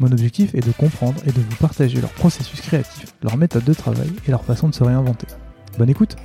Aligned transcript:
Mon 0.00 0.10
objectif 0.10 0.56
est 0.56 0.66
de 0.66 0.72
comprendre 0.72 1.20
et 1.24 1.30
de 1.30 1.40
vous 1.40 1.56
partager 1.56 2.00
leur 2.00 2.10
processus 2.10 2.60
créatif, 2.60 3.14
leur 3.22 3.36
méthode 3.36 3.62
de 3.62 3.74
travail 3.74 4.10
et 4.26 4.30
leur 4.32 4.44
façon 4.44 4.68
de 4.68 4.74
se 4.74 4.82
réinventer. 4.82 5.28
Bonne 5.78 5.88
écoute 5.88 6.16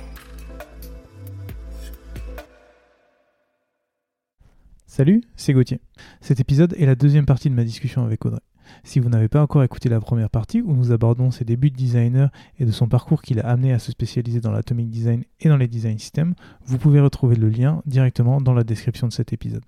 Salut, 4.86 5.22
c'est 5.36 5.52
Gauthier. 5.52 5.80
Cet 6.20 6.40
épisode 6.40 6.74
est 6.78 6.84
la 6.84 6.96
deuxième 6.96 7.26
partie 7.26 7.48
de 7.48 7.54
ma 7.54 7.62
discussion 7.62 8.04
avec 8.04 8.26
Audrey. 8.26 8.40
Si 8.82 8.98
vous 8.98 9.08
n'avez 9.08 9.28
pas 9.28 9.40
encore 9.40 9.62
écouté 9.62 9.88
la 9.88 10.00
première 10.00 10.30
partie 10.30 10.60
où 10.62 10.74
nous 10.74 10.90
abordons 10.90 11.30
ses 11.30 11.44
débuts 11.44 11.70
de 11.70 11.76
designer 11.76 12.30
et 12.58 12.64
de 12.64 12.72
son 12.72 12.88
parcours 12.88 13.22
qui 13.22 13.34
l'a 13.34 13.46
amené 13.46 13.72
à 13.72 13.78
se 13.78 13.92
spécialiser 13.92 14.40
dans 14.40 14.50
l'atomic 14.50 14.90
design 14.90 15.22
et 15.38 15.48
dans 15.48 15.56
les 15.56 15.68
design 15.68 15.98
systems, 15.98 16.34
vous 16.64 16.76
pouvez 16.76 17.00
retrouver 17.00 17.36
le 17.36 17.48
lien 17.48 17.82
directement 17.86 18.40
dans 18.40 18.52
la 18.52 18.64
description 18.64 19.06
de 19.06 19.12
cet 19.12 19.32
épisode. 19.32 19.64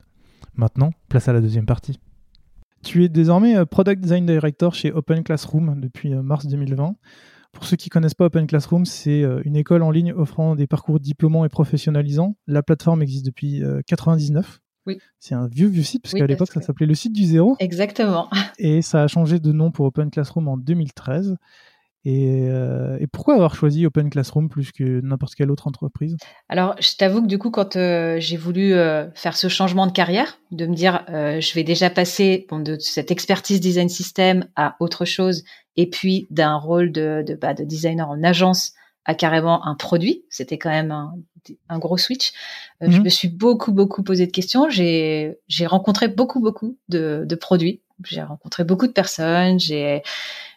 Maintenant, 0.56 0.92
place 1.09 1.28
à 1.28 1.33
la 1.33 1.41
deuxième 1.41 1.66
partie. 1.66 2.00
Tu 2.83 3.05
es 3.05 3.08
désormais 3.08 3.56
euh, 3.56 3.64
Product 3.64 4.00
Design 4.00 4.27
Director 4.27 4.75
chez 4.75 4.92
Open 4.92 5.22
Classroom 5.22 5.80
depuis 5.80 6.14
euh, 6.14 6.22
mars 6.22 6.47
2020. 6.47 6.97
Pour 7.52 7.64
ceux 7.64 7.77
qui 7.77 7.88
ne 7.88 7.92
connaissent 7.92 8.14
pas 8.14 8.25
Open 8.25 8.47
Classroom, 8.47 8.86
c'est 8.86 9.22
euh, 9.22 9.41
une 9.44 9.56
école 9.56 9.83
en 9.83 9.91
ligne 9.91 10.12
offrant 10.12 10.56
des 10.56 10.66
parcours 10.66 10.98
diplômants 10.98 11.44
et 11.44 11.48
professionnalisants. 11.48 12.36
La 12.47 12.62
plateforme 12.62 13.03
existe 13.03 13.27
depuis 13.27 13.60
1999. 13.60 14.60
Oui. 14.86 14.98
C'est 15.20 15.36
un 15.36 15.47
vieux, 15.47 15.69
vieux 15.69 15.84
site, 15.84 16.03
parce 16.03 16.14
qu'à 16.14 16.27
l'époque, 16.27 16.50
ça 16.50 16.60
s'appelait 16.60 16.86
le 16.86 16.94
site 16.97 17.12
du 17.12 17.25
zéro. 17.25 17.56
Exactement. 17.60 18.28
Et 18.58 18.83
ça 18.83 19.03
a 19.03 19.06
changé 19.06 19.38
de 19.38 19.53
nom 19.53 19.70
pour 19.70 19.86
Open 19.86 20.10
Classroom 20.10 20.48
en 20.48 20.56
2013. 20.56 21.36
Euh, 22.06 22.97
et, 22.98 23.06
pourquoi 23.06 23.34
avoir 23.34 23.55
choisi 23.55 23.86
Open 23.86 24.11
Classroom 24.11 24.48
plus 24.48 24.72
que 24.72 25.00
n'importe 25.03 25.34
quelle 25.34 25.50
autre 25.50 25.69
entreprise? 25.69 26.17
Alors, 26.48 26.75
je 26.81 26.97
t'avoue 26.97 27.22
que 27.22 27.28
du 27.28 27.39
coup, 27.39 27.50
quand 27.50 27.77
euh, 27.77 28.17
j'ai 28.19 28.36
voulu 28.36 28.75
euh, 28.75 29.09
faire 29.14 29.36
ce 29.36 29.48
changement 29.48 29.86
de 29.86 29.92
carrière, 29.92 30.39
de 30.50 30.67
me 30.67 30.75
dire, 30.75 31.05
je 31.09 31.55
vais 31.55 31.64
déjà 31.64 31.91
passer 31.91 32.47
de 32.50 32.77
cette 32.78 33.11
expertise 33.11 33.61
design 33.61 33.89
system 33.89 34.47
à 34.56 34.77
autre 34.81 35.05
chose, 35.05 35.44
et 35.77 35.89
puis 35.89 36.27
d'un 36.31 36.56
rôle 36.56 36.92
de, 36.92 37.25
de, 37.27 37.34
bah, 37.34 37.55
de, 37.55 37.64
designer 37.64 38.09
en 38.09 38.22
agence 38.22 38.72
à 39.05 39.14
carrément 39.14 39.66
un 39.66 39.75
produit, 39.75 40.25
c'était 40.28 40.59
quand 40.59 40.70
même 40.70 40.91
un, 40.91 41.14
un 41.69 41.78
gros 41.78 41.97
switch. 41.97 42.33
Je 42.81 42.98
mhm. 42.98 43.05
me 43.05 43.09
suis 43.09 43.28
beaucoup, 43.28 43.72
beaucoup 43.72 44.03
posé 44.03 44.27
de 44.27 44.33
questions. 44.33 44.69
J'ai 44.69 45.37
rencontré 45.66 46.09
beaucoup, 46.09 46.41
beaucoup 46.41 46.77
de, 46.89 47.25
de 47.27 47.34
produits. 47.34 47.81
J'ai 48.05 48.22
rencontré 48.22 48.64
beaucoup 48.64 48.87
de 48.87 48.93
personnes. 48.93 49.59
J'ai 49.59 50.03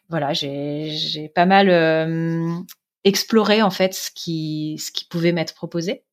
voilà, 0.09 0.33
j'ai 0.33 1.31
pas 1.33 1.45
mal 1.45 1.69
euh, 1.69 2.53
exploré 3.03 3.61
en 3.61 3.69
fait 3.69 3.93
ce 3.93 4.11
qui, 4.13 4.77
ce 4.79 4.91
qui 4.91 5.05
pouvait 5.05 5.31
m'être 5.31 5.55
proposé. 5.55 6.03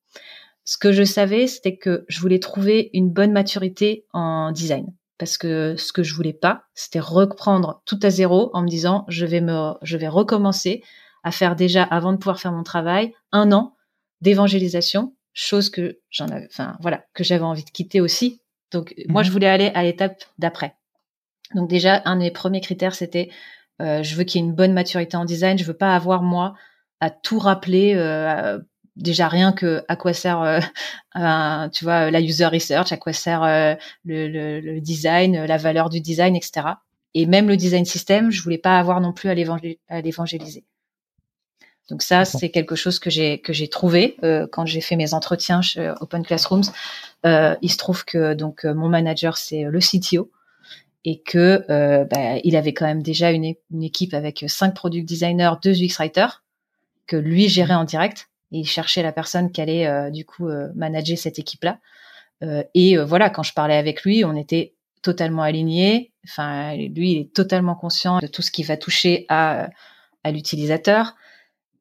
Ce 0.65 0.79
que 0.79 0.93
je 0.93 1.03
savais, 1.03 1.47
c'était 1.47 1.77
que 1.77 2.05
je 2.09 2.21
voulais 2.21 2.39
trouver 2.39 2.91
une 2.93 3.11
bonne 3.11 3.33
maturité 3.33 4.07
en 4.13 4.53
design. 4.53 4.87
Parce 5.19 5.39
que 5.39 5.77
ce 5.77 5.93
que 5.93 6.03
je 6.03 6.15
voulais 6.15 6.33
pas, 6.33 6.65
c'était 6.75 7.01
reprendre 7.01 7.83
tout 7.85 7.99
à 8.03 8.11
zéro 8.11 8.51
en 8.55 8.63
me 8.63 8.69
disant 8.69 9.05
je 9.09 9.27
vais 9.27 9.41
me, 9.41 9.73
je 9.83 9.97
vais 9.97 10.09
recommencer 10.09 10.83
à 11.23 11.31
faire 11.31 11.57
déjà 11.57 11.83
avant 11.85 12.13
de 12.13 12.17
pouvoir 12.17 12.41
faire 12.41 12.53
mon 12.53 12.63
travail 12.63 13.13
un 13.31 13.53
an 13.53 13.77
d'évangélisation, 14.21 15.15
chose 15.33 15.71
que 15.71 15.99
j'en 16.11 16.29
avais, 16.29 16.47
enfin 16.47 16.77
voilà, 16.81 17.05
que 17.15 17.25
j'avais 17.25 17.45
envie 17.45 17.65
de 17.65 17.71
quitter 17.71 18.01
aussi. 18.01 18.41
Donc 18.71 18.95
moi, 19.09 19.23
je 19.23 19.29
mhm. 19.29 19.33
voulais 19.33 19.49
aller 19.49 19.71
à 19.75 19.83
l'étape 19.83 20.25
d'après. 20.39 20.75
Donc 21.55 21.69
déjà, 21.69 22.03
un 22.05 22.17
des 22.17 22.31
premiers 22.31 22.61
critères, 22.61 22.95
c'était 22.95 23.31
euh, 23.81 24.03
je 24.03 24.15
veux 24.15 24.25
qu'il 24.25 24.41
y 24.41 24.45
ait 24.45 24.47
une 24.47 24.55
bonne 24.55 24.73
maturité 24.73 25.17
en 25.17 25.25
design. 25.25 25.59
Je 25.59 25.65
veux 25.65 25.77
pas 25.77 25.95
avoir 25.95 26.23
moi 26.23 26.55
à 27.01 27.11
tout 27.11 27.39
rappeler. 27.39 27.95
Euh, 27.97 28.59
déjà 28.97 29.29
rien 29.29 29.53
que 29.53 29.83
à 29.89 29.97
quoi 29.97 30.13
sert 30.13 30.43
euh, 30.43 30.61
tu 31.73 31.85
vois 31.85 32.11
la 32.11 32.21
user 32.21 32.47
research, 32.47 32.93
à 32.93 32.97
quoi 32.97 33.13
sert 33.13 33.43
le, 34.05 34.29
le, 34.29 34.61
le, 34.61 34.81
design, 34.81 35.45
la 35.45 35.57
valeur 35.57 35.89
du 35.89 36.01
design, 36.01 36.37
etc. 36.37 36.67
Et 37.15 37.27
même 37.27 37.49
le 37.49 37.57
design 37.57 37.85
system, 37.85 38.31
je 38.31 38.43
voulais 38.43 38.59
pas 38.59 38.79
avoir 38.79 39.01
non 39.01 39.13
plus 39.13 39.29
à 39.29 39.35
l'évangéliser. 40.01 40.65
Donc 41.91 42.03
ça, 42.03 42.25
c'est 42.25 42.51
quelque 42.51 42.77
chose 42.77 42.99
que 42.99 43.11
j'ai 43.11 43.41
que 43.41 43.53
j'ai 43.53 43.69
trouvé 43.69 44.17
euh, 44.23 44.47
quand 44.51 44.65
j'ai 44.65 44.81
fait 44.81 44.97
mes 44.97 45.15
entretiens 45.15 45.61
chez 45.63 45.93
Open 46.01 46.25
Classrooms. 46.25 46.65
Euh, 47.27 47.57
il 47.61 47.71
se 47.71 47.77
trouve 47.77 48.05
que 48.05 48.35
donc 48.35 48.65
mon 48.65 48.89
manager 48.89 49.37
c'est 49.37 49.65
le 49.65 49.79
CTO 49.81 50.31
et 51.05 51.21
que 51.21 51.65
euh, 51.71 52.05
bah, 52.05 52.39
il 52.45 52.57
avait 52.57 52.75
quand 52.75 52.87
même 52.87 53.03
déjà 53.03 53.31
une, 53.31 53.55
équipe 53.83 54.15
avec 54.15 54.45
cinq 54.49 54.75
product 54.75 55.07
designers, 55.07 55.53
deux 55.63 55.83
UX 55.83 55.97
writers 55.99 56.43
que 57.07 57.17
lui 57.17 57.49
gérait 57.49 57.75
en 57.75 57.85
direct 57.85 58.29
et 58.53 58.59
il 58.59 58.67
cherchait 58.67 59.03
la 59.03 59.13
personne 59.13 59.51
qui 59.51 59.61
allait 59.61 59.87
euh, 59.87 60.11
du 60.11 60.25
coup 60.25 60.49
euh, 60.49 60.69
manager 60.75 61.19
cette 61.19 61.39
équipe 61.39 61.65
là. 61.65 61.79
et 62.75 62.97
voilà, 62.97 63.31
quand 63.31 63.43
je 63.43 63.53
parlais 63.53 63.77
avec 63.77 64.03
lui, 64.03 64.25
on 64.25 64.35
était 64.35 64.75
totalement 65.03 65.43
alignés. 65.43 66.13
Enfin, 66.25 66.75
lui, 66.77 67.13
il 67.13 67.19
est 67.21 67.33
totalement 67.33 67.77
conscient 67.77 68.19
de 68.19 68.27
tout 68.27 68.43
ce 68.43 68.51
qui 68.51 68.63
va 68.65 68.77
toucher 68.77 69.27
à 69.29 69.71
à 70.25 70.31
l'utilisateur. 70.31 71.15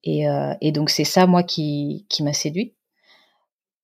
Et, 0.04 0.26
et 0.62 0.72
donc 0.72 0.92
c'est 0.92 1.04
ça 1.04 1.26
moi 1.26 1.42
qui 1.42 2.06
qui 2.10 2.22
m'a 2.24 2.34
séduit. 2.34 2.74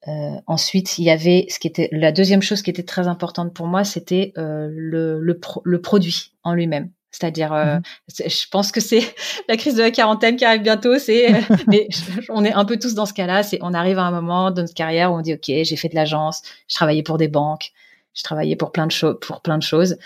Euh, 0.07 0.40
ensuite, 0.47 0.97
il 1.00 1.03
y 1.03 1.09
avait 1.09 1.45
ce 1.50 1.59
qui 1.59 1.68
était 1.68 1.90
la 1.91 2.12
deuxième 2.12 2.41
chose 2.41 2.62
qui 2.62 2.69
était 2.69 2.84
très 2.84 3.07
importante 3.07 3.53
pour 3.53 3.68
moi, 3.68 3.84
c'était 3.84 4.31
euh, 4.38 4.69
le, 4.72 5.19
le, 5.19 5.40
le, 5.63 5.81
produit 5.81 6.31
en 6.44 6.53
lui-même. 6.53 6.91
C'est-à-dire, 7.12 7.51
euh, 7.51 7.75
mhm. 7.75 8.29
je 8.29 8.47
pense 8.50 8.72
que 8.72 8.79
c'est 8.79 9.03
la 9.50 9.57
crise 9.57 9.75
de 9.75 9.81
la 9.81 9.91
quarantaine 9.91 10.38
qui 10.38 10.45
arrive 10.45 10.62
bientôt. 10.62 10.97
C'est, 10.97 11.34
mais 11.68 11.90
on 12.29 12.45
est 12.45 12.53
un 12.53 12.63
peu 12.63 12.78
tous 12.79 12.94
dans 12.94 13.06
ce 13.06 13.13
cas-là. 13.13 13.44
C'est, 13.44 13.59
on 13.62 13.73
arrive 13.73 14.00
à 14.00 14.03
un 14.03 14.12
moment 14.12 14.51
dans 14.51 14.62
notre 14.62 14.73
carrière 14.73 15.12
où 15.12 15.16
on 15.16 15.22
dit, 15.22 15.34
ok, 15.34 15.45
j'ai 15.45 15.75
fait 15.75 15.90
de 15.90 15.95
l'agence, 15.95 16.41
je 16.69 16.75
travaillais 16.75 17.03
pour 17.03 17.18
des 17.18 17.28
banques, 17.28 17.72
je 18.13 18.24
travaillais 18.24 18.56
pour 18.56 18.72
plein 18.72 18.88
de 18.88 18.91
choses, 18.91 19.18
pour 19.22 19.41
plein 19.41 19.57
de 19.57 19.63
choses. 19.63 19.97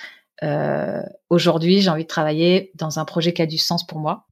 Euh, 0.42 1.04
aujourd'hui, 1.30 1.82
j'ai 1.82 1.92
envie 1.92 2.04
de 2.04 2.08
travailler 2.08 2.72
dans 2.74 2.98
un 2.98 3.06
projet 3.06 3.34
qui 3.34 3.44
a 3.44 3.46
du 3.46 3.60
sens 3.60 3.86
pour 3.86 4.00
moi, 4.00 4.26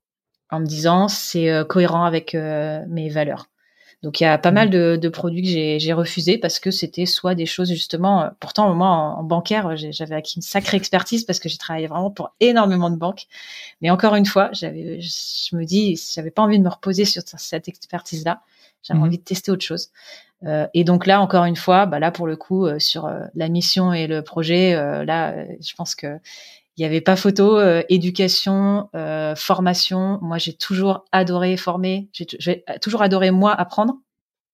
en 0.50 0.60
me 0.62 0.66
disant 0.66 1.10
c'est 1.10 1.48
cohérent 1.68 2.06
avec 2.06 2.34
mes 2.34 3.10
valeurs. 3.10 3.50
Donc 4.02 4.22
il 4.22 4.24
y 4.24 4.28
a 4.28 4.38
pas 4.38 4.52
mal 4.52 4.70
mmh. 4.70 4.98
de, 4.98 5.10
produits 5.10 5.42
que 5.42 5.80
j'ai 5.80 5.94
refusés 5.94 6.38
parce 6.38 6.60
que 6.60 6.72
c'était 6.72 7.06
soit 7.06 7.36
des 7.36 7.46
choses 7.46 7.70
justement, 7.70 8.24
euh, 8.24 8.30
pourtant 8.40 8.74
moi 8.74 8.88
en, 8.88 9.24
bancaire 9.24 9.76
j'avais 9.76 10.16
acquis 10.16 10.38
une 10.38 10.42
sacrée 10.42 10.78
expertise 10.78 11.26
parce 11.26 11.40
que 11.40 11.50
j'ai 11.50 11.58
travaillé 11.58 11.88
vraiment 11.88 12.10
pour 12.10 12.34
énormément 12.40 12.90
de 12.90 12.96
banques. 12.96 13.28
Mais 13.82 13.90
encore 13.90 14.16
une 14.16 14.26
fois, 14.26 14.50
j'avais, 14.54 15.02
je 15.02 15.56
me 15.56 15.66
dis, 15.66 16.02
j'avais 16.14 16.32
pas 16.32 16.42
envie 16.42 16.58
de 16.58 16.64
me 16.64 16.70
reposer 16.70 17.04
sur 17.04 17.24
cette 17.26 17.68
expertise-là. 17.68 18.42
J'avais 18.84 19.00
mmh. 19.00 19.04
envie 19.04 19.18
de 19.18 19.24
tester 19.24 19.52
autre 19.52 19.66
chose. 19.66 19.90
Euh, 20.46 20.68
et 20.74 20.86
donc 20.86 21.06
là, 21.06 21.20
encore 21.20 21.44
une 21.44 21.58
fois, 21.58 21.86
bah 21.86 22.00
là 22.00 22.12
pour 22.12 22.26
le 22.26 22.38
coup, 22.38 22.66
euh, 22.66 22.80
sur 22.80 23.12
la 23.36 23.50
mission 23.50 23.92
et 23.92 24.08
le 24.08 24.22
projet, 24.22 24.74
là, 25.04 25.36
je 25.60 25.76
pense 25.76 25.96
que 25.96 26.20
il 26.80 26.84
n'y 26.84 26.86
avait 26.86 27.02
pas 27.02 27.18
photo, 27.18 27.60
euh, 27.60 27.84
éducation, 27.90 28.90
euh, 28.96 29.36
formation. 29.36 30.18
Moi, 30.22 30.38
j'ai 30.38 30.54
toujours 30.54 31.04
adoré 31.12 31.58
former. 31.58 32.10
J'ai 32.14 32.26
toujours 32.82 33.02
adoré 33.02 33.32
moi 33.32 33.54
apprendre 33.54 33.96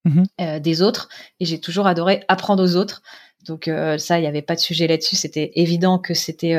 mmh 0.06 0.24
euh, 0.42 0.60
des 0.60 0.82
autres, 0.82 1.08
et 1.40 1.46
j'ai 1.46 1.60
toujours 1.60 1.86
adoré 1.86 2.24
apprendre 2.28 2.64
aux 2.64 2.78
autres. 2.78 3.04
Donc 3.46 3.70
ça, 4.00 4.18
il 4.18 4.22
n'y 4.22 4.28
avait 4.28 4.42
pas 4.42 4.56
de 4.56 4.60
sujet 4.60 4.88
là-dessus. 4.88 5.16
C'était 5.16 5.52
évident 5.54 6.00
que 6.00 6.16
c'était 6.16 6.58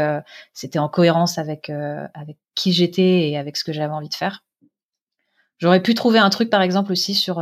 c'était 0.53 0.79
en 0.79 0.89
cohérence 0.89 1.37
avec 1.37 1.69
avec 1.69 2.37
qui 2.55 2.73
j'étais 2.73 3.29
et 3.29 3.37
avec 3.37 3.57
ce 3.57 3.65
que 3.65 3.73
j'avais 3.73 3.93
envie 3.93 4.09
de 4.09 4.15
faire. 4.15 4.45
J'aurais 5.59 5.83
pu 5.83 5.95
trouver 5.95 6.21
un 6.21 6.31
truc, 6.31 6.49
par 6.49 6.63
exemple, 6.63 6.93
aussi 6.93 7.13
sur 7.15 7.41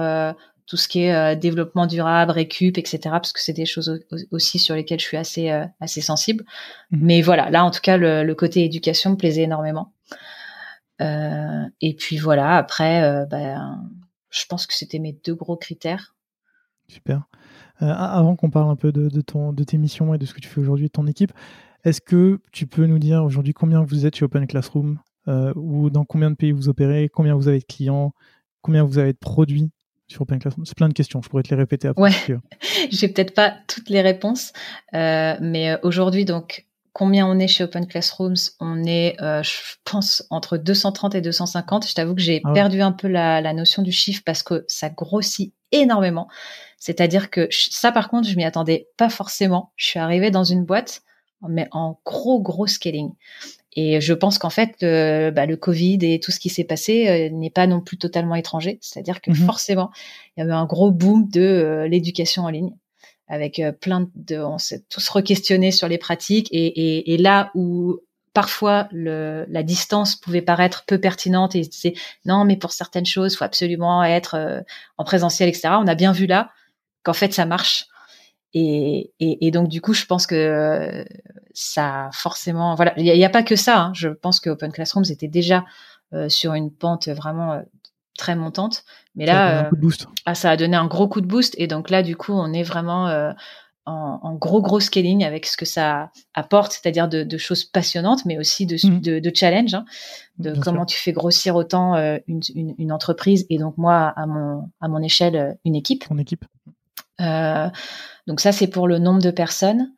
tout 0.66 0.76
ce 0.76 0.88
qui 0.88 1.02
est 1.02 1.14
euh, 1.14 1.34
développement 1.34 1.87
durable, 1.87 2.31
récup, 2.31 2.78
etc. 2.78 3.00
Parce 3.05 3.32
que 3.32 3.40
c'est 3.40 3.52
des 3.52 3.66
choses 3.66 4.00
aussi 4.31 4.58
sur 4.58 4.75
lesquelles 4.75 5.00
je 5.00 5.05
suis 5.05 5.16
assez 5.16 5.50
euh, 5.50 5.66
assez 5.81 6.00
sensible. 6.00 6.44
Mhm. 6.90 7.00
Mais 7.02 7.22
voilà, 7.22 7.50
là 7.50 7.64
en 7.64 7.70
tout 7.70 7.81
cas 7.82 7.96
le, 7.96 8.25
le 8.25 8.34
côté 8.34 8.64
éducation 8.64 9.11
me 9.11 9.16
plaisait 9.16 9.43
énormément. 9.43 9.93
Euh, 11.00 11.64
et 11.81 11.94
puis 11.94 12.16
voilà, 12.16 12.56
après, 12.56 13.26
ben, 13.28 13.82
je 14.31 14.44
pense 14.49 14.66
que 14.66 14.75
c'était 14.75 15.00
mes 15.00 15.19
deux 15.25 15.34
gros 15.34 15.56
critères. 15.56 16.14
Super. 16.87 17.25
avant 17.81 18.37
qu'on 18.37 18.50
parle 18.50 18.70
un 18.70 18.76
peu 18.76 18.93
de, 18.93 19.20
ton, 19.22 19.52
de 19.52 19.64
tes 19.64 19.78
missions 19.78 20.14
et 20.14 20.19
de 20.19 20.26
ce 20.26 20.34
que 20.34 20.40
tu 20.40 20.49
fais 20.49 20.60
aujourd'hui 20.60 20.87
de 20.87 20.93
ton 20.93 21.06
équipe, 21.06 21.32
est-ce 21.82 22.00
que 22.00 22.40
tu 22.52 22.67
peux 22.67 22.87
nous 22.87 22.99
dire 22.99 23.25
aujourd'hui 23.25 23.55
combien 23.55 23.82
vous 23.82 24.06
êtes 24.06 24.14
chez 24.17 24.25
Open 24.25 24.46
Classroom 24.46 25.00
ou 25.56 25.90
dans 25.90 26.05
combien 26.05 26.31
de 26.31 26.37
pays 26.37 26.52
vous 26.52 26.69
opérez, 26.69 27.08
combien 27.12 27.34
vous 27.34 27.49
avez 27.49 27.58
de 27.58 27.64
clients, 27.64 28.14
combien 28.62 28.84
vous 28.84 28.99
avez 28.99 29.12
de 29.12 29.19
produits 29.19 29.72
sur 30.14 30.22
Open 30.22 30.38
Classroom 30.38 30.64
C'est 30.64 30.76
plein 30.76 30.88
de 30.88 30.94
questions, 30.94 31.20
je 31.22 31.28
pourrais 31.28 31.43
te 31.43 31.50
les 31.50 31.56
répéter 31.56 31.88
après. 31.88 32.02
Ouais. 32.02 32.38
J'ai 32.90 33.08
peut-être 33.08 33.34
pas 33.34 33.55
toutes 33.69 33.90
les 33.90 34.00
réponses, 34.00 34.52
mais 34.93 35.76
aujourd'hui 35.82 36.25
donc 36.25 36.66
combien 36.94 37.26
on 37.26 37.38
est 37.38 37.49
chez 37.49 37.64
Open 37.64 37.87
Classrooms? 37.87 38.37
On 38.61 38.84
est, 38.84 39.20
euh, 39.20 39.43
je 39.43 39.52
pense, 39.84 40.25
entre 40.31 40.56
230 40.56 41.14
et 41.16 41.20
250. 41.20 41.87
Je 41.87 41.94
t'avoue 41.94 42.14
que 42.14 42.22
j'ai 42.22 42.40
ah 42.44 42.52
perdu 42.55 42.81
un 42.81 42.93
peu 42.93 43.08
la, 43.08 43.52
notion 43.52 43.82
du 43.82 43.93
chiffre 43.93 44.22
parce 44.25 44.43
que 44.43 44.64
ça 44.69 44.88
grossit 44.88 45.52
énormément. 45.72 46.28
C'est-à-dire 46.78 47.31
que 47.31 47.49
ça, 47.50 47.93
par 47.93 48.08
contre, 48.08 48.28
je 48.28 48.37
m'y 48.37 48.44
attendais 48.44 48.88
pas 48.96 49.10
forcément. 49.10 49.72
Je 49.76 49.87
suis 49.87 49.99
arrivée 49.99 50.31
dans 50.31 50.44
une 50.44 50.64
boîte, 50.64 51.02
mais 51.46 51.69
en 51.72 52.00
gros, 52.06 52.40
gros 52.40 52.67
scaling. 52.67 53.10
Et 53.76 54.00
je 54.00 54.15
pense 54.15 54.38
qu'en 54.38 54.50
fait, 54.50 54.76
le, 54.81 55.31
bah, 55.31 55.47
le 55.47 55.56
Covid 55.56 55.99
et 56.03 56.21
tout 56.21 56.31
ce 56.31 56.38
qui 56.38 56.49
s'est 56.49 56.65
passé 56.65 57.09
euh, 57.09 57.29
n'est 57.31 57.50
pas 57.50 57.67
non 57.67 57.81
plus 57.81 57.99
totalement 57.99 58.37
étranger. 58.37 58.79
C'est-à-dire 58.81 59.21
que 59.21 59.31
mm-hmm. 59.31 59.47
forcément, 59.47 59.91
il 60.37 60.41
y 60.41 60.43
avait 60.43 60.53
un 60.53 60.67
gros 60.67 60.91
boom 60.93 61.29
de 61.29 61.41
euh, 61.41 61.88
l'éducation 61.88 62.44
en 62.44 62.50
ligne 62.50 62.73
avec 63.29 63.59
euh, 63.59 63.73
plein 63.73 64.09
de, 64.15 64.37
on 64.38 64.59
s'est 64.59 64.85
tous 64.88 65.09
re-questionnés 65.09 65.71
sur 65.71 65.88
les 65.88 65.99
pratiques 65.99 66.49
et, 66.53 66.67
et, 66.67 67.15
et 67.15 67.17
là 67.17 67.50
où 67.55 68.00
parfois 68.32 68.88
le, 68.91 69.47
la 69.49 69.62
distance 69.62 70.17
pouvait 70.17 70.43
paraître 70.43 70.85
peu 70.87 71.00
pertinente 71.00 71.55
et 71.55 71.61
disaient 71.61 71.94
non 72.27 72.44
mais 72.44 72.56
pour 72.56 72.73
certaines 72.73 73.06
choses 73.06 73.37
faut 73.37 73.44
absolument 73.44 74.03
être 74.05 74.35
euh, 74.35 74.61
en 74.99 75.05
présentiel 75.05 75.49
etc. 75.49 75.69
On 75.81 75.87
a 75.87 75.94
bien 75.94 76.12
vu 76.12 76.27
là 76.27 76.50
qu'en 77.03 77.12
fait 77.12 77.32
ça 77.32 77.47
marche 77.47 77.87
et, 78.55 79.12
et, 79.21 79.47
et, 79.47 79.51
donc 79.51 79.69
du 79.69 79.81
coup 79.81 79.93
je 79.93 80.06
pense 80.06 80.27
que 80.27 80.35
euh, 80.35 81.05
ça 81.53 82.09
forcément 82.12 82.75
voilà 82.75 82.95
il 82.97 83.05
n'y 83.05 83.25
a, 83.25 83.31
pas 83.31 83.43
que 83.43 83.56
ça. 83.56 83.81
Hein. 83.81 83.93
Je 83.95 84.09
pense 84.09 84.41
que 84.41 84.51
Open 84.51 84.73
Classrooms 84.73 85.05
était 85.11 85.29
déjà 85.29 85.65
sur 86.29 86.55
une 86.55 86.71
pente 86.71 87.09
vraiment 87.09 87.61
très 88.17 88.37
montante. 88.37 88.85
Mais 89.15 89.27
là, 89.27 89.67
euh, 89.67 89.71
ah, 90.27 90.35
ça 90.35 90.51
a 90.51 90.56
donné 90.56 90.77
un 90.77 90.87
gros 90.87 91.09
coup 91.09 91.21
de 91.21 91.27
boost. 91.27 91.55
Et 91.59 91.67
donc 91.67 91.91
là, 91.91 92.03
du 92.03 92.17
coup, 92.17 92.33
on 92.33 92.53
est 92.53 92.62
vraiment 92.62 93.09
euh, 93.09 93.33
en, 93.87 94.35
gros, 94.35 94.62
gros 94.62 94.81
scaling 94.81 95.25
avec 95.25 95.47
ce 95.47 95.56
que 95.56 95.67
ça 95.67 96.11
apporte, 96.33 96.73
c'est-à-dire 96.73 97.09
de, 97.09 97.39
choses 97.39 97.65
passionnantes, 97.65 98.25
mais 98.25 98.39
aussi 98.39 98.67
de, 98.67 98.77
mmh. 98.77 99.21
de, 99.21 99.33
challenge, 99.35 99.75
hein, 99.75 99.85
de 100.39 100.59
comment 100.59 100.87
tu 100.87 100.99
fais 100.99 101.12
grossir 101.12 101.55
autant 101.55 101.95
euh, 101.95 102.17
une, 102.27 102.41
une, 102.79 102.93
entreprise 102.93 103.47
et 103.51 103.59
donc 103.59 103.77
moi, 103.77 104.12
à 104.17 104.27
mon, 104.27 104.71
à 104.81 104.89
mon 104.89 105.03
échelle, 105.03 105.59
une 105.65 105.75
équipe. 105.75 106.09
Mon 106.11 106.19
équipe. 106.19 106.45
Donc 107.19 108.40
ça, 108.40 108.52
c'est 108.52 108.69
pour 108.69 108.88
le 108.88 108.99
nombre 108.99 109.22
de 109.22 109.31
personnes. 109.31 109.93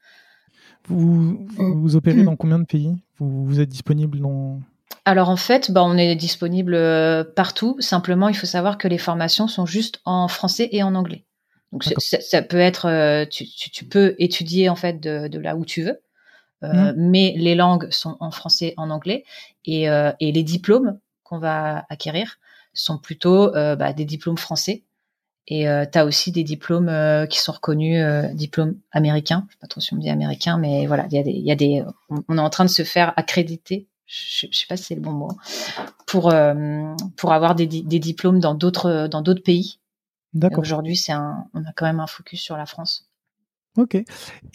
Vous, 0.89 1.47
vous 1.57 1.97
opérez 1.97 2.23
dans 2.23 2.37
combien 2.37 2.59
de 2.59 2.65
pays? 2.65 2.95
Vous, 3.19 3.45
vous 3.45 3.61
êtes 3.61 3.69
disponible 3.69 4.21
dans 4.21 4.61
alors 5.07 5.31
en 5.31 5.37
fait, 5.37 5.71
bah, 5.71 5.85
on 5.85 5.97
est 5.97 6.17
disponible 6.17 6.75
euh, 6.75 7.23
partout. 7.23 7.77
Simplement, 7.79 8.29
il 8.29 8.37
faut 8.37 8.47
savoir 8.47 8.77
que 8.77 8.89
les 8.89 8.99
formations 8.99 9.47
sont 9.47 9.65
juste 9.65 10.01
en 10.05 10.27
français 10.27 10.69
et 10.73 10.83
en 10.83 10.97
anglais. 10.97 11.25
Donc 11.73 11.85
ça, 11.85 12.43
peut 12.43 12.59
être, 12.59 12.87
euh, 12.87 13.25
tu, 13.25 13.85
peux 13.85 14.17
étudier 14.19 14.69
en 14.69 14.77
fait 14.77 15.01
de, 15.01 15.39
là 15.39 15.57
où 15.57 15.65
tu 15.65 15.83
veux, 15.83 16.01
euh, 16.65 16.93
mmh. 16.93 16.95
mais 16.97 17.35
les 17.37 17.55
langues 17.55 17.89
sont 17.91 18.17
en 18.19 18.31
français, 18.31 18.75
en 18.77 18.91
anglais, 18.91 19.25
et, 19.65 19.89
les 20.21 20.43
diplômes 20.43 20.99
qu'on 21.23 21.39
va 21.39 21.85
acquérir 21.89 22.39
sont 22.73 22.99
plutôt 22.99 23.51
bah, 23.53 23.93
des 23.93 24.05
diplômes 24.05 24.39
français. 24.39 24.85
Et 25.49 25.67
tu 25.93 25.99
as 25.99 26.05
aussi 26.05 26.33
des 26.33 26.43
diplômes 26.43 26.91
qui 27.31 27.39
sont 27.39 27.53
reconnus, 27.53 28.05
diplômes 28.35 28.77
américains. 28.91 29.47
Je 29.49 29.55
sais 29.55 29.59
pas 29.61 29.67
trop 29.69 29.81
si 29.81 29.95
on 29.95 29.97
dit 29.97 30.11
américain, 30.11 30.59
mais 30.59 30.87
voilà, 30.87 31.07
il 31.11 31.17
y 31.17 31.19
a 31.19 31.23
des, 31.23 31.31
y 31.31 31.53
a 31.53 31.55
des, 31.55 31.85
on 32.29 32.37
est 32.37 32.41
en 32.41 32.51
train 32.51 32.65
de 32.65 32.71
se 32.71 32.83
faire 32.83 33.13
accréditer 33.17 33.87
je, 34.07 34.47
ne 34.47 34.53
sais 34.53 34.67
pas 34.69 34.77
si 34.77 34.85
c'est 34.85 34.95
le 34.95 35.01
bon 35.01 35.13
mot, 35.13 35.31
pour 36.07 36.33
euh, 36.33 36.95
pour 37.17 37.33
avoir 37.33 37.55
des, 37.55 37.67
des, 37.67 37.99
diplômes 37.99 38.39
dans 38.41 38.55
d'autres 38.55 39.09
dans 39.09 39.23
d'autres 39.23 39.43
pays. 39.43 39.81
D'accord. 40.33 40.61
Aujourd'hui, 40.61 40.97
c'est 40.97 41.13
un, 41.13 41.47
on 41.55 41.65
a 41.65 41.73
quand 41.75 41.87
même 41.87 42.01
un 42.01 42.07
focus 42.07 42.41
sur 42.41 42.57
la 42.57 42.67
France. 42.67 43.09
Ok. 43.77 43.97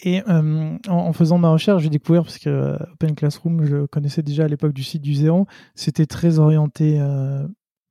Et 0.00 0.22
euh, 0.28 0.78
en, 0.88 1.12
faisant 1.12 1.38
ma 1.38 1.50
recherche, 1.50 1.82
j'ai 1.82 1.90
découvert 1.90 2.22
parce 2.22 2.38
que 2.38 2.48
euh, 2.48 2.76
Open 2.94 3.14
Classroom, 3.14 3.64
je 3.64 3.86
connaissais 3.86 4.22
déjà 4.22 4.44
à 4.44 4.48
l'époque 4.48 4.72
du 4.72 4.82
site 4.82 5.02
du 5.02 5.14
Zéro, 5.14 5.46
c'était 5.74 6.06
très 6.06 6.38
orienté 6.38 7.00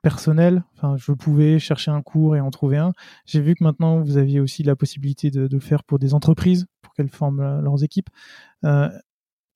personnel. 0.02 0.64
Enfin, 0.76 0.96
je 0.98 1.12
pouvais 1.12 1.60
chercher 1.60 1.92
un 1.92 2.02
cours 2.02 2.36
et 2.36 2.40
en 2.40 2.52
trouver 2.52 2.78
un. 2.78 2.92
J'ai 3.26 3.42
vu 3.42 3.56
que 3.56 3.64
maintenant 3.64 4.02
vous 4.02 4.18
aviez 4.18 4.40
aussi 4.40 4.64
la 4.64 4.76
possibilité 4.76 5.32
de, 5.32 5.48
de 5.48 5.60
faire 5.60 5.84
pour 5.84 6.00
des 6.00 6.14
entreprises 6.14 6.68
pour 6.82 6.94
qu'elles 6.94 7.10
forment 7.10 7.62
leurs 7.62 7.84
équipes 7.84 8.10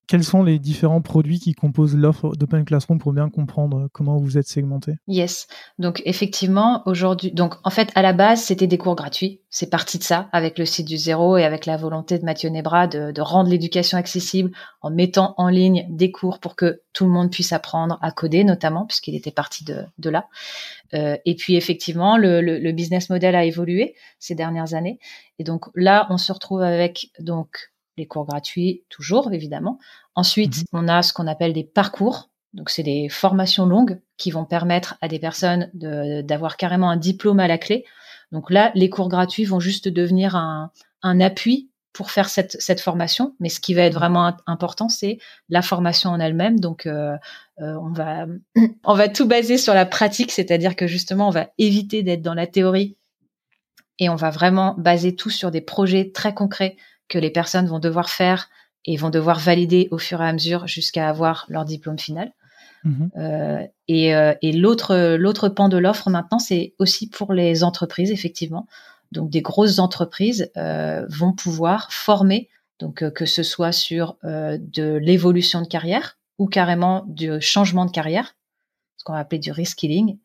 quels 0.06 0.24
sont 0.24 0.42
les 0.42 0.58
différents 0.58 1.00
produits 1.00 1.40
qui 1.40 1.52
composent 1.52 1.96
l'offre 1.96 2.30
d'Open 2.36 2.64
Classroom 2.64 2.98
pour 2.98 3.12
bien 3.12 3.28
comprendre 3.28 3.88
comment 3.92 4.16
vous 4.18 4.38
êtes 4.38 4.46
segmenté? 4.46 4.94
Yes. 5.08 5.48
Donc 5.78 6.02
effectivement, 6.04 6.82
aujourd'hui, 6.86 7.32
donc 7.32 7.54
en 7.64 7.70
fait 7.70 7.90
à 7.94 8.02
la 8.02 8.12
base 8.12 8.42
c'était 8.42 8.66
des 8.66 8.78
cours 8.78 8.94
gratuits. 8.94 9.40
C'est 9.50 9.70
parti 9.70 9.98
de 9.98 10.02
ça 10.02 10.28
avec 10.32 10.58
le 10.58 10.64
site 10.64 10.86
du 10.86 10.96
zéro 10.96 11.36
et 11.36 11.44
avec 11.44 11.66
la 11.66 11.76
volonté 11.76 12.18
de 12.18 12.24
Mathieu 12.24 12.50
Nebra 12.50 12.86
de, 12.86 13.10
de 13.10 13.20
rendre 13.20 13.50
l'éducation 13.50 13.98
accessible 13.98 14.50
en 14.80 14.90
mettant 14.90 15.34
en 15.38 15.48
ligne 15.48 15.86
des 15.90 16.12
cours 16.12 16.38
pour 16.38 16.56
que 16.56 16.82
tout 16.92 17.04
le 17.04 17.10
monde 17.10 17.30
puisse 17.30 17.52
apprendre 17.52 17.98
à 18.02 18.12
coder 18.12 18.44
notamment 18.44 18.86
puisqu'il 18.86 19.14
était 19.14 19.30
parti 19.30 19.64
de, 19.64 19.84
de 19.98 20.10
là. 20.10 20.26
Euh, 20.94 21.16
et 21.24 21.34
puis 21.34 21.56
effectivement, 21.56 22.16
le, 22.16 22.40
le, 22.40 22.58
le 22.58 22.72
business 22.72 23.10
model 23.10 23.34
a 23.34 23.44
évolué 23.44 23.94
ces 24.18 24.34
dernières 24.34 24.74
années. 24.74 24.98
Et 25.38 25.44
donc 25.44 25.66
là, 25.74 26.06
on 26.10 26.18
se 26.18 26.32
retrouve 26.32 26.62
avec 26.62 27.10
donc 27.18 27.72
les 27.96 28.06
cours 28.06 28.26
gratuits, 28.26 28.84
toujours 28.88 29.32
évidemment. 29.32 29.78
Ensuite, 30.14 30.58
mhm. 30.58 30.64
on 30.72 30.88
a 30.88 31.02
ce 31.02 31.12
qu'on 31.12 31.26
appelle 31.26 31.52
des 31.52 31.64
parcours. 31.64 32.30
Donc, 32.52 32.70
c'est 32.70 32.82
des 32.82 33.08
formations 33.08 33.66
longues 33.66 34.00
qui 34.16 34.30
vont 34.30 34.44
permettre 34.44 34.96
à 35.02 35.08
des 35.08 35.18
personnes 35.18 35.70
d'avoir 35.74 36.56
carrément 36.56 36.90
un 36.90 36.96
diplôme 36.96 37.40
à 37.40 37.48
la 37.48 37.58
clé. 37.58 37.84
Donc 38.32 38.50
là, 38.50 38.72
les 38.74 38.88
cours 38.88 39.08
gratuits 39.08 39.44
vont 39.44 39.60
juste 39.60 39.88
devenir 39.88 40.36
un, 40.36 40.70
un 41.02 41.20
appui 41.20 41.70
pour 41.92 42.10
faire 42.10 42.28
cette, 42.28 42.60
cette, 42.60 42.80
formation. 42.80 43.34
Mais 43.40 43.48
ce 43.48 43.60
qui 43.60 43.72
va 43.72 43.82
être 43.82 43.94
mhm. 43.94 44.00
vraiment 44.00 44.36
important, 44.46 44.88
c'est 44.88 45.18
la 45.48 45.62
formation 45.62 46.10
en 46.10 46.20
elle-même. 46.20 46.60
Donc, 46.60 46.86
euh, 46.86 47.16
euh, 47.60 47.74
on 47.80 47.90
va 47.90 48.26
on 48.84 48.94
va 48.94 49.08
tout 49.08 49.26
baser 49.26 49.58
sur 49.58 49.74
la 49.74 49.86
pratique, 49.86 50.32
c'est-à-dire 50.32 50.76
que 50.76 50.86
justement, 50.86 51.28
on 51.28 51.32
va 51.32 51.48
éviter 51.58 52.02
d'être 52.02 52.22
dans 52.22 52.34
la 52.34 52.46
théorie 52.46 52.96
et 53.98 54.08
on 54.08 54.14
va 54.14 54.30
vraiment 54.30 54.74
baser 54.78 55.16
tout 55.16 55.30
sur 55.30 55.50
des 55.50 55.62
projets 55.62 56.10
très 56.12 56.34
concrets 56.34 56.76
que 57.08 57.18
les 57.18 57.30
personnes 57.30 57.66
vont 57.66 57.78
devoir 57.78 58.10
faire 58.10 58.48
et 58.84 58.96
vont 58.96 59.10
devoir 59.10 59.38
valider 59.38 59.88
au 59.90 59.98
fur 59.98 60.22
et 60.22 60.28
à 60.28 60.32
mesure 60.32 60.66
jusqu'à 60.66 61.08
avoir 61.08 61.46
leur 61.48 61.64
diplôme 61.64 61.98
final. 61.98 62.32
Mhm. 62.84 63.10
Euh, 63.16 63.66
et, 63.88 64.14
euh, 64.14 64.34
et 64.42 64.52
l'autre 64.52 65.16
l'autre 65.16 65.48
pan 65.48 65.68
de 65.68 65.76
l'offre 65.76 66.08
maintenant, 66.08 66.38
c'est 66.38 66.74
aussi 66.78 67.08
pour 67.08 67.32
les 67.32 67.64
entreprises 67.64 68.12
effectivement. 68.12 68.66
Donc 69.12 69.30
des 69.30 69.42
grosses 69.42 69.78
entreprises 69.78 70.50
euh, 70.56 71.04
vont 71.08 71.32
pouvoir 71.32 71.92
former, 71.92 72.48
donc 72.78 73.02
euh, 73.02 73.10
que 73.10 73.26
ce 73.26 73.42
soit 73.42 73.72
sur 73.72 74.16
de 74.22 74.96
l'évolution 74.96 75.62
de 75.62 75.66
carrière 75.66 76.16
ou 76.38 76.46
carrément 76.46 77.04
du 77.08 77.40
changement 77.40 77.86
de 77.86 77.90
carrière, 77.90 78.34
ce 78.98 79.04
qu'on 79.04 79.14
va 79.14 79.20
appeler 79.20 79.38
du 79.38 79.50
reskilling, 79.50 80.18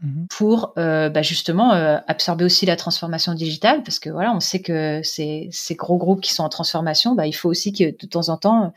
Mhm. 0.00 0.26
pour 0.28 0.72
euh, 0.76 1.08
bah 1.08 1.22
justement 1.22 1.72
euh, 1.72 1.98
absorber 2.08 2.44
aussi 2.44 2.66
la 2.66 2.74
transformation 2.74 3.32
digitale 3.32 3.84
parce 3.84 4.00
que 4.00 4.10
voilà 4.10 4.34
on 4.34 4.40
sait 4.40 4.60
que 4.60 5.00
ces, 5.04 5.48
ces 5.52 5.76
gros 5.76 5.98
groupes 5.98 6.20
qui 6.20 6.34
sont 6.34 6.42
en 6.42 6.48
transformation 6.48 7.14
bah, 7.14 7.28
il 7.28 7.32
faut 7.32 7.48
aussi 7.48 7.72
que 7.72 7.84
de 7.84 8.06
temps 8.08 8.28
en 8.28 8.36
temps 8.36 8.72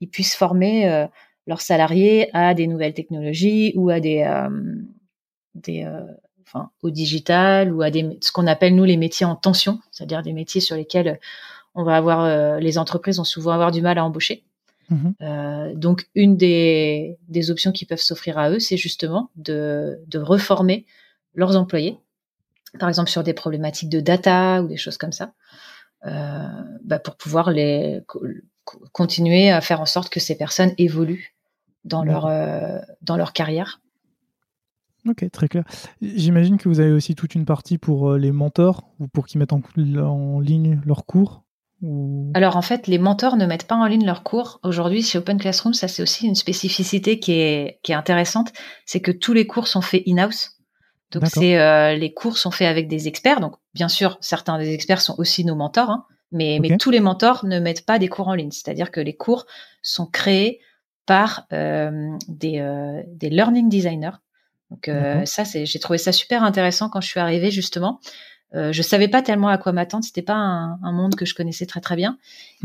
ils 0.00 0.08
puissent 0.08 0.36
former 0.36 0.88
euh, 0.88 1.08
leurs 1.48 1.60
salariés 1.60 2.30
à 2.34 2.54
des 2.54 2.68
nouvelles 2.68 2.94
technologies 2.94 3.72
ou 3.74 3.90
à 3.90 3.98
des 3.98 4.24
des 5.56 5.88
au 6.82 6.90
digital 6.90 7.72
ou 7.74 7.82
à 7.82 7.90
ce 7.90 8.30
qu'on 8.30 8.46
appelle 8.46 8.76
nous 8.76 8.84
les 8.84 8.96
métiers 8.96 9.26
en 9.26 9.34
tension 9.34 9.80
c'est-à-dire 9.90 10.22
des 10.22 10.32
métiers 10.32 10.60
sur 10.60 10.76
lesquels 10.76 11.18
on 11.74 11.82
va 11.82 11.96
avoir 11.96 12.60
les 12.60 12.78
entreprises 12.78 13.16
vont 13.18 13.24
souvent 13.24 13.50
avoir 13.50 13.72
du 13.72 13.82
mal 13.82 13.98
à 13.98 14.04
embaucher 14.04 14.44
Mhm. 14.90 15.14
Euh, 15.22 15.74
donc, 15.74 16.08
une 16.14 16.36
des, 16.36 17.18
des 17.28 17.50
options 17.50 17.72
qui 17.72 17.86
peuvent 17.86 18.00
s'offrir 18.00 18.38
à 18.38 18.50
eux, 18.50 18.58
c'est 18.58 18.76
justement 18.76 19.30
de, 19.36 20.00
de 20.08 20.18
reformer 20.18 20.84
leurs 21.34 21.56
employés, 21.56 21.96
par 22.78 22.88
exemple 22.88 23.08
sur 23.08 23.22
des 23.22 23.32
problématiques 23.32 23.88
de 23.88 24.00
data 24.00 24.62
ou 24.62 24.68
des 24.68 24.76
choses 24.76 24.96
comme 24.96 25.12
ça, 25.12 25.32
euh, 26.06 26.48
bah 26.84 26.98
pour 26.98 27.16
pouvoir 27.16 27.50
les 27.50 28.00
continuer 28.92 29.50
à 29.50 29.60
faire 29.60 29.80
en 29.80 29.86
sorte 29.86 30.12
que 30.12 30.20
ces 30.20 30.36
personnes 30.36 30.72
évoluent 30.76 31.34
dans 31.84 32.04
leur 32.04 32.26
euh, 32.26 32.78
dans 33.02 33.16
leur 33.16 33.32
carrière. 33.32 33.80
Ok, 35.08 35.30
très 35.30 35.48
clair. 35.48 35.64
J'imagine 36.02 36.58
que 36.58 36.68
vous 36.68 36.80
avez 36.80 36.92
aussi 36.92 37.14
toute 37.14 37.34
une 37.34 37.46
partie 37.46 37.78
pour 37.78 38.14
les 38.14 38.32
mentors 38.32 38.90
ou 38.98 39.08
pour 39.08 39.26
qu'ils 39.26 39.38
mettent 39.38 39.54
en, 39.54 39.62
en 39.98 40.40
ligne 40.40 40.80
leurs 40.84 41.06
cours. 41.06 41.42
Alors 42.34 42.56
en 42.56 42.62
fait, 42.62 42.86
les 42.86 42.98
mentors 42.98 43.36
ne 43.36 43.46
mettent 43.46 43.66
pas 43.66 43.74
en 43.74 43.86
ligne 43.86 44.04
leurs 44.04 44.22
cours. 44.22 44.60
Aujourd'hui, 44.62 45.02
chez 45.02 45.18
Open 45.18 45.38
Classroom, 45.38 45.72
ça 45.72 45.88
c'est 45.88 46.02
aussi 46.02 46.26
une 46.26 46.34
spécificité 46.34 47.18
qui 47.18 47.32
est, 47.32 47.80
qui 47.82 47.92
est 47.92 47.94
intéressante, 47.94 48.52
c'est 48.84 49.00
que 49.00 49.10
tous 49.10 49.32
les 49.32 49.46
cours 49.46 49.66
sont 49.66 49.80
faits 49.80 50.02
in-house. 50.06 50.58
Donc 51.10 51.26
c'est 51.26 51.58
euh, 51.58 51.96
les 51.96 52.12
cours 52.12 52.38
sont 52.38 52.50
faits 52.50 52.68
avec 52.68 52.86
des 52.86 53.08
experts. 53.08 53.40
Donc 53.40 53.54
bien 53.74 53.88
sûr, 53.88 54.18
certains 54.20 54.58
des 54.58 54.72
experts 54.74 55.00
sont 55.00 55.14
aussi 55.18 55.44
nos 55.44 55.56
mentors, 55.56 55.90
hein, 55.90 56.04
mais, 56.32 56.58
mais 56.60 56.76
tous 56.76 56.90
les 56.90 57.00
mentors 57.00 57.46
ne 57.46 57.58
mettent 57.58 57.86
pas 57.86 57.98
des 57.98 58.08
cours 58.08 58.28
en 58.28 58.34
ligne. 58.34 58.50
C'est-à-dire 58.50 58.90
que 58.90 59.00
les 59.00 59.16
cours 59.16 59.46
sont 59.82 60.06
créés 60.06 60.60
par 61.06 61.46
euh, 61.52 62.10
des, 62.28 62.58
euh, 62.58 63.02
des 63.08 63.30
learning 63.30 63.68
designers. 63.68 64.18
Donc 64.70 64.88
ça, 65.24 65.44
c'est 65.44 65.66
j'ai 65.66 65.80
trouvé 65.80 65.98
ça 65.98 66.12
super 66.12 66.44
intéressant 66.44 66.88
quand 66.90 67.00
je 67.00 67.08
suis 67.08 67.18
arrivée 67.18 67.50
justement. 67.50 67.98
Euh, 68.54 68.72
je 68.72 68.82
savais 68.82 69.08
pas 69.08 69.22
tellement 69.22 69.48
à 69.48 69.58
quoi 69.58 69.72
m'attendre. 69.72 70.04
C'était 70.04 70.22
pas 70.22 70.34
un, 70.34 70.78
un, 70.82 70.92
monde 70.92 71.14
que 71.14 71.24
je 71.24 71.34
connaissais 71.34 71.66
très 71.66 71.80
très 71.80 71.96
bien. 71.96 72.18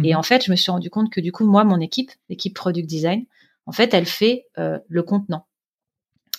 Et 0.04 0.13
mhm. 0.13 0.20
en 0.20 0.24
fait, 0.24 0.46
je 0.46 0.51
me 0.51 0.56
suis 0.56 0.72
rendu 0.72 0.89
compte 0.89 1.12
que 1.12 1.22
du 1.22 1.32
coup, 1.32 1.46
moi, 1.46 1.63
mon 1.63 1.80
équipe, 1.80 2.12
l'équipe 2.30 2.54
product 2.54 2.88
design, 2.88 3.25
en 3.65 3.72
fait, 3.72 3.94
elle 3.94 4.06
fait 4.06 4.46
le 4.56 5.04
contenant. 5.04 5.46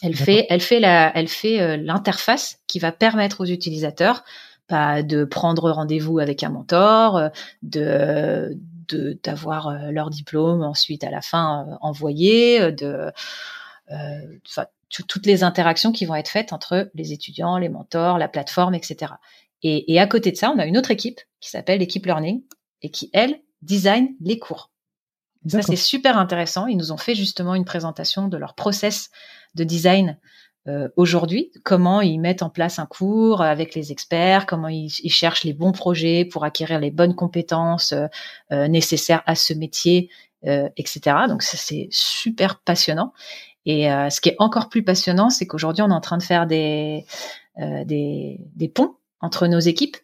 Elle 0.03 0.15
fait, 0.15 0.47
elle 0.51 0.61
fait 0.61 0.81
la, 0.81 1.11
elle 1.17 1.29
fait 1.29 1.61
euh, 1.61 1.77
l'interface 1.77 2.59
qui 2.67 2.79
va 2.79 2.93
permettre 2.93 3.41
aux 3.41 3.47
utilisateurs 3.47 4.25
pas 4.69 5.03
de 5.03 5.25
prendre 5.25 5.71
rendez-vous 5.71 6.19
avec 6.19 6.43
un 6.43 6.51
mentor, 6.51 7.17
euh, 7.17 7.29
de 7.63 8.59
d'avoir 9.25 9.69
euh, 9.69 9.91
leur 9.91 10.11
diplôme 10.11 10.63
ensuite 10.63 11.03
à 11.03 11.11
la 11.11 11.21
fin 11.21 11.79
envoyé, 11.81 12.71
de 12.73 13.11
toutes 15.03 15.27
les 15.27 15.43
interactions 15.43 15.93
qui 15.93 16.07
vont 16.07 16.15
être 16.15 16.29
faites 16.29 16.53
entre 16.53 16.91
les 16.95 17.13
étudiants, 17.13 17.59
les 17.59 17.69
mentors, 17.69 18.19
la 18.19 18.29
plateforme, 18.29 18.75
etc. 18.75 19.13
Et, 19.63 19.93
et 19.93 20.01
à 20.01 20.07
côté 20.07 20.33
de 20.33 20.37
ça, 20.37 20.51
on 20.51 20.59
a 20.59 20.67
une 20.67 20.79
autre 20.79 20.91
équipe 20.91 21.21
qui 21.41 21.51
s'appelle 21.51 21.81
l'équipe 21.81 22.07
Learning 22.07 22.43
et 22.83 22.91
qui, 22.91 23.11
elle, 23.13 23.41
design 23.63 24.09
les 24.21 24.39
cours. 24.39 24.71
Ça, 25.49 25.63
c'est 25.63 25.77
super 25.77 26.19
intéressant. 26.19 26.67
Ils 26.67 26.77
nous 26.77 26.91
ont 26.91 26.97
fait 26.97 27.15
justement 27.15 27.55
une 27.55 27.65
présentation 27.65 28.27
de 28.27 28.37
leur 28.37 28.55
process 28.55 29.11
de 29.55 29.65
design 29.65 30.19
euh, 30.69 30.89
aujourd'hui, 30.97 31.53
comment 31.63 32.01
ils 32.01 32.19
mettent 32.19 32.43
en 32.43 32.51
place 32.51 32.81
un 32.81 32.87
cours 32.87 33.41
avec 33.41 33.75
les 33.77 33.93
experts, 33.93 34.47
comment 34.47 34.69
ils, 34.69 34.91
cherchent 34.91 35.45
les 35.45 35.53
bons 35.53 35.71
projets 35.71 36.25
pour 36.25 36.45
acquérir 36.45 36.81
les 36.81 36.91
bonnes 36.91 37.15
compétences 37.15 37.93
euh, 37.93 38.07
euh, 38.53 38.67
nécessaires 38.67 39.23
à 39.27 39.35
ce 39.35 39.55
métier, 39.55 40.11
etc. 40.77 41.01
Donc 41.29 41.43
ça, 41.43 41.57
c'est 41.57 41.89
super 41.91 42.61
passionnant. 42.61 43.13
Et 43.67 43.89
ce 43.89 44.21
qui 44.21 44.29
est 44.29 44.37
encore 44.39 44.69
plus 44.69 44.85
passionnant, 44.85 45.29
c'est 45.29 45.47
qu'aujourd'hui, 45.47 45.83
on 45.83 45.91
est 45.91 45.95
en 45.95 46.01
train 46.01 46.19
de 46.19 46.23
faire 46.23 46.47
des, 46.47 47.05
des, 47.59 48.39
des 48.55 48.69
ponts 48.69 48.95
entre 49.21 49.49
nos 49.49 49.59
équipes 49.59 49.97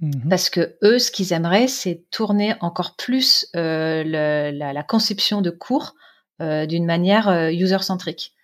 Mmh 0.00 0.28
Parce 0.30 0.48
que 0.48 0.76
eux, 0.82 0.98
ce 0.98 1.10
qu'ils 1.10 1.32
aimeraient, 1.32 1.66
c'est 1.66 2.04
tourner 2.10 2.54
encore 2.60 2.94
plus 2.94 3.46
euh, 3.56 4.04
le, 4.04 4.56
la, 4.56 4.72
la, 4.72 4.82
conception 4.82 5.40
de 5.40 5.50
cours 5.50 5.94
euh, 6.40 6.66
d'une 6.66 6.86
manière 6.86 7.28
euh, 7.28 7.50
user-centrique. 7.50 8.34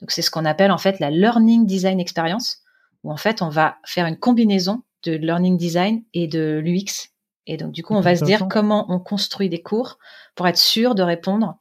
Donc 0.00 0.10
c'est 0.10 0.22
ce 0.22 0.30
qu'on 0.30 0.44
appelle 0.44 0.72
en 0.72 0.78
fait 0.78 0.98
la 0.98 1.10
learning 1.10 1.66
design 1.66 2.00
experience, 2.00 2.62
où 3.04 3.12
en 3.12 3.16
fait 3.16 3.42
on 3.42 3.48
va 3.48 3.76
faire 3.84 4.06
une 4.06 4.18
combinaison 4.18 4.82
de 5.04 5.12
learning 5.12 5.56
design 5.56 6.02
et 6.14 6.26
de 6.26 6.60
l'UX. 6.64 7.10
Et 7.46 7.56
donc 7.56 7.70
du 7.72 7.84
coup, 7.84 7.94
on 7.94 8.00
va 8.00 8.16
se 8.16 8.24
dire 8.24 8.48
comment 8.50 8.86
on 8.88 8.98
construit 8.98 9.48
des 9.48 9.62
cours 9.62 9.98
pour 10.34 10.48
être 10.48 10.58
sûr 10.58 10.96
de 10.96 11.02
répondre 11.02 11.58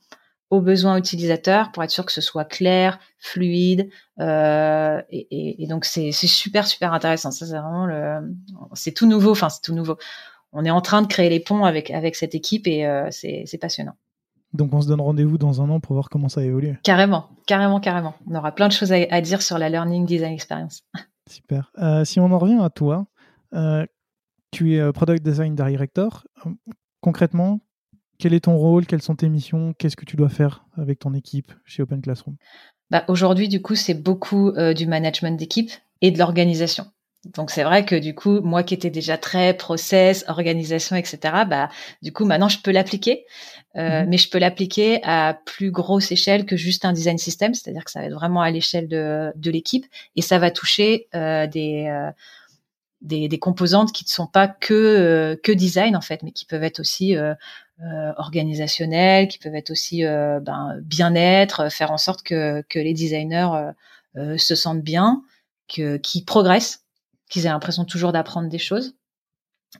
aux 0.53 0.61
besoins 0.61 0.97
utilisateurs 0.97 1.71
pour 1.71 1.83
être 1.83 1.89
sûr 1.89 2.05
que 2.05 2.11
ce 2.11 2.21
soit 2.21 2.45
clair, 2.45 2.99
fluide. 3.17 3.89
Euh, 4.19 5.01
et, 5.09 5.65
donc 5.67 5.83
c'est 5.83 6.11
super 6.11 6.67
super 6.67 6.93
intéressant. 6.93 7.31
Ça 7.31 7.47
c'est 7.47 7.57
vraiment 7.57 7.87
le, 7.87 8.35
c'est 8.73 8.91
tout 8.91 9.07
nouveau. 9.07 9.31
Enfin 9.31 9.49
c'est 9.49 9.61
tout 9.63 9.73
nouveau. 9.73 9.97
On 10.51 10.63
est 10.63 10.69
en 10.69 10.81
train 10.81 11.01
de 11.01 11.07
créer 11.07 11.29
les 11.29 11.39
ponts 11.39 11.65
avec 11.65 11.89
avec 11.89 12.15
cette 12.15 12.35
équipe 12.35 12.67
et 12.67 12.85
euh, 12.85 13.09
c'est 13.09 13.57
passionnant. 13.59 13.95
Donc 14.53 14.71
on 14.75 14.81
se 14.81 14.87
donne 14.87 15.01
rendez-vous 15.01 15.39
dans 15.39 15.59
un 15.63 15.69
an 15.71 15.79
pour 15.79 15.93
voir 15.93 16.09
comment 16.09 16.29
ça 16.29 16.43
évolue. 16.43 16.79
Carrément, 16.83 17.29
carrément, 17.47 17.79
carrément. 17.79 18.13
On 18.29 18.35
aura 18.35 18.51
plein 18.51 18.67
de 18.67 18.73
choses 18.73 18.93
à, 18.93 19.21
dire 19.21 19.41
sur 19.41 19.57
la 19.57 19.69
Learning 19.69 20.05
Design 20.05 20.33
Experience. 20.33 20.83
Super. 21.27 21.71
Euh, 21.79 22.05
si 22.05 22.19
on 22.19 22.31
en 22.31 22.37
revient 22.37 22.59
à 22.61 22.69
toi, 22.69 23.07
tu 24.51 24.75
es 24.75 24.91
Product 24.93 25.23
Design 25.23 25.55
Director. 25.55 26.27
Concrètement, 27.01 27.59
quel 28.17 28.33
est 28.33 28.41
ton 28.41 28.57
rôle? 28.57 28.85
Quelles 28.85 29.01
sont 29.01 29.15
tes 29.15 29.29
missions? 29.29 29.73
Qu'est-ce 29.77 29.95
que 29.95 30.05
tu 30.05 30.15
dois 30.15 30.29
faire 30.29 30.65
avec 30.77 30.99
ton 30.99 31.13
équipe 31.13 31.51
chez 31.65 31.83
Open 31.83 32.01
Classroom? 32.01 32.35
Bah, 32.89 33.03
Aujourd'hui, 33.07 33.47
du 33.47 33.61
coup, 33.61 33.75
c'est 33.75 33.93
beaucoup 33.93 34.49
euh, 34.49 34.73
du 34.73 34.87
management 34.87 35.37
d'équipe 35.37 35.71
et 36.01 36.11
de 36.11 36.19
l'organisation. 36.19 36.85
Donc 37.25 37.51
c'est 37.51 37.63
vrai 37.63 37.85
que 37.85 37.95
du 37.95 38.13
coup, 38.13 38.41
moi 38.41 38.63
qui 38.63 38.73
étais 38.73 38.89
déjà 38.89 39.17
très 39.17 39.53
process, 39.53 40.25
organisation, 40.27 40.97
etc., 40.97 41.17
bah 41.47 41.69
du 42.01 42.11
coup 42.11 42.25
maintenant 42.25 42.49
je 42.49 42.59
peux 42.59 42.71
l'appliquer, 42.71 43.25
euh, 43.77 44.01
mhm. 44.01 44.09
mais 44.09 44.17
je 44.17 44.29
peux 44.29 44.39
l'appliquer 44.39 45.01
à 45.03 45.39
plus 45.45 45.71
grosse 45.71 46.11
échelle 46.11 46.45
que 46.45 46.57
juste 46.57 46.83
un 46.83 46.91
design 46.91 47.17
system, 47.17 47.53
c'est-à-dire 47.53 47.85
que 47.85 47.91
ça 47.91 48.01
va 48.01 48.07
être 48.07 48.13
vraiment 48.13 48.41
à 48.41 48.51
l'échelle 48.51 48.89
de, 48.89 49.31
de 49.37 49.51
l'équipe 49.51 49.85
et 50.17 50.21
ça 50.21 50.37
va 50.37 50.51
toucher 50.51 51.07
euh, 51.15 51.47
des, 51.47 51.85
euh, 51.87 52.11
des, 52.99 53.29
des 53.29 53.39
composantes 53.39 53.93
qui 53.93 54.03
ne 54.03 54.09
sont 54.09 54.27
pas 54.27 54.49
que 54.49 55.39
que 55.43 55.53
design 55.53 55.95
en 55.95 56.01
fait, 56.01 56.23
mais 56.23 56.33
qui 56.33 56.45
peuvent 56.45 56.63
être 56.63 56.81
aussi 56.81 57.15
euh, 57.81 57.83
euh, 57.83 58.13
organisationnels, 58.17 59.27
qui 59.27 59.39
peuvent 59.39 59.55
être 59.55 59.71
aussi 59.71 60.05
euh, 60.05 60.39
ben, 60.39 60.79
bien-être, 60.83 61.71
faire 61.71 61.91
en 61.91 61.97
sorte 61.97 62.23
que, 62.23 62.61
que 62.69 62.79
les 62.79 62.93
designers 62.93 63.71
euh, 64.15 64.37
se 64.37 64.55
sentent 64.55 64.83
bien, 64.83 65.23
que 65.67 65.97
qu'ils 65.97 66.25
progressent, 66.25 66.85
qu'ils 67.29 67.45
aient 67.45 67.49
l'impression 67.49 67.85
toujours 67.85 68.11
d'apprendre 68.11 68.49
des 68.49 68.59
choses. 68.59 68.95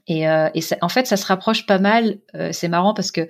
Et, 0.08 0.22
et 0.22 0.60
en 0.80 0.88
fait, 0.88 1.06
ça 1.06 1.16
se 1.16 1.24
rapproche 1.24 1.66
pas 1.66 1.78
mal. 1.78 2.18
c'est 2.50 2.66
marrant 2.66 2.94
parce 2.94 3.12
que 3.12 3.28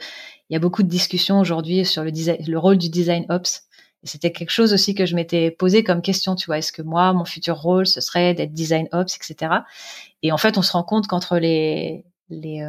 il 0.48 0.54
y 0.54 0.56
a 0.56 0.58
beaucoup 0.58 0.82
de 0.82 0.88
discussions 0.88 1.38
aujourd'hui 1.38 1.84
sur 1.84 2.02
le, 2.02 2.10
design, 2.10 2.38
le 2.46 2.58
rôle 2.58 2.78
du 2.78 2.88
design 2.88 3.26
ops. 3.28 3.64
C'était 4.02 4.32
quelque 4.32 4.50
chose 4.50 4.72
aussi 4.72 4.94
que 4.94 5.04
je 5.04 5.14
m'étais 5.14 5.50
posé 5.50 5.84
comme 5.84 6.00
question, 6.00 6.36
tu 6.36 6.46
vois, 6.46 6.56
est-ce 6.56 6.72
que 6.72 6.80
moi, 6.80 7.12
mon 7.12 7.26
futur 7.26 7.56
rôle, 7.56 7.86
ce 7.86 8.00
serait 8.00 8.32
d'être 8.32 8.54
design 8.54 8.88
ops, 8.92 9.14
etc. 9.14 9.52
Et 10.22 10.32
en 10.32 10.38
fait, 10.38 10.56
on 10.56 10.62
se 10.62 10.72
rend 10.72 10.84
compte 10.84 11.06
qu'entre 11.06 11.38
les, 11.38 12.06
les, 12.30 12.62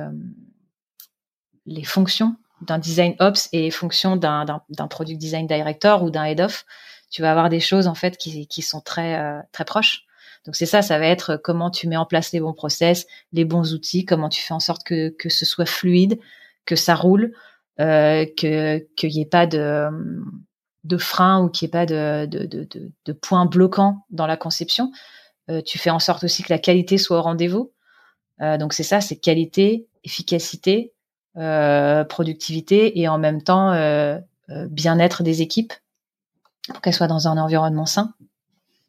les 1.65 1.83
fonctions 1.83 2.35
d'un 2.61 2.79
design 2.79 3.15
ops 3.19 3.49
et 3.51 3.61
les 3.61 3.71
fonctions 3.71 4.15
d'un, 4.15 4.45
product 4.89 5.19
design 5.19 5.47
director 5.47 6.03
ou 6.03 6.09
d'un 6.09 6.25
head 6.25 6.41
of, 6.41 6.65
tu 7.09 7.21
vas 7.21 7.31
avoir 7.31 7.49
des 7.49 7.59
choses 7.59 7.87
en 7.87 7.95
fait 7.95 8.17
qui, 8.17 8.47
qui 8.47 8.61
sont 8.61 8.81
très 8.81 9.19
euh, 9.19 9.39
très 9.51 9.65
proches. 9.65 10.03
Donc 10.45 10.55
c'est 10.55 10.65
ça, 10.65 10.81
ça 10.81 10.99
va 10.99 11.07
être 11.07 11.37
comment 11.37 11.71
tu 11.71 11.87
mets 11.87 11.97
en 11.97 12.05
place 12.05 12.31
les 12.31 12.39
bons 12.39 12.53
process, 12.53 13.07
les 13.33 13.45
bons 13.45 13.73
outils, 13.73 14.05
comment 14.05 14.29
tu 14.29 14.41
fais 14.41 14.53
en 14.53 14.59
sorte 14.59 14.83
que, 14.83 15.09
que 15.09 15.29
ce 15.29 15.45
soit 15.45 15.65
fluide, 15.65 16.19
que 16.65 16.75
ça 16.75 16.95
roule, 16.95 17.33
euh, 17.79 18.25
que 18.37 18.79
qu'il 18.95 19.09
n'y 19.09 19.21
ait 19.21 19.25
pas 19.25 19.47
de 19.47 19.89
de 20.83 20.97
frein 20.97 21.41
ou 21.41 21.49
qu'il 21.49 21.65
n'y 21.65 21.69
ait 21.69 21.71
pas 21.71 21.85
de, 21.85 22.27
de, 22.27 22.45
de, 22.45 22.91
de, 23.05 23.13
points 23.13 23.47
bloquants 23.47 24.05
dans 24.11 24.27
la 24.27 24.37
conception. 24.37 24.91
Euh, 25.49 25.61
tu 25.61 25.77
fais 25.77 25.89
en 25.89 25.99
sorte 25.99 26.23
aussi 26.23 26.43
que 26.43 26.53
la 26.53 26.59
qualité 26.59 26.97
soit 26.97 27.17
au 27.17 27.21
rendez-vous. 27.21 27.73
Euh, 28.41 28.57
donc 28.57 28.73
c'est 28.73 28.83
ça, 28.83 29.01
c'est 29.01 29.15
qualité, 29.15 29.87
efficacité, 30.03 30.93
euh, 30.93 30.94
productivité 31.35 32.99
et 32.99 33.07
en 33.07 33.17
même 33.17 33.41
temps 33.41 33.71
euh, 33.73 34.17
euh, 34.49 34.67
bien-être 34.69 35.23
des 35.23 35.41
équipes 35.41 35.73
pour 36.67 36.81
qu'elles 36.81 36.93
soient 36.93 37.07
dans 37.07 37.27
un 37.27 37.37
environnement 37.37 37.85
sain. 37.85 38.13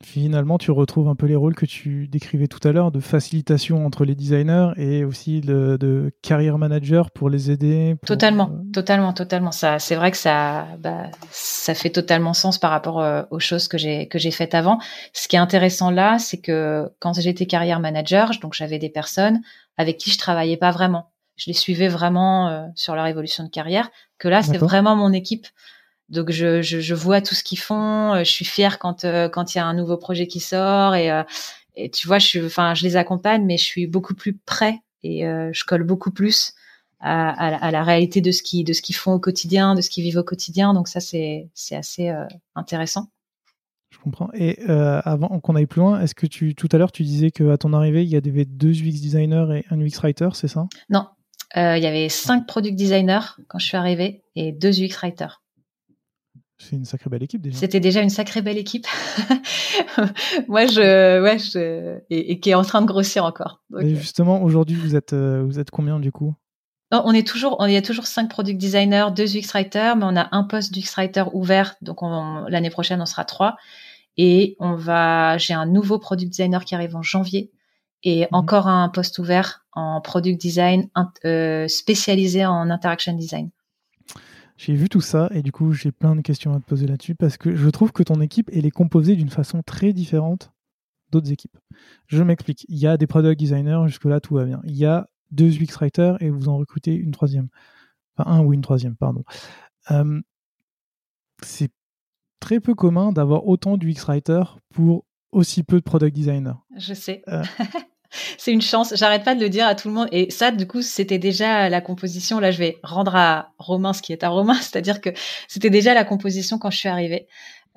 Finalement, 0.04 0.58
tu 0.58 0.70
retrouves 0.70 1.08
un 1.08 1.14
peu 1.14 1.24
les 1.24 1.36
rôles 1.36 1.54
que 1.54 1.64
tu 1.64 2.06
décrivais 2.06 2.48
tout 2.48 2.66
à 2.68 2.70
l'heure 2.70 2.92
de 2.92 3.00
facilitation 3.00 3.86
entre 3.86 4.04
les 4.04 4.14
designers 4.14 4.72
et 4.76 5.04
aussi 5.04 5.40
de, 5.40 5.78
de 5.80 6.12
carrière 6.20 6.58
manager 6.58 7.10
pour 7.10 7.30
les 7.30 7.50
aider. 7.50 7.96
Totalement, 8.06 8.50
totalement, 8.74 9.14
totalement. 9.14 9.52
Ça, 9.52 9.78
c'est 9.78 9.94
vrai 9.94 10.10
que 10.10 10.18
ça, 10.18 10.66
bah, 10.80 11.04
ça 11.30 11.72
fait 11.74 11.88
totalement 11.88 12.34
sens 12.34 12.58
par 12.58 12.72
rapport 12.72 13.02
aux 13.30 13.40
choses 13.40 13.68
que 13.68 13.78
j'ai 13.78 14.06
que 14.06 14.18
j'ai 14.18 14.30
faites 14.30 14.54
avant. 14.54 14.78
Ce 15.14 15.28
qui 15.28 15.36
est 15.36 15.40
intéressant 15.40 15.90
là, 15.90 16.18
c'est 16.18 16.42
que 16.42 16.92
quand 16.98 17.18
j'étais 17.18 17.46
carrière 17.46 17.80
manager, 17.80 18.32
donc 18.42 18.52
j'avais 18.52 18.78
des 18.78 18.90
personnes 18.90 19.40
avec 19.78 19.96
qui 19.96 20.10
je 20.10 20.18
travaillais 20.18 20.58
pas 20.58 20.72
vraiment 20.72 21.10
je 21.36 21.44
les 21.48 21.54
suivais 21.54 21.88
vraiment 21.88 22.48
euh, 22.48 22.66
sur 22.74 22.94
leur 22.94 23.06
évolution 23.06 23.44
de 23.44 23.50
carrière. 23.50 23.90
Que 24.18 24.28
là, 24.28 24.42
c'est 24.42 24.58
vraiment 24.58 24.96
mon 24.96 25.12
équipe. 25.12 25.46
Donc 26.08 26.30
je, 26.30 26.62
je, 26.62 26.80
je 26.80 26.94
vois 26.94 27.20
tout 27.20 27.34
ce 27.34 27.44
qu'ils 27.44 27.58
font. 27.58 28.14
Euh, 28.14 28.18
je 28.20 28.30
suis 28.30 28.44
fière 28.44 28.78
quand 28.78 29.04
euh, 29.04 29.28
quand 29.28 29.54
il 29.54 29.58
y 29.58 29.60
a 29.60 29.66
un 29.66 29.74
nouveau 29.74 29.96
projet 29.96 30.26
qui 30.26 30.40
sort 30.40 30.94
et, 30.94 31.10
et 31.74 31.90
tu 31.90 32.06
vois, 32.06 32.18
je 32.18 32.26
suis, 32.26 32.44
enfin, 32.44 32.74
je 32.74 32.84
les 32.84 32.96
accompagne, 32.96 33.44
mais 33.44 33.58
je 33.58 33.64
suis 33.64 33.86
beaucoup 33.86 34.14
plus 34.14 34.34
près 34.34 34.80
et 35.02 35.22
je 35.22 35.64
colle 35.64 35.84
beaucoup 35.84 36.10
plus 36.10 36.54
à, 37.00 37.28
à, 37.28 37.70
la 37.70 37.84
réalité 37.84 38.22
de 38.22 38.30
ce 38.32 38.42
qui 38.42 38.64
de 38.64 38.72
ce 38.72 38.80
qu'ils 38.80 38.96
font 38.96 39.12
au 39.12 39.20
quotidien, 39.20 39.74
de 39.74 39.82
ce 39.82 39.90
qu'ils 39.90 40.02
vivent 40.02 40.16
au 40.16 40.24
quotidien. 40.24 40.72
Donc 40.72 40.88
ça, 40.88 41.00
c'est 41.00 41.50
c'est 41.52 41.76
assez 41.76 42.10
intéressant. 42.54 43.08
Je 43.90 43.98
comprends. 43.98 44.30
Et 44.32 44.58
avant 44.66 45.38
qu'on 45.40 45.54
aille 45.54 45.66
plus 45.66 45.80
loin, 45.80 46.00
est-ce 46.00 46.14
que 46.14 46.26
tu 46.26 46.54
tout 46.54 46.68
à 46.72 46.78
l'heure 46.78 46.92
tu 46.92 47.02
disais 47.02 47.30
qu'à 47.30 47.58
ton 47.58 47.74
arrivée 47.74 48.04
il 48.04 48.08
y 48.08 48.16
avait 48.16 48.46
deux 48.46 48.72
UX 48.72 49.00
designers 49.02 49.58
et 49.58 49.64
un 49.70 49.78
UX 49.78 49.98
writer, 50.00 50.30
c'est 50.32 50.48
ça? 50.48 50.66
Non, 50.88 51.06
il 51.54 51.82
y 51.82 51.86
avait 51.86 52.08
cinq 52.08 52.46
product 52.46 52.76
designers 52.76 53.36
quand 53.48 53.58
je 53.58 53.66
suis 53.66 53.76
arrivée 53.76 54.24
et 54.34 54.52
deux 54.52 54.82
UX 54.82 54.96
writers. 55.02 55.42
C'est 56.58 56.76
une 56.76 56.86
sacrée 56.86 57.10
belle 57.10 57.22
équipe 57.22 57.42
déjà. 57.42 57.58
C'était 57.58 57.80
déjà 57.80 58.00
une 58.00 58.10
sacrée 58.10 58.40
belle 58.40 58.56
équipe. 58.56 58.86
Moi, 60.48 60.66
je, 60.66 61.22
ouais, 61.22 61.38
je, 61.38 61.98
et, 62.08 62.40
qui 62.40 62.50
est 62.50 62.54
en 62.54 62.62
train 62.62 62.80
de 62.80 62.86
grossir 62.86 63.24
encore. 63.24 63.60
et 63.78 63.84
euh. 63.84 63.94
justement, 63.94 64.42
aujourd'hui, 64.42 64.76
vous 64.76 64.96
êtes, 64.96 65.12
euh, 65.12 65.42
vous 65.44 65.58
êtes 65.58 65.70
combien 65.70 66.00
du 66.00 66.12
coup? 66.12 66.34
On 66.92 67.12
est 67.12 67.26
toujours, 67.26 67.56
on, 67.58 67.66
il 67.66 67.72
y 67.72 67.76
a 67.76 67.82
toujours 67.82 68.06
cinq 68.06 68.30
product 68.30 68.58
designers, 68.58 69.08
deux 69.14 69.36
UX 69.36 69.52
writers, 69.52 69.96
mais 69.96 70.04
on 70.06 70.16
a 70.16 70.28
un 70.32 70.44
poste 70.44 70.72
d'UX 70.72 70.94
writer 70.96 71.24
ouvert, 71.34 71.74
donc 71.82 71.98
l'année 72.48 72.70
prochaine 72.70 73.02
on 73.02 73.06
sera 73.06 73.24
trois. 73.24 73.56
Et 74.16 74.56
on 74.60 74.76
va, 74.76 75.36
j'ai 75.36 75.52
un 75.52 75.66
nouveau 75.66 75.98
product 75.98 76.30
designer 76.30 76.64
qui 76.64 76.74
arrive 76.74 76.96
en 76.96 77.02
janvier 77.02 77.50
et 78.06 78.20
mhm. 78.22 78.28
encore 78.32 78.68
un 78.68 78.88
poste 78.88 79.18
ouvert 79.18 79.66
en 79.72 80.00
product 80.00 80.40
design 80.40 80.88
euh, 81.26 81.68
spécialisé 81.68 82.46
en 82.46 82.70
interaction 82.70 83.12
design. 83.12 83.50
J'ai 84.56 84.74
vu 84.74 84.88
tout 84.88 85.02
ça 85.02 85.28
et 85.32 85.42
du 85.42 85.52
coup 85.52 85.72
j'ai 85.72 85.92
plein 85.92 86.16
de 86.16 86.22
questions 86.22 86.54
à 86.54 86.60
te 86.60 86.64
poser 86.64 86.86
là-dessus 86.86 87.14
parce 87.14 87.36
que 87.36 87.54
je 87.54 87.68
trouve 87.68 87.92
que 87.92 88.02
ton 88.02 88.22
équipe 88.22 88.48
elle 88.54 88.64
est 88.64 88.70
composée 88.70 89.14
d'une 89.16 89.28
façon 89.28 89.62
très 89.62 89.92
différente 89.92 90.52
d'autres 91.10 91.30
équipes. 91.30 91.58
Je 92.06 92.22
m'explique. 92.22 92.64
Il 92.68 92.78
y 92.78 92.86
a 92.86 92.96
des 92.96 93.06
product 93.06 93.38
designers, 93.38 93.82
jusque-là 93.86 94.20
tout 94.20 94.34
va 94.34 94.44
bien. 94.44 94.62
Il 94.64 94.76
y 94.76 94.86
a 94.86 95.08
deux 95.30 95.60
UX 95.60 95.76
writers 95.78 96.20
et 96.22 96.30
vous 96.30 96.48
en 96.48 96.56
recrutez 96.56 96.94
une 96.94 97.10
troisième. 97.10 97.48
Enfin 98.16 98.30
un 98.30 98.40
ou 98.40 98.54
une 98.54 98.62
troisième, 98.62 98.96
pardon. 98.96 99.24
Euh, 99.90 100.20
c'est 101.42 101.70
très 102.40 102.60
peu 102.60 102.74
commun 102.74 103.12
d'avoir 103.12 103.46
autant 103.46 103.76
d'UX 103.76 104.04
writers 104.06 104.58
pour 104.70 105.04
aussi 105.32 105.64
peu 105.64 105.76
de 105.76 105.84
product 105.84 106.14
designers. 106.14 106.58
Je 106.76 106.94
sais. 106.94 107.22
Euh, 107.28 107.42
c'est 108.38 108.52
une 108.52 108.62
chance. 108.62 108.94
J'arrête 108.96 109.24
pas 109.24 109.34
de 109.34 109.40
le 109.40 109.48
dire 109.48 109.66
à 109.66 109.74
tout 109.74 109.88
le 109.88 109.94
monde. 109.94 110.08
Et 110.12 110.30
ça, 110.30 110.50
du 110.50 110.66
coup, 110.66 110.82
c'était 110.82 111.18
déjà 111.18 111.68
la 111.68 111.80
composition. 111.80 112.40
Là, 112.40 112.50
je 112.50 112.58
vais 112.58 112.78
rendre 112.82 113.14
à 113.16 113.52
Romain 113.58 113.92
ce 113.92 114.02
qui 114.02 114.12
est 114.12 114.24
à 114.24 114.28
Romain, 114.28 114.54
c'est-à-dire 114.60 115.00
que 115.00 115.10
c'était 115.48 115.70
déjà 115.70 115.94
la 115.94 116.04
composition 116.04 116.58
quand 116.58 116.70
je 116.70 116.78
suis 116.78 116.88
arrivée, 116.88 117.26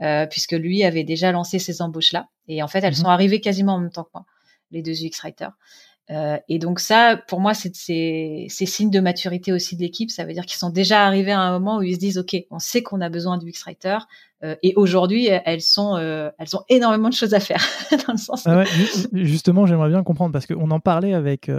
euh, 0.02 0.26
puisque 0.26 0.54
lui 0.54 0.84
avait 0.84 1.04
déjà 1.04 1.32
lancé 1.32 1.60
ces 1.60 1.82
embauches-là. 1.82 2.28
Et 2.48 2.64
en 2.64 2.68
fait, 2.68 2.80
elles 2.80 2.94
mhm. 2.94 3.04
sont 3.04 3.10
arrivées 3.10 3.42
quasiment 3.42 3.76
en 3.76 3.80
même 3.80 3.92
temps 3.92 4.04
que 4.04 4.12
moi, 4.14 4.26
les 4.72 4.82
deux 4.82 4.94
UX 4.94 5.22
writers. 5.24 5.54
Euh, 6.12 6.38
et 6.50 6.58
donc 6.58 6.80
ça, 6.80 7.18
pour 7.28 7.40
moi, 7.40 7.54
c'est 7.54 7.70
signe 8.50 8.90
de 8.90 9.00
maturité 9.00 9.54
aussi 9.54 9.76
de 9.76 9.82
l'équipe. 9.82 10.10
Ça 10.10 10.26
veut 10.26 10.34
dire 10.34 10.46
qu'ils 10.46 10.58
sont 10.58 10.72
déjà 10.72 11.06
arrivés 11.06 11.32
à 11.32 11.40
un 11.40 11.52
moment 11.52 11.78
où 11.78 11.84
ils 11.84 11.96
se 11.96 12.00
disent, 12.00 12.18
OK, 12.18 12.36
on 12.50 12.60
sait 12.60 12.82
qu'on 12.82 13.02
a 13.02 13.10
besoin 13.10 13.38
du 13.38 13.50
X-Writer. 13.50 13.98
Euh, 14.44 14.56
et 14.64 14.74
aujourd'hui, 14.76 15.28
elles 15.28 15.62
sont, 15.62 15.98
euh, 15.98 16.30
elles 16.40 16.56
ont 16.56 16.64
énormément 16.70 17.10
de 17.10 17.14
choses 17.14 17.34
à 17.34 17.40
faire. 17.40 17.64
dans 18.08 18.14
le 18.14 18.18
sens 18.18 18.48
ah 18.48 18.64
justement, 19.14 19.66
j'aimerais 19.66 19.90
bien 19.90 20.04
comprendre 20.04 20.32
parce 20.32 20.48
qu'on 20.48 20.72
en 20.72 20.80
parlait 20.80 21.14
avec 21.14 21.52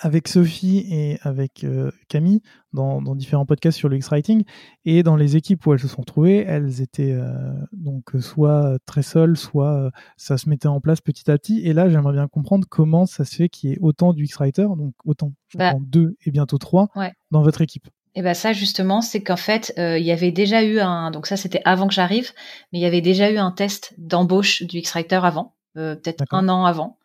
avec 0.00 0.28
Sophie 0.28 0.86
et 0.90 1.18
avec 1.22 1.64
euh, 1.64 1.90
Camille 2.08 2.40
dans, 2.72 3.00
différents 3.14 3.44
podcasts 3.44 3.78
sur 3.78 3.88
le 3.88 3.96
X-Writing. 3.96 4.44
Et 4.84 5.02
dans 5.02 5.16
les 5.16 5.36
équipes 5.36 5.66
où 5.66 5.72
elles 5.72 5.78
se 5.78 5.88
sont 5.88 6.02
trouvées, 6.02 6.44
elles 6.46 6.80
étaient 6.80 7.12
euh, 7.12 7.52
donc 7.72 8.10
soit 8.20 8.78
très 8.86 9.02
seules, 9.02 9.36
soit 9.36 9.74
euh, 9.74 9.90
ça 10.16 10.38
se 10.38 10.48
mettait 10.48 10.68
en 10.68 10.80
place 10.80 11.00
petit 11.00 11.30
à 11.30 11.36
petit. 11.36 11.60
Et 11.66 11.72
là, 11.72 11.88
j'aimerais 11.88 12.14
bien 12.14 12.28
comprendre 12.28 12.66
comment 12.68 13.06
ça 13.06 13.24
se 13.24 13.36
fait 13.36 13.48
qu'il 13.48 13.70
y 13.70 13.72
ait 13.74 13.78
autant 13.80 14.12
du 14.12 14.24
X-Writer, 14.24 14.68
donc 14.76 14.94
autant, 15.04 15.32
bah, 15.54 15.74
deux 15.80 16.16
et 16.24 16.30
bientôt 16.30 16.58
trois, 16.58 16.88
dans 17.30 17.42
votre 17.42 17.60
équipe. 17.60 17.88
Et 18.14 18.20
ben 18.20 18.34
ça 18.34 18.52
justement, 18.52 19.00
c'est 19.00 19.22
qu'en 19.22 19.38
fait, 19.38 19.72
il 19.78 20.04
y 20.04 20.12
avait 20.12 20.32
déjà 20.32 20.62
eu 20.62 20.80
un, 20.80 21.10
donc 21.10 21.26
ça 21.26 21.38
c'était 21.38 21.62
avant 21.64 21.88
que 21.88 21.94
j'arrive, 21.94 22.32
mais 22.70 22.78
il 22.78 22.82
y 22.82 22.86
avait 22.86 23.00
déjà 23.00 23.30
eu 23.30 23.38
un 23.38 23.52
test 23.52 23.94
d'embauche 23.96 24.62
du 24.62 24.78
X-Writer 24.78 25.20
avant. 25.22 25.54
Euh, 25.78 25.96
peut-être 25.96 26.24
un 26.32 26.48
an 26.50 26.66
avant. 26.66 26.98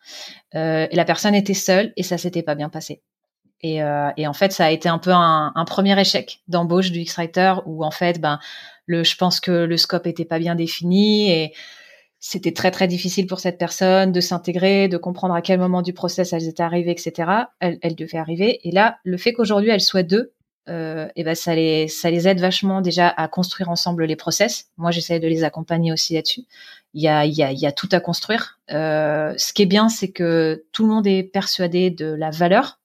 Euh, 0.56 0.88
et 0.92 0.96
la 0.96 1.06
personne 1.06 1.34
était 1.34 1.54
seule 1.54 1.94
et 1.96 2.04
ça 2.04 2.18
s'était 2.18 2.44
pas 2.44 2.56
bien 2.56 2.70
passé. 2.70 3.02
Et, 3.62 3.82
euh, 3.82 4.10
et, 4.18 4.28
en 4.28 4.34
fait, 4.34 4.52
ça 4.52 4.66
a 4.66 4.72
été 4.72 4.90
un 4.90 5.00
peu 5.00 5.12
un, 5.12 5.52
un 5.56 5.66
premier 5.66 6.00
échec 6.00 6.42
d'embauche 6.48 6.92
du 6.92 7.00
X-Writer 7.00 7.56
où 7.66 7.84
en 7.84 7.92
fait, 7.92 8.20
ben, 8.20 8.40
le, 8.86 9.04
je 9.04 9.16
pense 9.16 9.40
que 9.40 9.52
le 9.52 9.78
scope 9.78 10.06
était 10.06 10.26
pas 10.26 10.38
bien 10.38 10.54
défini 10.54 11.32
et 11.32 11.54
c'était 12.20 12.52
très 12.52 12.72
très 12.72 12.88
difficile 12.88 13.26
pour 13.26 13.40
cette 13.40 13.58
personne 13.58 14.12
de 14.12 14.20
s'intégrer, 14.20 14.90
de 14.90 14.98
comprendre 14.98 15.34
à 15.34 15.42
quel 15.42 15.60
moment 15.60 15.82
du 15.82 15.94
process 15.94 16.34
elles 16.34 16.48
étaient 16.48 16.64
arrivées, 16.64 16.92
etc. 16.92 17.32
Elle, 17.60 17.80
elle 17.82 17.96
devait 17.96 18.18
arriver. 18.18 18.60
Et 18.68 18.72
là, 18.72 18.98
le 19.04 19.18
fait 19.18 19.34
qu'aujourd'hui 19.34 19.70
elles 19.70 19.82
soient 19.82 20.04
deux, 20.04 20.34
euh, 20.70 21.08
et 21.16 21.24
ben 21.24 21.36
ça 21.36 21.56
les 21.56 21.88
ça 21.88 22.12
les 22.12 22.28
aide 22.28 22.40
vachement 22.40 22.82
déjà 22.82 23.08
à 23.10 23.28
construire 23.28 23.70
ensemble 23.70 24.06
les 24.06 24.16
process. 24.16 24.68
Moi, 24.78 24.92
j'essaie 24.92 25.20
de 25.20 25.28
les 25.28 25.44
accompagner 25.44 25.92
aussi 25.92 26.14
là-dessus. 26.14 26.44
Il 26.94 27.02
y 27.02 27.08
a 27.08 27.26
il 27.26 27.34
y 27.34 27.44
a 27.44 27.52
il 27.52 27.60
y 27.60 27.66
a 27.66 27.72
tout 27.72 27.90
à 27.92 28.00
construire. 28.00 28.60
Euh, 28.72 29.34
ce 29.38 29.54
qui 29.54 29.64
est 29.64 29.68
bien, 29.68 29.90
c'est 29.90 30.12
que 30.12 30.66
tout 30.72 30.84
le 30.84 30.90
monde 30.90 31.08
est 31.08 31.24
persuadé 31.24 31.90
de 31.90 32.08
la 32.08 32.32
valeur 32.32 32.80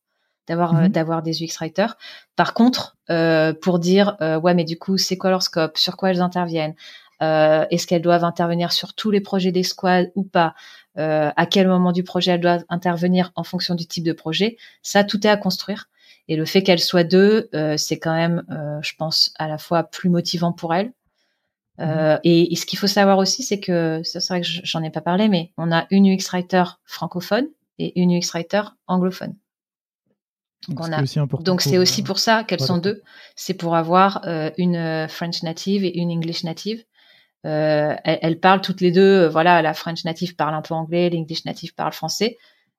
d'avoir 0.48 0.74
mhm. 0.74 0.88
d'avoir 0.88 1.22
des 1.22 1.42
UX 1.42 1.56
writers. 1.60 1.96
Par 2.36 2.54
contre, 2.54 2.96
euh, 3.10 3.52
pour 3.52 3.78
dire 3.78 4.16
euh, 4.20 4.38
ouais, 4.38 4.54
mais 4.54 4.64
du 4.64 4.78
coup, 4.78 4.98
c'est 4.98 5.16
quoi 5.16 5.30
leur 5.30 5.42
scope, 5.42 5.78
sur 5.78 5.96
quoi 5.96 6.10
elles 6.10 6.22
interviennent, 6.22 6.74
euh, 7.22 7.64
est-ce 7.70 7.86
qu'elles 7.86 8.02
doivent 8.02 8.24
intervenir 8.24 8.72
sur 8.72 8.94
tous 8.94 9.10
les 9.10 9.20
projets 9.20 9.52
des 9.52 9.62
squads 9.62 10.10
ou 10.16 10.24
pas, 10.24 10.54
euh, 10.98 11.30
à 11.36 11.46
quel 11.46 11.68
moment 11.68 11.92
du 11.92 12.02
projet 12.02 12.32
elles 12.32 12.40
doivent 12.40 12.64
intervenir 12.68 13.30
en 13.36 13.44
fonction 13.44 13.74
du 13.76 13.86
type 13.86 14.04
de 14.04 14.12
projet, 14.12 14.56
ça 14.82 15.04
tout 15.04 15.24
est 15.26 15.30
à 15.30 15.36
construire. 15.36 15.88
Et 16.28 16.36
le 16.36 16.44
fait 16.44 16.62
qu'elles 16.62 16.80
soient 16.80 17.04
deux, 17.04 17.48
euh, 17.54 17.76
c'est 17.76 17.98
quand 17.98 18.14
même, 18.14 18.44
euh, 18.50 18.80
je 18.82 18.92
pense, 18.96 19.32
à 19.38 19.48
la 19.48 19.58
fois 19.58 19.84
plus 19.84 20.08
motivant 20.08 20.52
pour 20.52 20.74
elles. 20.74 20.92
Euh, 21.80 22.14
mhm. 22.14 22.20
et, 22.24 22.54
ce 22.54 22.66
qu'il 22.66 22.78
faut 22.78 22.86
savoir 22.86 23.18
aussi, 23.18 23.42
c'est 23.42 23.58
que, 23.58 24.02
c'est 24.04 24.24
vrai 24.28 24.42
que 24.42 24.46
j'en 24.46 24.82
ai 24.82 24.90
pas 24.90 25.00
parlé, 25.00 25.28
mais 25.28 25.52
on 25.56 25.72
a 25.72 25.86
une 25.90 26.06
UX 26.06 26.28
writer 26.32 26.64
francophone 26.84 27.46
et 27.78 27.98
une 28.00 28.16
UX 28.16 28.30
writer 28.34 28.62
anglophone. 28.86 29.34
Donc, 30.68 30.88
donc, 31.16 31.42
donc 31.42 31.60
c'est 31.60 31.78
aussi 31.78 32.04
pour 32.04 32.20
ça 32.20 32.44
qu'elles 32.44 32.60
sont 32.60 32.78
deux. 32.78 33.02
C'est 33.34 33.54
pour 33.54 33.74
avoir 33.74 34.22
une 34.58 35.08
French 35.08 35.42
native 35.42 35.82
et 35.82 35.98
une 35.98 36.12
English 36.12 36.44
native. 36.44 36.84
elles, 37.42 37.98
elles, 38.04 38.38
parlent 38.38 38.60
toutes 38.60 38.80
les 38.80 38.92
deux. 38.92 39.26
voilà, 39.26 39.60
la 39.60 39.74
French 39.74 40.04
native 40.04 40.36
parle 40.36 40.54
un 40.54 40.62
peu 40.62 40.74
anglais, 40.74 41.10
l'English 41.10 41.44
native 41.46 41.74
parle 41.74 41.92
français. 41.92 42.38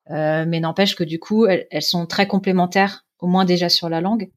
mais 0.09 0.61
n'empêche 0.61 0.95
que 0.95 1.03
du 1.03 1.19
coup, 1.19 1.45
elles, 1.45 1.67
elles, 1.71 1.81
sont 1.81 2.05
très 2.05 2.25
complémentaires 2.25 3.03
au 3.23 3.27
moins 3.27 3.45
déjà 3.45 3.69
sur 3.69 3.89
la 3.89 4.01
langue. 4.01 4.29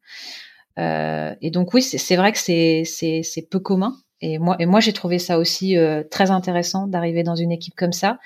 Euh, 0.79 1.35
et 1.43 1.51
donc 1.51 1.75
oui, 1.75 1.83
c'est 1.83 2.17
vrai 2.17 2.33
que 2.33 2.39
c'est 2.39 3.49
peu 3.51 3.59
commun. 3.59 3.97
Et 4.23 4.39
moi, 4.39 4.81
j'ai 4.81 4.95
trouvé 4.95 5.19
ça 5.19 5.39
aussi 5.39 5.77
euh, 5.77 6.03
très 6.11 6.31
intéressant 6.31 6.87
d'arriver 6.87 7.23
dans 7.23 7.35
une 7.35 7.53
équipe 7.53 7.75
comme 7.75 7.93
ça. 7.93 8.19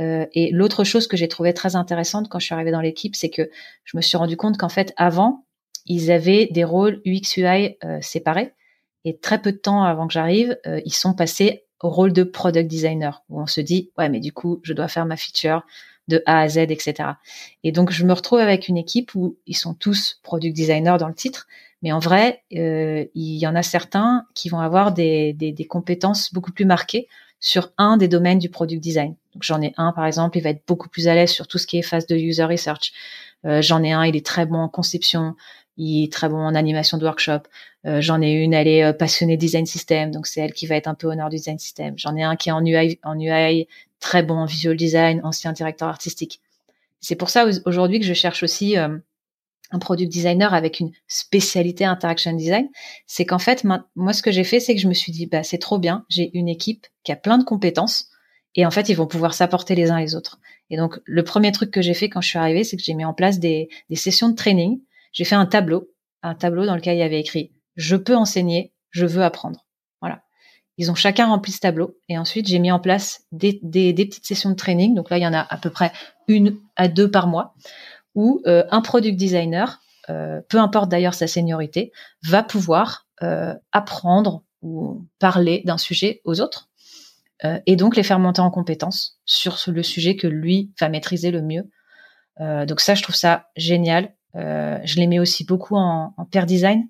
Euh, 0.00 0.26
et 0.32 0.50
l'autre 0.50 0.82
chose 0.82 1.06
que 1.06 1.16
j'ai 1.16 1.28
trouvé 1.28 1.54
très 1.54 1.76
intéressante 1.76 2.28
quand 2.28 2.38
je 2.38 2.46
suis 2.46 2.54
arrivée 2.54 2.70
dans 2.72 2.80
l'équipe, 2.80 3.14
c'est 3.14 3.30
que 3.30 3.50
je 3.84 3.96
me 3.96 4.02
suis 4.02 4.16
rendu 4.16 4.36
compte 4.36 4.56
qu'en 4.56 4.68
fait, 4.68 4.92
avant, 4.96 5.44
ils 5.86 6.10
avaient 6.10 6.46
des 6.50 6.64
rôles 6.64 7.00
UX/UI 7.04 7.76
séparés. 8.00 8.52
Et 9.04 9.18
très 9.18 9.40
peu 9.40 9.52
de 9.52 9.58
temps 9.58 9.84
avant 9.84 10.06
que 10.06 10.12
j'arrive, 10.12 10.58
ils 10.84 10.92
sont 10.92 11.14
passés 11.14 11.66
au 11.80 11.88
rôle 11.88 12.12
de 12.12 12.24
product 12.24 12.68
designer, 12.68 13.22
où 13.28 13.40
on 13.40 13.46
se 13.46 13.60
dit, 13.60 13.92
ouais, 13.96 14.08
mais 14.08 14.20
du 14.20 14.32
coup, 14.32 14.60
je 14.64 14.72
dois 14.72 14.88
faire 14.88 15.06
ma 15.06 15.16
feature, 15.16 15.64
de 16.08 16.22
A 16.26 16.40
à 16.40 16.48
Z, 16.48 16.58
etc. 16.58 16.94
Et 17.64 17.72
donc, 17.72 17.90
je 17.90 18.04
me 18.04 18.12
retrouve 18.12 18.40
avec 18.40 18.68
une 18.68 18.76
équipe 18.76 19.14
où 19.14 19.36
ils 19.46 19.56
sont 19.56 19.74
tous 19.74 20.20
product 20.22 20.56
designers 20.56 20.96
dans 20.98 21.08
le 21.08 21.14
titre, 21.14 21.46
mais 21.82 21.92
en 21.92 21.98
vrai, 21.98 22.42
euh, 22.56 23.04
il 23.14 23.36
y 23.36 23.46
en 23.46 23.54
a 23.54 23.62
certains 23.62 24.26
qui 24.34 24.48
vont 24.48 24.60
avoir 24.60 24.92
des, 24.92 25.32
des, 25.32 25.52
des, 25.52 25.64
compétences 25.64 26.32
beaucoup 26.32 26.50
plus 26.50 26.64
marquées 26.64 27.06
sur 27.40 27.70
un 27.78 27.96
des 27.96 28.08
domaines 28.08 28.40
du 28.40 28.48
product 28.48 28.82
design. 28.82 29.14
Donc, 29.34 29.42
j'en 29.42 29.62
ai 29.62 29.72
un, 29.76 29.92
par 29.92 30.06
exemple, 30.06 30.38
il 30.38 30.40
va 30.40 30.50
être 30.50 30.62
beaucoup 30.66 30.88
plus 30.88 31.06
à 31.06 31.14
l'aise 31.14 31.30
sur 31.30 31.46
tout 31.46 31.58
ce 31.58 31.66
qui 31.66 31.78
est 31.78 31.82
phase 31.82 32.06
de 32.06 32.16
user 32.16 32.44
research. 32.44 32.92
Euh, 33.44 33.62
j'en 33.62 33.82
ai 33.84 33.92
un, 33.92 34.04
il 34.04 34.16
est 34.16 34.26
très 34.26 34.46
bon 34.46 34.58
en 34.58 34.68
conception, 34.68 35.36
il 35.76 36.04
est 36.04 36.12
très 36.12 36.28
bon 36.28 36.38
en 36.38 36.54
animation 36.54 36.98
de 36.98 37.04
workshop. 37.04 37.42
Euh, 37.86 38.00
j'en 38.00 38.20
ai 38.20 38.32
une, 38.32 38.52
elle 38.52 38.66
est 38.66 38.84
euh, 38.84 38.92
passionnée 38.92 39.36
design 39.36 39.64
system, 39.64 40.10
donc 40.10 40.26
c'est 40.26 40.40
elle 40.40 40.52
qui 40.52 40.66
va 40.66 40.74
être 40.74 40.88
un 40.88 40.94
peu 40.94 41.06
honneur 41.06 41.30
du 41.30 41.36
design 41.36 41.58
system. 41.58 41.94
J'en 41.96 42.16
ai 42.16 42.24
un 42.24 42.34
qui 42.34 42.48
est 42.48 42.52
en 42.52 42.64
UI, 42.64 42.98
en 43.04 43.18
UI 43.18 43.68
très 44.00 44.22
bon 44.22 44.34
en 44.34 44.44
visual 44.44 44.76
design, 44.76 45.20
ancien 45.24 45.52
directeur 45.52 45.88
artistique. 45.88 46.40
C'est 47.00 47.16
pour 47.16 47.30
ça 47.30 47.46
aujourd'hui 47.64 48.00
que 48.00 48.06
je 48.06 48.14
cherche 48.14 48.42
aussi 48.42 48.76
euh, 48.76 48.98
un 49.70 49.78
product 49.78 50.10
designer 50.10 50.54
avec 50.54 50.80
une 50.80 50.90
spécialité 51.06 51.84
interaction 51.84 52.32
design. 52.32 52.68
C'est 53.06 53.26
qu'en 53.26 53.38
fait, 53.38 53.64
moi, 53.64 54.12
ce 54.12 54.22
que 54.22 54.32
j'ai 54.32 54.44
fait, 54.44 54.60
c'est 54.60 54.74
que 54.74 54.80
je 54.80 54.88
me 54.88 54.94
suis 54.94 55.12
dit, 55.12 55.26
bah, 55.26 55.42
c'est 55.42 55.58
trop 55.58 55.78
bien. 55.78 56.04
J'ai 56.08 56.30
une 56.36 56.48
équipe 56.48 56.86
qui 57.04 57.12
a 57.12 57.16
plein 57.16 57.38
de 57.38 57.44
compétences 57.44 58.08
et 58.54 58.66
en 58.66 58.70
fait, 58.70 58.88
ils 58.88 58.94
vont 58.94 59.06
pouvoir 59.06 59.34
s'apporter 59.34 59.74
les 59.74 59.90
uns 59.90 60.00
les 60.00 60.14
autres. 60.14 60.40
Et 60.70 60.76
donc, 60.76 60.98
le 61.04 61.22
premier 61.22 61.52
truc 61.52 61.70
que 61.70 61.82
j'ai 61.82 61.94
fait 61.94 62.08
quand 62.08 62.20
je 62.20 62.28
suis 62.28 62.38
arrivée, 62.38 62.64
c'est 62.64 62.76
que 62.76 62.82
j'ai 62.82 62.94
mis 62.94 63.04
en 63.04 63.14
place 63.14 63.38
des, 63.38 63.68
des 63.88 63.96
sessions 63.96 64.28
de 64.28 64.34
training. 64.34 64.80
J'ai 65.12 65.24
fait 65.24 65.34
un 65.34 65.46
tableau, 65.46 65.90
un 66.22 66.34
tableau 66.34 66.66
dans 66.66 66.74
lequel 66.74 66.96
il 66.96 67.00
y 67.00 67.02
avait 67.02 67.20
écrit, 67.20 67.52
je 67.76 67.96
peux 67.96 68.16
enseigner, 68.16 68.72
je 68.90 69.06
veux 69.06 69.22
apprendre. 69.22 69.67
Ils 70.78 70.92
ont 70.92 70.94
chacun 70.94 71.26
rempli 71.26 71.50
ce 71.52 71.58
tableau. 71.58 71.98
Et 72.08 72.16
ensuite, 72.16 72.46
j'ai 72.46 72.60
mis 72.60 72.70
en 72.70 72.78
place 72.78 73.24
des, 73.32 73.52
petites 73.52 74.24
sessions 74.24 74.50
de 74.50 74.54
training. 74.54 74.94
Donc 74.94 75.10
là, 75.10 75.18
il 75.18 75.22
y 75.22 75.26
en 75.26 75.34
a 75.34 75.40
à 75.40 75.56
peu 75.58 75.70
près 75.70 75.92
une 76.28 76.56
à 76.76 76.86
deux 76.86 77.10
par 77.10 77.26
mois, 77.26 77.54
où 78.14 78.40
euh, 78.46 78.64
un 78.70 78.80
product 78.80 79.16
designer, 79.16 79.80
euh, 80.08 80.40
peu 80.48 80.58
importe 80.58 80.88
d'ailleurs 80.88 81.14
sa 81.14 81.26
seniorité, 81.26 81.92
va 82.22 82.44
pouvoir 82.44 83.06
euh, 83.22 83.54
apprendre 83.72 84.44
ou 84.62 85.04
parler 85.18 85.62
d'un 85.64 85.78
sujet 85.78 86.22
aux 86.24 86.40
autres. 86.40 86.68
Et 87.66 87.76
donc 87.76 87.94
les 87.94 88.02
faire 88.02 88.18
monter 88.18 88.40
en 88.40 88.50
compétences 88.50 89.20
sur 89.24 89.56
le 89.68 89.84
sujet 89.84 90.16
que 90.16 90.26
lui 90.26 90.72
va 90.80 90.88
maîtriser 90.88 91.30
le 91.30 91.40
mieux. 91.40 91.70
Donc 92.40 92.80
ça, 92.80 92.96
je 92.96 93.02
trouve 93.04 93.14
ça 93.14 93.46
génial. 93.54 94.12
je 94.34 94.96
les 94.96 95.06
mets 95.06 95.20
aussi 95.20 95.44
beaucoup 95.44 95.76
en 95.76 96.12
pair 96.32 96.46
design. 96.46 96.88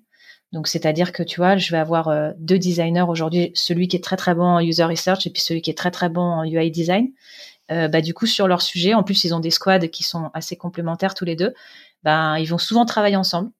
Donc, 0.51 0.67
c'est-à-dire 0.67 1.11
que 1.11 1.21
tu 1.21 1.39
vois, 1.39 1.57
je 1.57 1.71
vais 1.71 1.77
avoir 1.77 2.07
euh, 2.07 2.31
deux 2.39 2.57
designers 2.57 3.05
aujourd'hui, 3.07 3.51
celui 3.53 3.87
qui 3.87 3.95
est 3.95 4.03
très 4.03 4.15
très 4.15 4.33
bon 4.33 4.45
en 4.45 4.59
user 4.59 4.83
research 4.83 5.27
et 5.27 5.29
puis 5.29 5.41
celui 5.41 5.61
qui 5.61 5.69
est 5.69 5.77
très 5.77 5.91
très 5.91 6.09
bon 6.09 6.21
en 6.21 6.43
UI 6.43 6.71
design. 6.71 7.09
Euh, 7.71 7.87
bah, 7.87 8.01
du 8.01 8.15
coup, 8.15 8.25
sur 8.25 8.47
leur 8.47 8.63
sujet, 8.63 8.95
en 8.95 9.03
plus, 9.03 9.23
ils 9.23 9.35
ont 9.35 9.39
des 9.39 9.51
squads 9.51 9.87
qui 9.87 10.03
sont 10.03 10.31
assez 10.33 10.55
complémentaires 10.55 11.13
tous 11.13 11.25
les 11.25 11.35
deux. 11.35 11.53
Ben, 12.03 12.37
ils 12.37 12.47
vont 12.47 12.57
souvent 12.57 12.85
travailler 12.85 13.15
ensemble. 13.15 13.51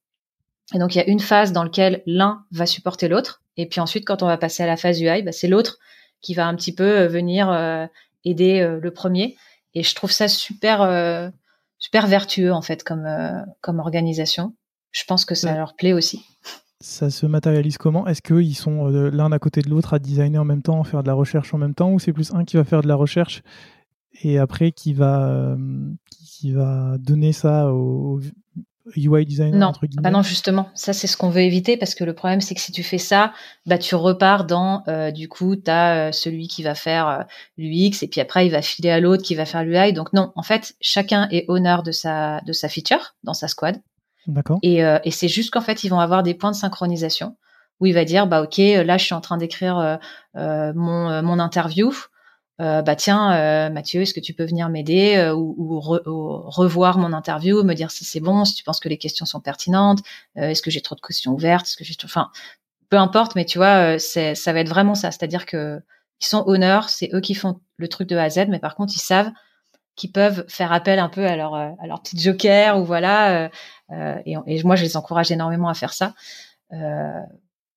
Et 0.74 0.80
donc, 0.80 0.96
il 0.96 0.98
y 0.98 1.02
a 1.02 1.08
une 1.08 1.20
phase 1.20 1.52
dans 1.52 1.64
laquelle 1.64 2.02
l'un 2.08 2.44
va 2.52 2.66
supporter 2.66 3.08
l'autre. 3.08 3.44
Et 3.56 3.68
puis 3.68 3.80
ensuite, 3.80 4.06
quand 4.06 4.24
on 4.24 4.28
va 4.28 4.38
passer 4.38 4.64
à 4.64 4.68
la 4.68 4.78
phase 4.78 5.00
UI, 5.00 5.22
bah, 5.22 5.32
c'est 5.32 5.48
l'autre 5.48 5.78
qui 6.22 6.34
va 6.34 6.48
un 6.48 6.56
petit 6.56 6.74
peu 6.74 7.06
venir 7.06 7.50
aider 8.26 8.78
le 8.82 8.92
premier. 8.92 9.38
Et 9.74 9.84
je 9.84 9.96
trouve 9.96 10.12
ça 10.12 10.28
super 10.28 11.32
super 11.78 12.08
vertueux 12.08 12.52
en 12.52 12.62
fait 12.62 12.84
comme 12.84 13.08
comme 13.62 13.80
organisation. 13.80 14.54
Je 14.92 15.06
pense 15.06 15.24
que 15.24 15.34
ça 15.34 15.56
leur 15.56 15.76
plaît 15.76 15.94
aussi. 15.94 16.26
Ça 16.82 17.10
se 17.10 17.26
matérialise 17.26 17.78
comment? 17.78 18.08
Est-ce 18.08 18.22
qu'ils 18.22 18.56
sont 18.56 18.88
l'un 18.88 19.32
à 19.32 19.40
côté 19.40 19.62
de 19.62 19.70
l'autre 19.70 19.94
à 19.94 20.00
designer 20.00 20.42
en 20.42 20.46
même 20.46 20.62
temps, 20.62 20.84
faire 20.84 21.04
de 21.04 21.08
la 21.08 21.14
recherche 21.14 21.54
en 21.54 21.58
même 21.58 21.76
temps, 21.76 21.92
ou 21.92 22.00
c'est 22.00 22.14
plus 22.14 22.34
un 22.34 22.46
qui 22.46 22.56
va 22.56 22.64
faire 22.64 22.82
de 22.82 22.88
la 22.88 22.96
recherche 22.96 23.44
et 24.22 24.38
après 24.38 24.72
qui 24.72 24.94
va 24.94 25.56
qui 26.10 26.52
va 26.52 26.98
donner 26.98 27.34
ça 27.34 27.72
au, 27.72 28.20
UI 28.96 29.26
designer 29.26 29.60
non, 29.60 29.72
bah 30.02 30.10
non 30.10 30.24
justement, 30.24 30.70
ça 30.74 30.94
c'est 30.94 31.06
ce 31.06 31.16
qu'on 31.16 31.30
veut 31.30 31.42
éviter 31.42 31.78
parce 31.78 31.94
que 31.94 32.04
le 32.04 32.14
problème 32.14 32.42
c'est 32.42 32.56
que 32.56 32.62
si 32.62 32.72
tu 32.72 32.82
fais 32.82 32.98
ça, 32.98 33.34
bah 33.68 33.78
tu 33.78 33.94
repars 33.94 34.46
dans 34.46 34.84
euh, 34.88 35.12
du 35.12 35.28
coup 35.28 35.56
tu 35.56 35.70
as 35.70 36.08
euh, 36.08 36.12
celui 36.12 36.48
qui 36.48 36.64
va 36.64 36.74
faire 36.74 37.08
euh, 37.08 37.24
l'UX 37.58 38.02
et 38.02 38.08
puis 38.08 38.20
après 38.20 38.48
il 38.48 38.52
va 38.52 38.64
filer 38.64 38.90
à 38.90 39.00
l'autre 39.00 39.22
qui 39.22 39.36
va 39.36 39.46
faire 39.46 39.64
l'UI. 39.64 39.94
Donc 39.94 40.12
non, 40.14 40.32
en 40.36 40.42
fait, 40.42 40.76
chacun 40.82 41.28
est 41.30 41.46
honneur 41.50 41.84
de 41.84 41.92
sa 41.92 42.42
de 42.42 42.54
sa 42.54 42.68
feature 42.68 43.16
dans 43.24 43.36
sa 43.36 43.48
squad. 43.48 43.80
D'accord. 44.28 44.60
Et, 44.64 44.80
et 44.80 45.12
c'est 45.12 45.28
juste 45.28 45.52
qu'en 45.52 45.62
fait, 45.62 45.84
ils 45.84 45.90
vont 45.90 46.00
avoir 46.00 46.24
des 46.24 46.34
points 46.34 46.52
de 46.52 46.56
synchronisation 46.56 47.36
où 47.80 47.86
il 47.86 47.94
va 47.94 48.04
dire 48.06 48.28
bah 48.28 48.42
OK, 48.42 48.58
là 48.58 48.98
je 48.98 49.06
suis 49.06 49.16
en 49.16 49.22
train 49.22 49.38
d'écrire 49.38 50.00
mon 50.36 51.24
mon 51.24 51.40
interview 51.40 51.94
euh, 52.62 52.82
bah 52.82 52.98
tiens 52.98 53.32
euh, 53.32 53.70
Mathieu 53.70 54.02
est-ce 54.02 54.14
que 54.14 54.20
tu 54.20 54.34
peux 54.34 54.44
venir 54.44 54.68
m'aider 54.68 55.16
euh, 55.16 55.34
ou, 55.34 55.80
revoir 55.80 56.98
mon 56.98 57.14
interview 57.14 57.64
me 57.64 57.74
dire 57.74 57.90
si 57.90 58.04
c'est 58.04 58.20
bon 58.20 58.44
si 58.44 58.54
tu 58.54 58.66
penses 58.66 58.82
que 58.82 58.90
les 58.90 58.98
questions 58.98 59.26
sont 59.26 59.40
pertinentes 59.40 60.00
est-ce 60.36 60.62
que 60.62 60.70
j'ai 60.70 60.82
trop 60.82 60.96
de 60.96 61.00
questions 61.00 61.32
ouvertes 61.32 61.68
est-ce 61.68 61.78
que 61.78 61.86
j'ai 61.86 61.96
enfin 62.04 62.32
peu 62.90 62.98
importe 62.98 63.36
mais 63.36 63.46
tu 63.46 63.60
vois 63.60 63.98
c'est 63.98 64.36
ça 64.36 64.52
va 64.52 64.60
être 64.60 64.68
vraiment 64.68 64.94
ça 64.94 65.10
c'est-à-dire 65.12 65.46
que 65.46 65.80
ils 66.22 66.26
sont 66.26 66.44
honneurs 66.48 66.90
c'est 66.90 67.10
eux 67.14 67.22
qui 67.22 67.34
font 67.34 67.62
le 67.78 67.88
truc 67.88 68.10
de 68.10 68.18
A 68.18 68.24
à 68.24 68.30
Z 68.30 68.48
mais 68.50 68.60
par 68.60 68.76
contre 68.76 68.94
ils 68.94 69.02
savent 69.02 69.32
qu'ils 70.00 70.12
peuvent 70.12 70.46
faire 70.48 70.72
appel 70.72 70.98
un 70.98 71.10
peu 71.10 71.26
à 71.26 71.36
leur 71.36 71.54
à 71.54 71.88
leur 71.88 72.02
petit 72.02 72.20
joker 72.20 72.80
ou 72.80 72.86
voilà 72.86 73.50
et, 74.26 74.36
et, 74.48 74.64
moi 74.64 74.76
je 74.76 74.84
les 74.84 74.98
encourage 74.98 75.32
énormément 75.32 75.70
à 75.70 75.74
faire 75.74 75.94
ça 75.94 76.16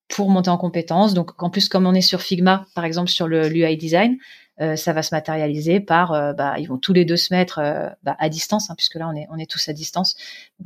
pour 0.08 0.30
monter 0.30 0.50
en 0.50 0.58
compétences. 0.58 1.14
Donc 1.14 1.42
en 1.42 1.50
plus 1.50 1.68
comme 1.68 1.86
on 1.86 1.94
est 1.94 2.00
sur 2.00 2.22
Figma 2.22 2.64
par 2.74 2.84
exemple 2.84 3.10
sur 3.10 3.28
le 3.28 3.48
l'UI 3.48 3.76
design 3.76 4.16
euh, 4.60 4.76
ça 4.76 4.92
va 4.92 5.02
se 5.02 5.14
matérialiser 5.14 5.80
par, 5.80 6.12
euh, 6.12 6.34
bah, 6.34 6.54
ils 6.58 6.66
vont 6.66 6.76
tous 6.76 6.92
les 6.92 7.04
deux 7.04 7.16
se 7.16 7.34
mettre 7.34 7.58
euh, 7.58 7.88
bah, 8.02 8.16
à 8.18 8.28
distance, 8.28 8.70
hein, 8.70 8.74
puisque 8.76 8.96
là 8.96 9.08
on 9.08 9.16
est, 9.16 9.26
on 9.30 9.38
est 9.38 9.50
tous 9.50 9.66
à 9.68 9.72
distance, 9.72 10.14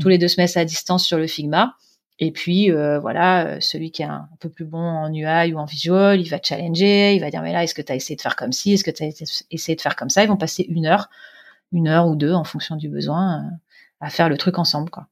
tous 0.00 0.08
les 0.08 0.18
deux 0.18 0.28
se 0.28 0.40
mettre 0.40 0.58
à 0.58 0.64
distance 0.64 1.04
sur 1.04 1.18
le 1.18 1.26
Figma. 1.26 1.74
Et 2.18 2.32
puis 2.32 2.70
voilà, 2.70 3.60
celui 3.60 3.90
qui 3.90 4.00
est 4.00 4.06
un, 4.06 4.26
peu 4.40 4.48
plus 4.48 4.64
bon 4.64 4.78
en 4.78 5.12
UI 5.12 5.52
ou 5.52 5.58
en 5.58 5.66
visual, 5.66 6.18
il 6.18 6.28
va 6.30 6.38
challenger, 6.42 7.14
il 7.14 7.20
va 7.20 7.30
dire 7.30 7.42
mais 7.42 7.52
là 7.52 7.62
est-ce 7.62 7.74
que 7.74 7.82
tu 7.82 7.92
as 7.92 7.94
essayé 7.94 8.16
de 8.16 8.22
faire 8.22 8.36
comme 8.36 8.52
ci, 8.52 8.72
est-ce 8.72 8.84
que 8.84 8.90
tu 8.90 9.02
as 9.02 9.08
essayé 9.50 9.76
de 9.76 9.80
faire 9.82 9.96
comme 9.96 10.08
ça? 10.08 10.22
Ils 10.22 10.28
vont 10.28 10.38
passer 10.38 10.62
une 10.62 10.86
heure, 10.86 11.10
une 11.76 11.88
heure 11.88 12.08
ou 12.08 12.16
deux 12.16 12.32
en 12.32 12.44
fonction 12.44 12.76
du 12.76 12.88
besoin 12.88 13.44
à 14.00 14.10
faire 14.10 14.28
le 14.28 14.36
truc 14.36 14.58
ensemble 14.58 14.90
quoi. 14.90 15.08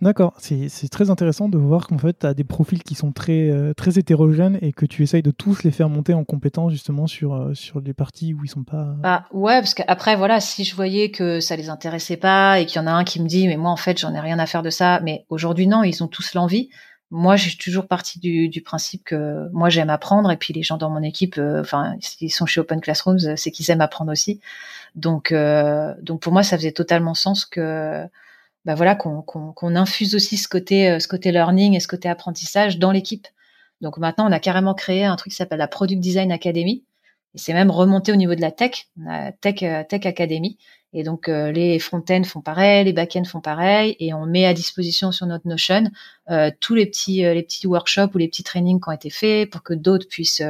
D'accord, 0.00 0.34
c'est 0.38 0.88
très 0.90 1.10
intéressant 1.10 1.48
de 1.48 1.58
voir 1.58 1.86
qu'en 1.86 1.98
fait, 1.98 2.18
tu 2.20 2.26
as 2.26 2.34
des 2.34 2.44
profils 2.44 2.82
qui 2.82 2.94
sont 2.94 3.12
très, 3.12 3.48
euh, 3.50 3.72
très 3.72 3.98
hétérogènes 3.98 4.58
et 4.60 4.72
que 4.72 4.84
tu 4.84 5.02
essayes 5.02 5.22
de 5.22 5.30
tous 5.30 5.62
les 5.62 5.70
faire 5.70 5.88
monter 5.88 6.12
en 6.12 6.24
compétence 6.24 6.72
justement 6.72 7.06
sur, 7.06 7.34
euh, 7.34 7.54
sur 7.54 7.80
les 7.80 7.94
parties 7.94 8.34
où 8.34 8.44
ils 8.44 8.48
sont 8.48 8.64
pas. 8.64 8.94
Bah 8.98 9.24
ouais, 9.32 9.60
parce 9.60 9.74
qu'après, 9.74 10.16
voilà, 10.16 10.40
si 10.40 10.64
je 10.64 10.74
voyais 10.74 11.10
que 11.10 11.40
ça 11.40 11.56
les 11.56 11.70
intéressait 11.70 12.16
pas 12.16 12.58
et 12.58 12.66
qu'il 12.66 12.80
y 12.80 12.84
en 12.84 12.88
a 12.88 12.92
un 12.92 13.04
qui 13.04 13.22
me 13.22 13.28
dit, 13.28 13.46
mais 13.46 13.56
moi 13.56 13.70
en 13.70 13.76
fait, 13.76 13.98
j'en 13.98 14.12
ai 14.12 14.20
rien 14.20 14.38
à 14.38 14.46
faire 14.46 14.62
de 14.62 14.70
ça, 14.70 15.00
mais 15.02 15.24
aujourd'hui, 15.28 15.66
non, 15.66 15.84
ils 15.84 16.02
ont 16.02 16.08
tous 16.08 16.34
l'envie. 16.34 16.68
Moi, 17.14 17.36
j'ai 17.36 17.56
toujours 17.56 17.86
parti 17.86 18.18
du, 18.18 18.48
du, 18.48 18.62
principe 18.62 19.04
que 19.04 19.48
moi 19.52 19.68
j'aime 19.68 19.90
apprendre 19.90 20.30
et 20.30 20.36
puis 20.36 20.54
les 20.54 20.62
gens 20.62 20.78
dans 20.78 20.90
mon 20.90 21.02
équipe, 21.02 21.36
euh, 21.38 21.60
enfin, 21.60 21.94
s'ils 22.00 22.32
sont 22.32 22.46
chez 22.46 22.60
Open 22.60 22.80
Classrooms, 22.80 23.36
c'est 23.36 23.50
qu'ils 23.50 23.70
aiment 23.70 23.82
apprendre 23.82 24.10
aussi. 24.10 24.40
Donc, 24.94 25.32
donc 26.02 26.20
pour 26.20 26.32
moi, 26.32 26.42
ça 26.42 26.56
faisait 26.56 26.72
totalement 26.72 27.14
sens 27.14 27.44
que 27.44 28.08
bah 28.64 28.74
voilà 28.74 28.94
qu'on 28.94 29.76
infuse 29.76 30.14
aussi 30.14 30.36
ce 30.36 30.48
côté 30.48 30.88
euh, 30.88 31.00
ce 31.00 31.08
côté 31.08 31.32
learning 31.32 31.74
et 31.74 31.80
ce 31.80 31.88
côté 31.88 32.08
apprentissage 32.08 32.78
dans 32.78 32.92
l'équipe. 32.92 33.26
Donc 33.80 33.98
maintenant, 33.98 34.28
on 34.28 34.32
a 34.32 34.38
carrément 34.38 34.74
créé 34.74 35.04
un 35.04 35.16
truc 35.16 35.32
qui 35.32 35.36
s'appelle 35.36 35.58
la 35.58 35.68
Product 35.68 36.00
Design 36.00 36.30
Academy. 36.30 36.84
Et 37.34 37.38
c'est 37.38 37.54
même 37.54 37.70
remonté 37.70 38.12
au 38.12 38.16
niveau 38.16 38.34
de 38.34 38.40
la 38.40 38.52
tech, 38.52 38.88
la 38.96 39.32
Tech, 39.32 39.62
euh, 39.62 39.82
tech 39.88 40.06
Academy. 40.06 40.58
Et 40.92 41.02
donc 41.04 41.28
euh, 41.28 41.50
les 41.52 41.78
front-end 41.78 42.22
font 42.24 42.40
pareil, 42.40 42.84
les 42.84 42.92
back-end 42.92 43.24
font 43.24 43.40
pareil, 43.40 43.96
et 43.98 44.12
on 44.12 44.26
met 44.26 44.44
à 44.46 44.54
disposition 44.54 45.10
sur 45.12 45.26
notre 45.26 45.48
Notion 45.48 45.90
euh, 46.30 46.50
tous 46.60 46.74
les 46.74 46.86
petits 46.86 47.22
les 47.22 47.42
petits 47.42 47.66
workshops 47.66 48.14
ou 48.14 48.18
les 48.18 48.28
petits 48.28 48.44
trainings 48.44 48.80
qui 48.80 48.88
ont 48.88 48.92
été 48.92 49.10
faits 49.10 49.50
pour 49.50 49.62
que 49.62 49.74
d'autres 49.74 50.06
puissent 50.08 50.42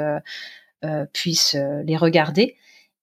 puissent 1.13 1.57
les 1.85 1.97
regarder. 1.97 2.57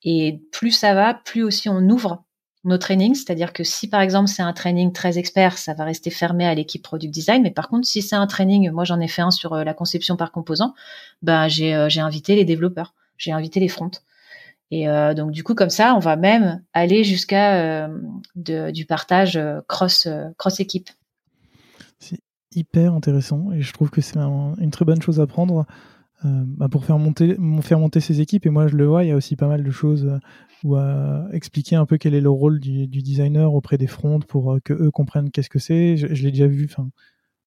Et 0.04 0.40
plus 0.52 0.72
ça 0.72 0.94
va, 0.94 1.14
plus 1.14 1.44
aussi 1.44 1.70
on 1.70 1.90
ouvre 1.90 2.24
nos 2.66 2.78
trainings, 2.78 3.16
c'est-à-dire 3.16 3.54
que 3.54 3.64
si 3.64 3.88
par 3.88 4.02
exemple 4.02 4.28
c'est 4.28 4.42
un 4.42 4.54
training 4.54 4.92
très 4.92 5.18
expert, 5.18 5.58
ça 5.58 5.74
va 5.74 5.86
rester 5.86 6.10
fermé 6.10 6.46
à 6.46 6.54
l'équipe 6.54 6.82
product 6.82 7.14
design, 7.14 7.42
mais 7.42 7.52
par 7.52 7.70
contre 7.70 7.88
si 7.88 8.02
c'est 8.02 8.16
un 8.16 8.28
training, 8.28 8.70
moi 8.72 8.84
j'en 8.84 9.00
ai 9.00 9.08
fait 9.08 9.22
un 9.22 9.32
sur 9.32 9.54
euh, 9.54 9.64
la 9.64 9.74
conception 9.74 10.18
par 10.18 10.32
composant, 10.32 10.74
ben 11.22 11.48
j'ai 11.48 11.74
euh, 11.74 11.88
j'ai 11.88 12.02
invité 12.02 12.36
les 12.36 12.44
développeurs, 12.44 12.94
j'ai 13.18 13.32
invité 13.32 13.60
les 13.60 13.70
fronts. 13.70 13.92
Et 14.72 14.88
euh, 14.88 15.14
donc 15.14 15.32
du 15.32 15.44
coup 15.44 15.56
comme 15.56 15.70
ça, 15.70 15.96
on 15.96 16.00
va 16.00 16.16
même 16.16 16.64
aller 16.74 17.04
jusqu'à 17.04 17.90
du 18.36 18.86
partage 18.86 19.40
cross 19.68 20.08
cross 20.38 20.60
équipe. 20.60 20.90
C'est 22.00 22.20
hyper 22.56 22.94
intéressant 22.94 23.52
et 23.52 23.62
je 23.62 23.74
trouve 23.74 23.90
que 23.90 24.02
c'est 24.02 24.18
une 24.18 24.72
très 24.72 24.86
bonne 24.86 25.02
chose 25.02 25.20
à 25.20 25.28
prendre. 25.28 25.66
Bah, 26.22 26.68
pour 26.68 26.84
faire 26.84 27.00
monter, 27.00 27.38
faire 27.62 27.80
monter 27.80 28.02
ces 28.02 28.20
équipes. 28.20 28.46
Et 28.46 28.50
moi, 28.50 28.68
je 28.68 28.76
le 28.76 28.86
vois, 28.86 29.06
il 29.06 29.08
y 29.08 29.12
a 29.14 29.16
aussi 29.16 29.38
pas 29.38 29.48
mal 29.48 29.64
de 29.64 29.72
choses 29.72 30.20
à 30.76 31.28
expliquer 31.32 31.76
un 31.76 31.86
peu 31.86 31.98
quel 31.98 32.14
est 32.14 32.22
le 32.22 32.30
rôle 32.30 32.60
du, 32.60 32.88
designer 32.88 33.54
auprès 33.54 33.78
des 33.78 33.88
fronts 33.88 34.20
pour 34.20 34.54
euh, 34.54 34.60
que 34.64 34.74
eux 34.74 34.92
comprennent 34.92 35.32
qu'est-ce 35.32 35.50
que 35.50 35.60
c'est. 35.60 35.98
Je, 35.98 36.08
l'ai 36.08 36.32
déjà 36.32 36.48
vu, 36.48 36.70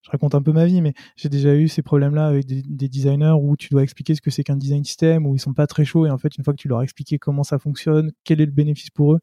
je 0.03 0.11
raconte 0.11 0.35
un 0.35 0.43
peu 0.43 0.53
ma 0.53 0.67
vie, 0.67 0.83
mais 0.83 0.95
j'ai 1.17 1.29
déjà 1.29 1.55
eu 1.55 1.69
ces 1.69 1.83
problèmes-là 1.83 2.27
avec 2.27 2.45
des, 2.47 2.89
designers 2.89 3.35
où 3.41 3.57
tu 3.57 3.69
dois 3.71 3.83
expliquer 3.83 4.15
ce 4.15 4.21
que 4.21 4.31
c'est 4.31 4.43
qu'un 4.43 4.57
design 4.57 4.85
system, 4.85 5.27
où 5.27 5.35
ils 5.35 5.39
sont 5.39 5.55
pas 5.55 5.67
très 5.67 5.85
chauds, 5.85 6.07
et 6.07 6.11
en 6.11 6.19
fait, 6.19 6.37
une 6.37 6.45
fois 6.45 6.53
que 6.53 6.59
tu 6.59 6.69
leur 6.69 6.81
as 6.81 6.83
expliqué 6.83 7.19
comment 7.19 7.45
ça 7.45 7.59
fonctionne, 7.59 8.13
quel 8.25 8.41
est 8.41 8.47
le 8.47 8.53
bénéfice 8.53 8.91
pour 8.91 9.15
eux, 9.15 9.21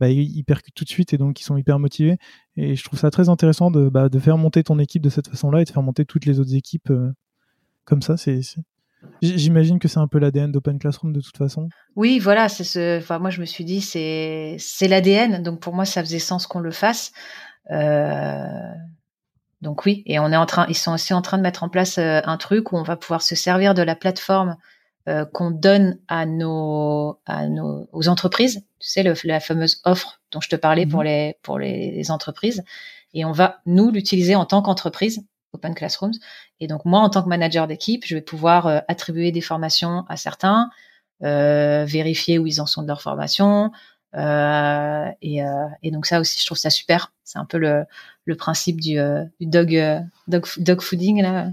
bah, 0.00 0.08
ils, 0.08 0.44
percutent 0.44 0.74
tout 0.74 0.84
de 0.84 0.88
suite 0.88 1.12
et 1.12 1.18
donc 1.18 1.40
ils 1.40 1.44
sont 1.44 1.56
hyper 1.56 1.78
motivés. 1.78 2.18
Et 2.56 2.74
je 2.74 2.84
trouve 2.84 2.98
ça 2.98 3.10
très 3.10 3.28
intéressant 3.28 3.70
de, 3.70 3.88
bah, 3.88 4.08
faire 4.18 4.38
monter 4.38 4.64
ton 4.64 4.78
équipe 4.78 5.02
de 5.02 5.08
cette 5.08 5.28
façon-là 5.28 5.62
et 5.62 5.64
de 5.64 5.70
faire 5.70 5.82
monter 5.82 6.04
toutes 6.04 6.26
les 6.26 6.40
autres 6.40 6.54
équipes 6.54 6.90
euh, 6.90 7.12
comme 7.84 8.02
ça. 8.02 8.16
J'imagine 9.22 9.78
que 9.78 9.86
c'est 9.86 10.00
un 10.00 10.08
peu 10.08 10.18
l'ADN 10.18 10.50
d'Open 10.50 10.78
Classroom 10.78 11.12
de 11.12 11.20
toute 11.20 11.36
façon. 11.36 11.68
Oui, 11.94 12.18
voilà, 12.18 12.48
c'est 12.48 12.64
ce. 12.64 12.98
Enfin, 12.98 13.18
moi, 13.18 13.30
je 13.30 13.40
me 13.40 13.46
suis 13.46 13.64
dit, 13.64 13.80
c'est 13.80 14.56
c'est 14.58 14.88
l'ADN, 14.88 15.42
donc 15.42 15.60
pour 15.60 15.74
moi, 15.74 15.84
ça 15.84 16.02
faisait 16.02 16.18
sens 16.18 16.46
qu'on 16.46 16.60
le 16.60 16.70
fasse. 16.70 17.12
Euh... 17.70 18.72
Donc 19.64 19.86
oui, 19.86 20.02
et 20.06 20.18
on 20.18 20.30
est 20.30 20.36
en 20.36 20.46
train, 20.46 20.66
ils 20.68 20.76
sont 20.76 20.92
aussi 20.92 21.14
en 21.14 21.22
train 21.22 21.38
de 21.38 21.42
mettre 21.42 21.62
en 21.62 21.68
place 21.68 21.98
euh, 21.98 22.20
un 22.24 22.36
truc 22.36 22.72
où 22.72 22.76
on 22.76 22.82
va 22.82 22.96
pouvoir 22.96 23.22
se 23.22 23.34
servir 23.34 23.74
de 23.74 23.82
la 23.82 23.96
plateforme 23.96 24.56
euh, 25.08 25.24
qu'on 25.24 25.50
donne 25.50 25.98
à 26.06 26.26
nos 26.26 27.18
à 27.26 27.48
nos 27.48 27.88
aux 27.92 28.08
entreprises. 28.08 28.64
Tu 28.78 28.88
sais, 28.88 29.02
le, 29.02 29.14
la 29.24 29.40
fameuse 29.40 29.80
offre 29.84 30.20
dont 30.30 30.40
je 30.40 30.50
te 30.50 30.56
parlais 30.56 30.86
pour 30.86 31.00
mhm. 31.00 31.06
les 31.06 31.38
pour 31.42 31.58
les 31.58 32.10
entreprises, 32.10 32.62
et 33.14 33.24
on 33.24 33.32
va 33.32 33.60
nous 33.64 33.90
l'utiliser 33.90 34.36
en 34.36 34.44
tant 34.44 34.60
qu'entreprise 34.60 35.24
Open 35.54 35.74
Classrooms. 35.74 36.14
Et 36.60 36.66
donc 36.66 36.84
moi, 36.84 37.00
en 37.00 37.08
tant 37.08 37.22
que 37.22 37.28
manager 37.28 37.66
d'équipe, 37.66 38.04
je 38.06 38.14
vais 38.14 38.20
pouvoir 38.20 38.66
euh, 38.66 38.80
attribuer 38.88 39.32
des 39.32 39.40
formations 39.40 40.04
à 40.08 40.16
certains, 40.16 40.68
euh, 41.22 41.84
vérifier 41.86 42.38
où 42.38 42.46
ils 42.46 42.60
en 42.60 42.66
sont 42.66 42.82
de 42.82 42.88
leur 42.88 43.00
formation. 43.00 43.72
Euh, 44.16 45.08
et, 45.22 45.90
donc 45.90 46.06
ça 46.06 46.20
aussi, 46.20 46.40
je 46.40 46.46
trouve 46.46 46.58
ça 46.58 46.70
super. 46.70 47.12
C'est 47.24 47.38
un 47.38 47.44
peu 47.44 47.58
le, 47.58 47.86
principe 48.36 48.80
du, 48.80 48.96
dog, 49.40 49.80
dog, 50.28 50.46
dog 50.58 50.80
fooding 50.80 51.22
là. 51.22 51.50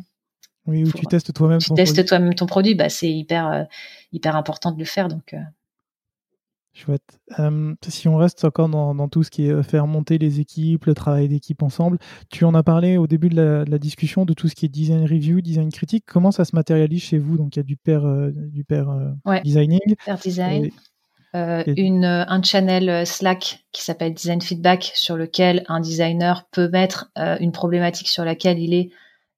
Oui, 0.67 0.83
où 0.83 0.91
tu 0.91 1.05
testes 1.07 1.33
toi-même. 1.33 1.59
Tu 1.59 1.73
testes 1.73 2.05
toi-même 2.05 2.35
ton 2.35 2.45
produit. 2.45 2.75
Bah, 2.75 2.89
c'est 2.89 3.11
hyper 3.11 3.67
hyper 4.11 4.35
important 4.35 4.71
de 4.71 4.79
le 4.79 4.85
faire. 4.85 5.07
Donc 5.07 5.35
Chouette. 6.73 7.19
si 7.87 8.07
on 8.07 8.15
reste 8.15 8.45
encore 8.45 8.69
dans, 8.69 9.09
tout 9.09 9.23
ce 9.23 9.29
qui 9.29 9.47
est 9.47 9.51
euh, 9.51 9.61
faire 9.61 9.87
monter 9.87 10.17
les 10.17 10.39
équipes, 10.39 10.85
le 10.85 10.93
travail 10.93 11.27
d'équipe 11.27 11.61
ensemble, 11.63 11.97
tu 12.29 12.45
en 12.45 12.53
as 12.53 12.63
parlé 12.63 12.95
au 12.95 13.07
début 13.07 13.27
de 13.27 13.65
la, 13.67 13.77
discussion 13.77 14.23
de 14.23 14.33
tout 14.33 14.47
ce 14.47 14.55
qui 14.55 14.65
est 14.65 14.69
design 14.69 15.03
review, 15.03 15.41
design 15.41 15.69
critique. 15.69 16.05
Comment 16.07 16.31
ça 16.31 16.45
se 16.45 16.55
matérialise 16.55 17.03
chez 17.03 17.17
vous? 17.17 17.37
Donc 17.37 17.55
il 17.55 17.59
y 17.59 17.61
a 17.61 17.63
du 17.63 17.75
pair, 17.75 18.05
euh, 18.05 18.31
du 18.33 18.63
pair 18.63 18.89
euh, 18.89 19.39
designing. 19.43 19.95
Pair 20.05 20.17
design. 20.17 20.71
Une, 21.33 22.05
un 22.05 22.43
channel 22.43 23.07
Slack 23.07 23.65
qui 23.71 23.83
s'appelle 23.83 24.13
Design 24.13 24.41
Feedback 24.41 24.91
sur 24.95 25.15
lequel 25.15 25.63
un 25.67 25.79
designer 25.79 26.45
peut 26.51 26.67
mettre 26.67 27.09
une 27.15 27.51
problématique 27.51 28.09
sur 28.09 28.25
laquelle 28.25 28.59
il 28.59 28.73
est 28.73 28.89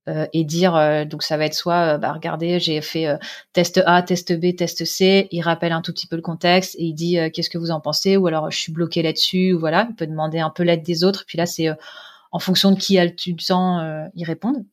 euh, 0.09 0.27
et 0.33 0.43
dire 0.43 0.75
euh, 0.75 1.05
donc 1.05 1.23
ça 1.23 1.37
va 1.37 1.45
être 1.45 1.53
soit 1.53 1.93
euh, 1.93 1.97
bah 1.97 2.11
regardez 2.11 2.59
j'ai 2.59 2.81
fait 2.81 3.07
test 3.53 3.81
A 3.85 4.01
test 4.01 4.37
B 4.37 4.53
test 4.53 4.83
C 4.83 5.29
il 5.31 5.41
rappelle 5.41 5.71
un 5.71 5.81
tout 5.81 5.93
petit 5.93 6.07
peu 6.07 6.17
le 6.17 6.21
contexte 6.21 6.75
et 6.75 6.83
il 6.83 6.93
dit 6.93 7.17
qu'est-ce 7.33 7.49
que 7.49 7.57
vous 7.57 7.71
en 7.71 7.79
pensez 7.79 8.17
ou 8.17 8.27
alors 8.27 8.51
je 8.51 8.59
suis 8.59 8.73
bloqué 8.73 9.01
là-dessus 9.01 9.53
ou 9.53 9.59
voilà 9.59 9.87
il 9.89 9.95
peut 9.95 10.05
demander 10.05 10.39
un 10.39 10.49
peu 10.49 10.63
l'aide 10.63 10.83
des 10.83 11.05
autres 11.05 11.23
puis 11.25 11.37
là 11.37 11.45
c'est 11.45 11.69
en 12.33 12.39
fonction 12.39 12.71
de 12.71 12.77
qui 12.77 12.99
a 12.99 13.05
le 13.05 13.13
temps 13.47 14.09
ils 14.13 14.25
répondent 14.25 14.65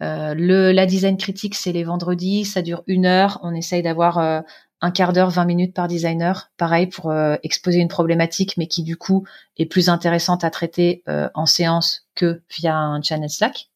le 0.00 0.72
la 0.72 0.84
design 0.84 1.16
critique, 1.16 1.54
c'est 1.54 1.72
les 1.72 1.84
vendredis, 1.84 2.44
ça 2.44 2.60
dure 2.60 2.82
une 2.86 3.06
heure. 3.06 3.40
On 3.42 3.54
essaye 3.54 3.82
d'avoir 3.82 4.42
un 4.80 4.90
quart 4.90 5.12
d'heure, 5.12 5.30
20 5.30 5.44
minutes 5.44 5.74
par 5.74 5.88
designer, 5.88 6.50
pareil 6.56 6.86
pour 6.86 7.14
exposer 7.42 7.78
une 7.78 7.88
problématique, 7.88 8.56
mais 8.56 8.66
qui 8.66 8.82
du 8.82 8.96
coup 8.96 9.26
est 9.56 9.66
plus 9.66 9.88
intéressante 9.88 10.44
à 10.44 10.50
traiter 10.50 11.02
en 11.34 11.46
séance 11.46 12.06
que 12.14 12.42
via 12.50 12.76
un 12.76 13.00
channel 13.00 13.30
Slack. 13.30 13.70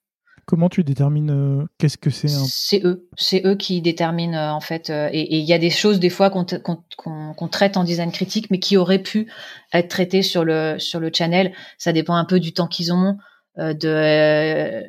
Comment 0.51 0.69
tu 0.69 0.83
détermines 0.83 1.31
euh, 1.31 1.65
qu'est-ce 1.79 1.97
que 1.97 2.11
c'est 2.11 2.27
C'est 2.27 2.85
eux, 2.85 3.07
c'est 3.17 3.47
eux 3.47 3.55
qui 3.55 3.81
déterminent 3.81 4.37
euh, 4.37 4.51
en 4.51 4.59
fait. 4.59 4.91
Euh, 4.91 5.09
et 5.13 5.39
il 5.39 5.45
y 5.45 5.53
a 5.53 5.59
des 5.59 5.71
choses 5.71 6.01
des 6.01 6.11
fois 6.11 6.29
qu'on 6.29 7.49
traite 7.49 7.77
en 7.77 7.85
design 7.85 8.11
critique, 8.11 8.51
mais 8.51 8.59
qui 8.59 8.77
auraient 8.77 8.99
pu 9.03 9.31
être 9.73 9.87
traitées 9.87 10.23
sur 10.23 10.45
le 10.45 10.75
sur 10.81 10.99
le 10.99 11.13
channel. 11.15 11.53
Ça 11.79 11.93
dépend 11.93 12.17
un 12.17 12.25
peu 12.25 12.41
du 12.41 12.53
temps 12.53 12.67
qu'ils 12.67 12.93
ont, 12.93 13.17
de 13.59 14.83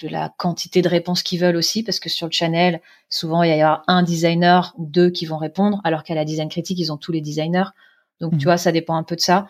de 0.00 0.08
la 0.08 0.32
quantité 0.36 0.82
de 0.82 0.88
réponses 0.88 1.22
qu'ils 1.22 1.40
veulent 1.40 1.56
aussi, 1.56 1.82
parce 1.82 2.00
que 2.00 2.08
sur 2.08 2.26
le 2.26 2.32
channel, 2.32 2.80
souvent 3.08 3.42
il 3.42 3.56
y 3.56 3.60
a 3.60 3.82
un 3.86 4.02
designer 4.02 4.74
ou 4.76 4.86
deux 4.86 5.10
qui 5.10 5.26
vont 5.26 5.38
répondre, 5.38 5.80
alors 5.84 6.04
qu'à 6.04 6.14
la 6.14 6.24
design 6.24 6.48
critique, 6.48 6.78
ils 6.78 6.92
ont 6.92 6.96
tous 6.96 7.12
les 7.12 7.20
designers. 7.20 7.70
Donc 8.20 8.32
tu 8.32 8.38
mmh. 8.38 8.42
vois, 8.42 8.56
ça 8.58 8.72
dépend 8.72 8.96
un 8.96 9.04
peu 9.04 9.16
de 9.16 9.20
ça. 9.20 9.46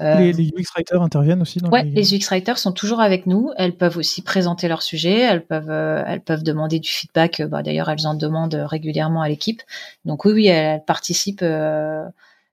Euh, 0.00 0.18
les, 0.18 0.48
UX 0.50 0.70
writers 0.74 1.02
interviennent 1.02 1.42
aussi 1.42 1.58
dans 1.58 1.70
ouais, 1.70 1.82
les... 1.82 2.14
UX 2.14 2.28
writers 2.30 2.58
sont 2.58 2.72
toujours 2.72 3.00
avec 3.00 3.26
nous. 3.26 3.50
Elles 3.56 3.76
peuvent 3.76 3.96
aussi 3.96 4.22
présenter 4.22 4.68
leur 4.68 4.82
sujet. 4.82 5.18
Elles 5.18 5.44
peuvent, 5.44 5.70
euh, 5.70 6.04
elles 6.06 6.20
peuvent 6.20 6.44
demander 6.44 6.78
du 6.78 6.88
feedback. 6.88 7.42
Bah, 7.42 7.62
D'ailleurs, 7.62 7.88
elles 7.88 8.06
en 8.06 8.14
demandent 8.14 8.54
régulièrement 8.54 9.22
à 9.22 9.28
l'équipe. 9.28 9.62
Donc 10.04 10.24
oui, 10.24 10.32
oui, 10.32 10.46
elles, 10.46 10.84
participent. 10.84 11.42
Euh, 11.42 12.04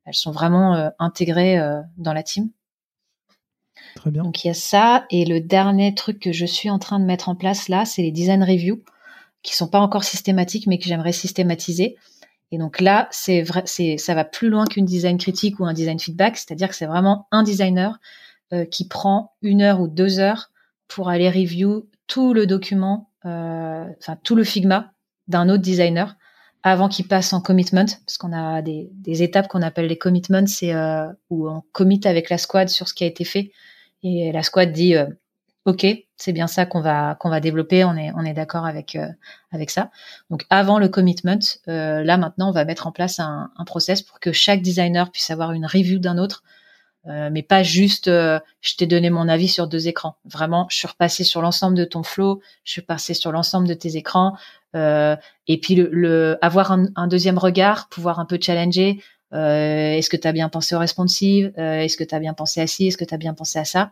elles 0.05 0.15
sont 0.15 0.31
vraiment 0.31 0.91
intégrées 0.99 1.59
dans 1.97 2.13
la 2.13 2.21
team. 2.21 2.49
Donc 4.05 4.43
il 4.43 4.47
y 4.47 4.51
a 4.51 4.53
ça. 4.53 5.05
Et 5.10 5.25
le 5.25 5.39
dernier 5.39 5.95
truc 5.95 6.19
que 6.19 6.31
je 6.31 6.45
suis 6.45 6.69
en 6.69 6.79
train 6.79 6.99
de 6.99 7.05
mettre 7.05 7.29
en 7.29 7.36
place 7.36 7.69
là, 7.69 7.86
c'est 7.86 8.01
les 8.01 8.12
design 8.12 8.43
reviews, 8.43 8.81
qui 9.41 9.55
sont 9.55 9.67
pas 9.67 9.79
encore 9.79 10.03
systématiques, 10.03 10.67
mais 10.67 10.77
que 10.77 10.86
j'aimerais 10.86 11.12
systématiser. 11.12 11.95
Et 12.51 12.58
donc 12.58 12.79
là, 12.79 13.08
c'est 13.12 13.41
vrai, 13.41 13.63
c'est 13.65 13.97
ça 13.97 14.13
va 14.13 14.23
plus 14.23 14.49
loin 14.49 14.65
qu'une 14.65 14.86
design 14.86 15.17
critique 15.17 15.60
ou 15.60 15.65
un 15.65 15.73
design 15.73 15.99
feedback, 15.99 16.38
c'est-à-dire 16.38 16.69
que 16.69 16.75
c'est 16.75 16.86
vraiment 16.86 17.27
un 17.31 17.43
designer 17.43 17.99
euh, 18.53 18.65
qui 18.65 18.88
prend 18.88 19.34
une 19.41 19.62
heure 19.62 19.81
ou 19.81 19.88
deux 19.88 20.19
heures 20.19 20.51
pour 20.88 21.10
aller 21.10 21.29
review 21.29 21.89
tout 22.08 22.34
le 22.34 22.45
document, 22.45 23.10
euh, 23.25 23.86
enfin 23.99 24.17
tout 24.23 24.36
le 24.36 24.43
Figma 24.43 24.91
d'un 25.27 25.49
autre 25.49 25.63
designer 25.63 26.15
avant 26.62 26.88
qu'il 26.88 27.08
passe 27.08 27.34
en 27.34 27.41
commitment, 27.41 27.86
parce 28.05 28.17
qu'on 28.17 28.34
a 28.34 28.62
des, 28.62 28.89
des 28.93 29.21
étapes 29.21 29.47
qu'on 29.47 29.62
appelle 29.62 29.86
les 29.86 29.97
commitments, 29.97 30.47
c'est 30.47 30.73
euh, 30.73 31.08
où 31.29 31.47
on 31.47 31.62
commit 31.71 32.01
avec 32.05 32.29
la 32.29 32.39
squad 32.39 32.69
sur 32.69 32.88
ce 32.88 32.93
qui 32.93 33.03
a 33.03 33.08
été 33.08 33.23
fait, 33.23 33.51
et 34.03 34.31
la 34.31 34.43
squad 34.43 34.71
dit 34.71 34.95
euh, 34.95 35.08
ok, 35.65 35.86
c'est 36.15 36.31
bien 36.31 36.47
ça 36.47 36.65
qu'on 36.65 36.79
va 36.79 37.15
qu'on 37.19 37.29
va 37.29 37.39
développer. 37.39 37.84
On 37.84 37.95
est 37.97 38.12
on 38.15 38.23
est 38.23 38.34
d'accord 38.34 38.65
avec 38.65 38.95
euh, 38.95 39.08
avec 39.51 39.69
ça. 39.71 39.89
Donc 40.29 40.45
avant 40.49 40.79
le 40.79 40.88
commitment, 40.88 41.39
euh, 41.67 42.03
là 42.03 42.17
maintenant 42.17 42.49
on 42.49 42.53
va 42.53 42.65
mettre 42.65 42.88
en 42.88 42.91
place 42.91 43.19
un, 43.19 43.51
un, 43.58 43.65
process 43.65 44.01
pour 44.01 44.19
que 44.19 44.31
chaque 44.31 44.62
designer 44.62 45.12
puisse 45.12 45.29
avoir 45.31 45.51
une 45.51 45.65
review 45.65 45.99
d'un 45.99 46.17
autre, 46.17 46.43
euh, 47.08 47.29
mais 47.31 47.41
pas 47.43 47.63
juste 47.63 48.05
je 48.08 48.75
t'ai 48.77 48.86
donné 48.86 49.10
mon 49.10 49.27
avis 49.27 49.47
sur 49.47 49.67
deux 49.67 49.88
écrans. 49.88 50.17
Vraiment, 50.25 50.67
je 50.69 50.77
suis 50.77 50.88
repassé 50.88 51.23
sur 51.23 51.41
l'ensemble 51.41 51.75
de 51.75 51.86
ton 51.86 52.03
flow, 52.03 52.41
je 52.63 52.71
suis 52.71 52.81
passé 52.81 53.13
sur 53.13 53.31
l'ensemble 53.31 53.67
de 53.67 53.73
tes 53.73 53.97
écrans, 53.97 54.38
et 54.73 55.60
puis 55.62 55.75
le, 55.75 55.89
le 55.91 56.38
avoir 56.41 56.71
un, 56.71 56.88
un, 56.95 57.08
deuxième 57.08 57.38
regard, 57.38 57.88
pouvoir 57.89 58.19
un 58.19 58.25
peu 58.25 58.38
challenger. 58.41 59.01
Est-ce 59.35 60.09
que 60.09 60.17
tu 60.17 60.27
as 60.27 60.31
bien 60.31 60.49
pensé 60.49 60.75
au 60.75 60.79
responsive 60.79 61.51
Est-ce 61.57 61.97
que 61.97 62.03
tu 62.03 62.15
as 62.15 62.19
bien 62.19 62.33
pensé 62.33 62.61
à 62.61 62.67
ci? 62.67 62.87
Est-ce 62.87 62.97
que 62.97 63.05
tu 63.05 63.13
as 63.13 63.17
bien 63.17 63.33
pensé 63.33 63.59
à 63.59 63.65
ça? 63.65 63.91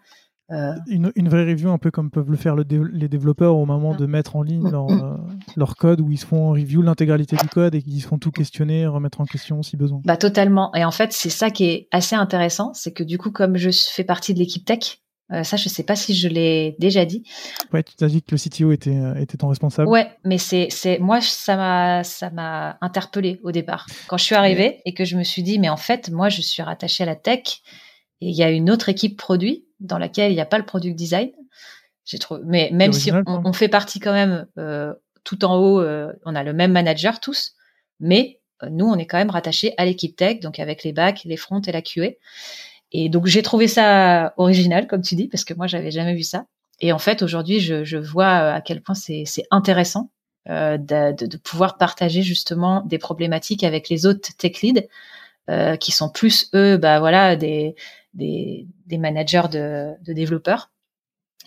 Euh, 0.51 0.73
une, 0.87 1.29
vraie 1.29 1.45
review, 1.45 1.71
un 1.71 1.77
peu 1.77 1.89
comme 1.89 2.11
peuvent 2.11 2.29
le 2.29 2.35
faire 2.35 2.55
les 2.55 3.07
développeurs 3.07 3.55
au 3.55 3.65
moment 3.65 3.95
de 3.95 4.05
mettre 4.05 4.35
en 4.35 4.43
ligne 4.43 4.69
leur, 4.69 4.87
euh, 4.91 5.17
leur 5.55 5.75
code, 5.75 6.01
où 6.01 6.11
ils 6.11 6.17
se 6.17 6.25
font 6.25 6.51
review 6.51 6.81
l'intégralité 6.81 7.37
du 7.37 7.47
code 7.47 7.75
et 7.75 7.81
qu'ils 7.81 8.01
se 8.01 8.07
font 8.07 8.17
tout 8.17 8.31
questionner, 8.31 8.85
remettre 8.85 9.21
en 9.21 9.25
question 9.25 9.63
si 9.63 9.77
besoin. 9.77 10.01
Bah 10.03 10.17
totalement. 10.17 10.73
Et 10.75 10.83
en 10.83 10.91
fait, 10.91 11.13
c'est 11.13 11.29
ça 11.29 11.49
qui 11.49 11.65
est 11.65 11.87
assez 11.91 12.15
intéressant, 12.15 12.73
c'est 12.73 12.91
que 12.91 13.03
du 13.03 13.17
coup, 13.17 13.31
comme 13.31 13.57
je 13.57 13.69
fais 13.71 14.03
partie 14.03 14.33
de 14.33 14.39
l'équipe 14.39 14.65
tech, 14.65 15.02
euh, 15.33 15.43
ça, 15.43 15.57
je 15.57 15.67
sais 15.67 15.83
pas 15.83 15.95
si 15.95 16.13
je 16.15 16.27
l'ai 16.27 16.75
déjà 16.79 17.05
dit. 17.05 17.23
Ouais, 17.71 17.83
tu 17.83 17.95
t'as 17.95 18.07
dit 18.07 18.21
que 18.21 18.35
le 18.35 18.37
CTO 18.37 18.71
était, 18.71 18.97
était 19.19 19.37
ton 19.37 19.47
responsable. 19.47 19.89
Ouais, 19.89 20.11
mais 20.23 20.37
c'est, 20.37 20.67
c'est, 20.69 20.99
moi, 20.99 21.21
ça 21.21 21.55
m'a, 21.55 22.03
ça 22.03 22.29
m'a 22.29 22.77
interpellé 22.81 23.39
au 23.43 23.51
départ. 23.51 23.87
Quand 24.07 24.17
je 24.17 24.23
suis 24.23 24.35
arrivée 24.35 24.81
et 24.85 24.93
que 24.93 25.05
je 25.05 25.17
me 25.17 25.23
suis 25.23 25.43
dit, 25.43 25.59
mais 25.59 25.69
en 25.69 25.77
fait, 25.77 26.09
moi, 26.09 26.29
je 26.29 26.41
suis 26.41 26.61
rattachée 26.61 27.03
à 27.03 27.07
la 27.07 27.15
tech 27.15 27.61
et 28.21 28.29
il 28.29 28.35
y 28.35 28.43
a 28.43 28.49
une 28.49 28.69
autre 28.69 28.89
équipe 28.89 29.17
produit 29.17 29.65
dans 29.81 29.97
laquelle 29.97 30.31
il 30.31 30.35
n'y 30.35 30.41
a 30.41 30.45
pas 30.45 30.57
le 30.57 30.65
product 30.65 30.95
design. 30.95 31.31
J'ai 32.05 32.19
trouvé, 32.19 32.41
mais 32.45 32.69
même 32.71 32.93
si 32.93 33.11
on, 33.27 33.53
fait 33.53 33.69
partie 33.69 33.99
quand 33.99 34.13
même 34.13 34.47
euh, 34.57 34.93
tout 35.23 35.45
en 35.45 35.57
haut, 35.57 35.79
euh, 35.79 36.11
on 36.25 36.35
a 36.35 36.43
le 36.43 36.53
même 36.53 36.71
manager 36.71 37.19
tous, 37.19 37.53
mais 37.99 38.41
euh, 38.61 38.69
nous 38.69 38.85
on 38.85 38.97
est 38.97 39.05
quand 39.05 39.17
même 39.17 39.29
rattaché 39.29 39.73
à 39.77 39.85
l'équipe 39.85 40.15
tech, 40.15 40.39
donc 40.39 40.59
avec 40.59 40.83
les 40.83 40.91
bacs, 40.91 41.23
les 41.23 41.37
fronts 41.37 41.61
et 41.61 41.71
la 41.71 41.81
QA. 41.81 42.11
Et 42.93 43.09
donc 43.09 43.25
j'ai 43.25 43.41
trouvé 43.41 43.67
ça 43.67 44.33
original, 44.37 44.87
comme 44.87 45.01
tu 45.01 45.15
dis, 45.15 45.27
parce 45.27 45.43
que 45.43 45.53
moi 45.53 45.67
j'avais 45.67 45.91
jamais 45.91 46.13
vu 46.13 46.23
ça. 46.23 46.45
Et 46.79 46.91
en 46.93 46.99
fait 46.99 47.21
aujourd'hui 47.21 47.59
je, 47.59 47.83
je 47.83 47.97
vois 47.97 48.53
à 48.53 48.61
quel 48.61 48.81
point 48.81 48.95
c'est 48.95 49.25
intéressant 49.51 50.11
euh, 50.49 50.77
de, 50.77 51.25
de, 51.25 51.37
pouvoir 51.37 51.77
partager 51.77 52.21
justement 52.21 52.81
des 52.81 52.97
problématiques 52.97 53.63
avec 53.63 53.89
les 53.89 54.05
autres 54.05 54.29
tech 54.37 54.61
leads 54.61 54.87
euh, 55.49 55.77
qui 55.77 55.91
sont 55.91 56.09
plus 56.09 56.49
eux, 56.53 56.77
bah 56.77 56.99
voilà 56.99 57.35
des 57.35 57.75
des, 58.13 58.67
des 58.85 58.97
managers 58.97 59.47
de, 59.51 59.93
de 60.03 60.13
développeurs. 60.13 60.69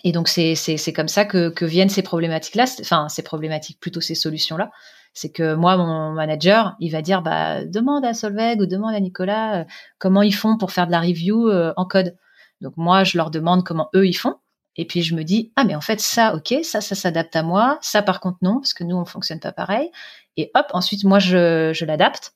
Et 0.03 0.11
donc 0.11 0.27
c'est 0.27 0.55
c'est 0.55 0.93
comme 0.93 1.07
ça 1.07 1.25
que, 1.25 1.49
que 1.49 1.65
viennent 1.65 1.89
ces 1.89 2.01
problématiques-là, 2.01 2.65
enfin 2.81 3.07
ces 3.09 3.23
problématiques 3.23 3.79
plutôt 3.79 4.01
ces 4.01 4.15
solutions-là. 4.15 4.71
C'est 5.17 5.31
que 5.31 5.55
moi 5.55 5.77
mon 5.77 6.11
manager 6.11 6.75
il 6.79 6.91
va 6.91 7.01
dire 7.01 7.23
bah 7.23 7.65
demande 7.65 8.05
à 8.05 8.13
Solveig 8.13 8.61
ou 8.61 8.67
demande 8.67 8.93
à 8.93 8.99
Nicolas 8.99 9.61
euh, 9.61 9.65
comment 9.97 10.21
ils 10.21 10.35
font 10.35 10.59
pour 10.59 10.71
faire 10.71 10.85
de 10.85 10.91
la 10.91 11.01
review 11.01 11.49
euh, 11.49 11.73
en 11.75 11.85
code. 11.85 12.15
Donc 12.61 12.77
moi 12.77 13.03
je 13.03 13.17
leur 13.17 13.31
demande 13.31 13.63
comment 13.63 13.89
eux 13.95 14.05
ils 14.05 14.13
font. 14.13 14.35
Et 14.75 14.85
puis 14.85 15.01
je 15.01 15.15
me 15.15 15.23
dis 15.23 15.51
ah 15.55 15.63
mais 15.63 15.73
en 15.73 15.81
fait 15.81 15.99
ça 15.99 16.35
ok 16.35 16.57
ça 16.61 16.81
ça 16.81 16.93
s'adapte 16.93 17.35
à 17.35 17.41
moi 17.41 17.79
ça 17.81 18.03
par 18.03 18.19
contre 18.19 18.37
non 18.43 18.59
parce 18.59 18.75
que 18.75 18.83
nous 18.83 18.95
on 18.95 19.05
fonctionne 19.05 19.39
pas 19.39 19.51
pareil 19.51 19.89
et 20.37 20.51
hop 20.53 20.67
ensuite 20.73 21.03
moi 21.03 21.17
je, 21.17 21.83
l'adapte 21.83 22.35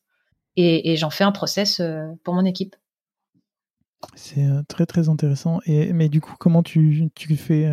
et, 0.57 0.95
j'en 0.97 1.11
fais 1.11 1.23
un 1.23 1.31
process 1.31 1.81
euh, 1.81 2.07
pour 2.23 2.33
mon 2.33 2.45
équipe. 2.45 2.75
C'est 4.15 4.47
très 4.67 4.87
très 4.87 5.07
intéressant. 5.07 5.59
Et, 5.67 5.93
mais 5.93 6.09
du 6.09 6.19
coup, 6.19 6.33
comment 6.39 6.63
tu, 6.63 7.11
tu 7.13 7.37
fais 7.37 7.71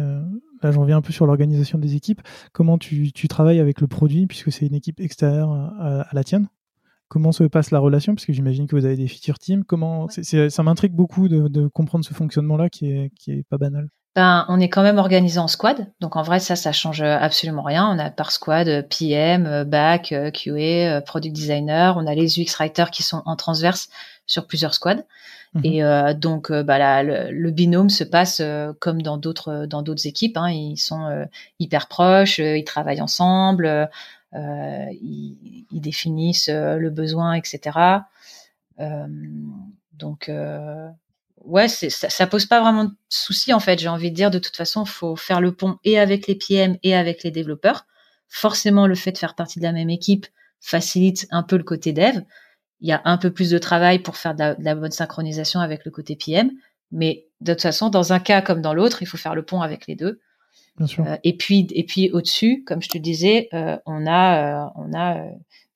Là, 0.63 0.73
j'en 0.73 0.83
reviens 0.83 0.97
un 0.97 1.03
peu 1.03 1.13
sur 1.13 1.27
l'organisation 1.27 1.79
des 1.79 1.95
équipes. 1.95 2.23
Comment 2.53 2.79
tu, 2.79 3.13
tu, 3.13 3.29
travailles 3.29 3.61
avec 3.61 3.81
le 3.81 3.87
produit, 3.87 4.27
puisque 4.27 4.53
c'est 4.53 4.67
une 4.67 4.75
équipe 4.75 5.01
extérieure 5.01 5.53
à, 5.53 6.07
la 6.13 6.25
tienne? 6.25 6.49
Comment 7.09 7.33
se 7.33 7.45
passe 7.45 7.71
la 7.71 7.79
relation? 7.79 8.15
Parce 8.15 8.27
que 8.27 8.33
j'imagine 8.33 8.67
que 8.67 8.77
vous 8.77 8.85
avez 8.85 8.97
des 8.97 9.09
feature 9.09 9.39
teams. 9.39 9.65
Comment 9.65 10.09
Ça 10.09 10.63
m'intrigue 10.63 10.93
beaucoup 10.93 11.29
de, 11.29 11.49
de, 11.49 11.69
comprendre 11.69 12.05
ce 12.05 12.13
fonctionnement-là 12.13 12.69
qui 12.69 12.91
est, 12.91 13.11
qui 13.15 13.33
est 13.33 13.45
pas 13.49 13.59
banal. 13.59 13.89
Ben, 14.19 14.45
on 14.49 14.59
est 14.59 14.69
quand 14.69 14.83
même 14.83 14.99
organisé 14.99 15.39
en 15.39 15.47
squad. 15.47 15.87
Donc 16.01 16.17
en 16.17 16.23
vrai, 16.23 16.41
ça, 16.41 16.57
ça 16.57 16.73
change 16.73 17.03
absolument 17.03 17.63
rien. 17.63 17.89
On 17.89 18.01
a 18.01 18.11
par 18.11 18.33
squad 18.33 18.89
PM, 18.89 19.63
back, 19.63 20.13
QA, 20.35 21.01
product 21.03 21.33
designer. 21.33 21.97
On 21.97 22.05
a 22.05 22.17
les 22.17 22.41
UX 22.41 22.57
writers 22.59 22.91
qui 22.91 23.05
sont 23.05 23.23
en 23.27 23.37
transverse 23.37 23.89
sur 24.27 24.49
plusieurs 24.49 24.75
squads. 24.75 25.05
Mhm. 25.55 25.65
Et 25.65 25.85
euh, 25.85 26.15
donc, 26.15 26.51
euh, 26.51 26.65
bah, 26.65 27.05
le, 27.05 27.51
binôme 27.53 27.91
se 27.91 28.03
passe 28.03 28.41
euh, 28.41 28.73
comme 28.81 29.03
dans 29.03 29.19
d'autres 29.19 29.67
dans 29.67 29.83
d'autres 29.83 30.09
équipes. 30.09 30.37
Hein. 30.37 30.51
Ils 30.51 30.79
sont 30.79 31.29
hyper 31.61 31.87
proches, 31.87 32.41
ils 32.41 32.65
travaillent 32.65 33.01
ensemble, 33.01 33.89
ils, 34.35 35.67
ils, 35.71 35.81
définissent 35.81 36.51
le 36.51 36.91
besoin, 36.91 37.35
etc. 37.35 37.79
donc, 39.95 40.29
ouais, 41.49 41.69
ça, 41.69 42.09
ça 42.11 42.27
pose 42.27 42.47
pas 42.47 42.61
vraiment 42.61 42.85
de 42.85 42.95
souci 43.09 43.53
en 43.53 43.61
fait. 43.61 43.79
J'ai 43.79 43.89
envie 43.89 44.11
de 44.11 44.17
dire, 44.17 44.31
de 44.31 44.39
toute 44.39 44.57
façon, 44.57 44.85
il 44.85 44.91
faut 44.91 45.17
faire 45.17 45.41
le 45.41 45.53
pont 45.53 45.79
et 45.85 45.99
avec 45.99 46.27
les 46.27 46.35
PM 46.35 46.77
et 46.83 46.95
avec 46.95 47.23
les 47.23 47.31
développeurs. 47.31 47.87
Forcément, 48.29 48.87
le 48.87 48.95
fait 48.95 49.13
de 49.13 49.19
faire 49.19 49.35
partie 49.35 49.59
de 49.59 49.65
la 49.65 49.73
même 49.73 49.91
équipe 49.91 50.27
facilite 50.61 51.27
un 51.31 51.43
peu 51.43 51.57
le 51.57 51.65
côté 51.65 51.93
dev 51.93 52.23
il 52.81 52.89
y 52.89 52.93
a 52.93 53.03
un 53.05 53.19
peu 53.19 53.33
plus 53.33 53.51
de 53.51 53.59
travail 53.59 53.99
pour 53.99 54.17
faire 54.17 54.35
de 54.35 54.55
la, 54.59 54.75
bonne 54.75 54.91
synchronisation 54.91 55.61
avec 55.61 55.85
le 55.85 55.91
côté 55.91 56.17
PM. 56.17 56.51
Mais 56.93 57.27
de 57.41 57.53
toute 57.53 57.63
façon, 57.63 57.91
dans 57.91 58.13
un 58.13 58.21
cas 58.21 58.41
comme 58.41 58.63
dans 58.63 58.75
l'autre, 58.75 59.03
il 59.03 59.07
faut 59.07 59.17
faire 59.17 59.35
le 59.35 59.43
pont 59.43 59.61
avec 59.61 59.87
les 59.87 59.95
deux. 59.95 60.21
Bien 60.77 60.87
sûr. 60.87 61.05
Euh, 61.07 61.17
et 61.25 61.37
puis, 61.37 61.67
et 61.73 61.85
puis 61.85 62.11
au-dessus, 62.13 62.63
comme 62.65 62.83
je 62.83 62.89
te 62.89 62.99
disais, 62.99 63.49
euh, 63.53 63.77
on 63.85 64.07
a, 64.07 64.67
euh, 64.67 64.71
on 64.77 64.97
a 64.97 65.25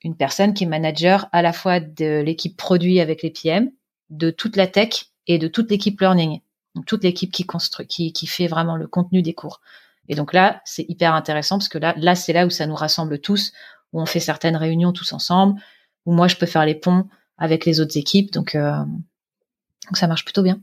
une 0.05 0.17
personne 0.17 0.55
qui 0.55 0.65
est 0.65 0.67
manager 0.67 1.29
à 1.33 1.43
la 1.43 1.53
fois 1.53 1.81
de 1.81 2.21
l'équipe 2.21 2.57
produit 2.57 3.01
avec 3.01 3.23
les 3.23 3.31
PM, 3.31 3.71
de 4.11 4.31
toute 4.31 4.57
la 4.57 4.67
tech 4.67 5.07
et 5.27 5.39
de 5.39 5.49
toute 5.49 5.71
l'équipe 5.71 6.01
learning. 6.01 6.41
Toute 6.87 7.05
l'équipe 7.05 7.31
qui 7.31 7.45
construit, 7.45 7.87
qui, 7.87 8.27
fait 8.27 8.47
vraiment 8.47 8.77
le 8.77 8.87
contenu 8.87 9.21
des 9.21 9.35
cours. 9.35 9.61
Et 10.09 10.15
donc 10.15 10.33
là, 10.33 10.63
c'est 10.65 10.87
hyper 10.89 11.15
intéressant 11.15 11.59
parce 11.59 11.69
que 11.69 11.79
là, 11.79 11.93
là, 11.99 12.15
c'est 12.15 12.33
là 12.33 12.47
où 12.47 12.51
ça 12.51 12.67
nous 12.67 12.75
rassemble 12.75 13.21
tous, 13.21 13.53
où 13.93 14.01
on 14.01 14.07
fait 14.07 14.21
certaines 14.21 14.57
réunions 14.57 14.93
tous 14.93 15.13
ensemble 15.13 15.61
où 16.07 16.13
moi 16.13 16.29
je 16.29 16.37
peux 16.37 16.47
faire 16.47 16.65
les 16.65 16.75
ponts 16.75 17.09
avec 17.39 17.65
les 17.67 17.81
autres 17.81 17.97
équipes. 17.97 18.33
Donc, 18.33 18.55
euh, 18.55 18.79
donc 18.79 19.97
ça 19.97 20.07
marche 20.07 20.25
plutôt 20.25 20.43
bien. 20.43 20.61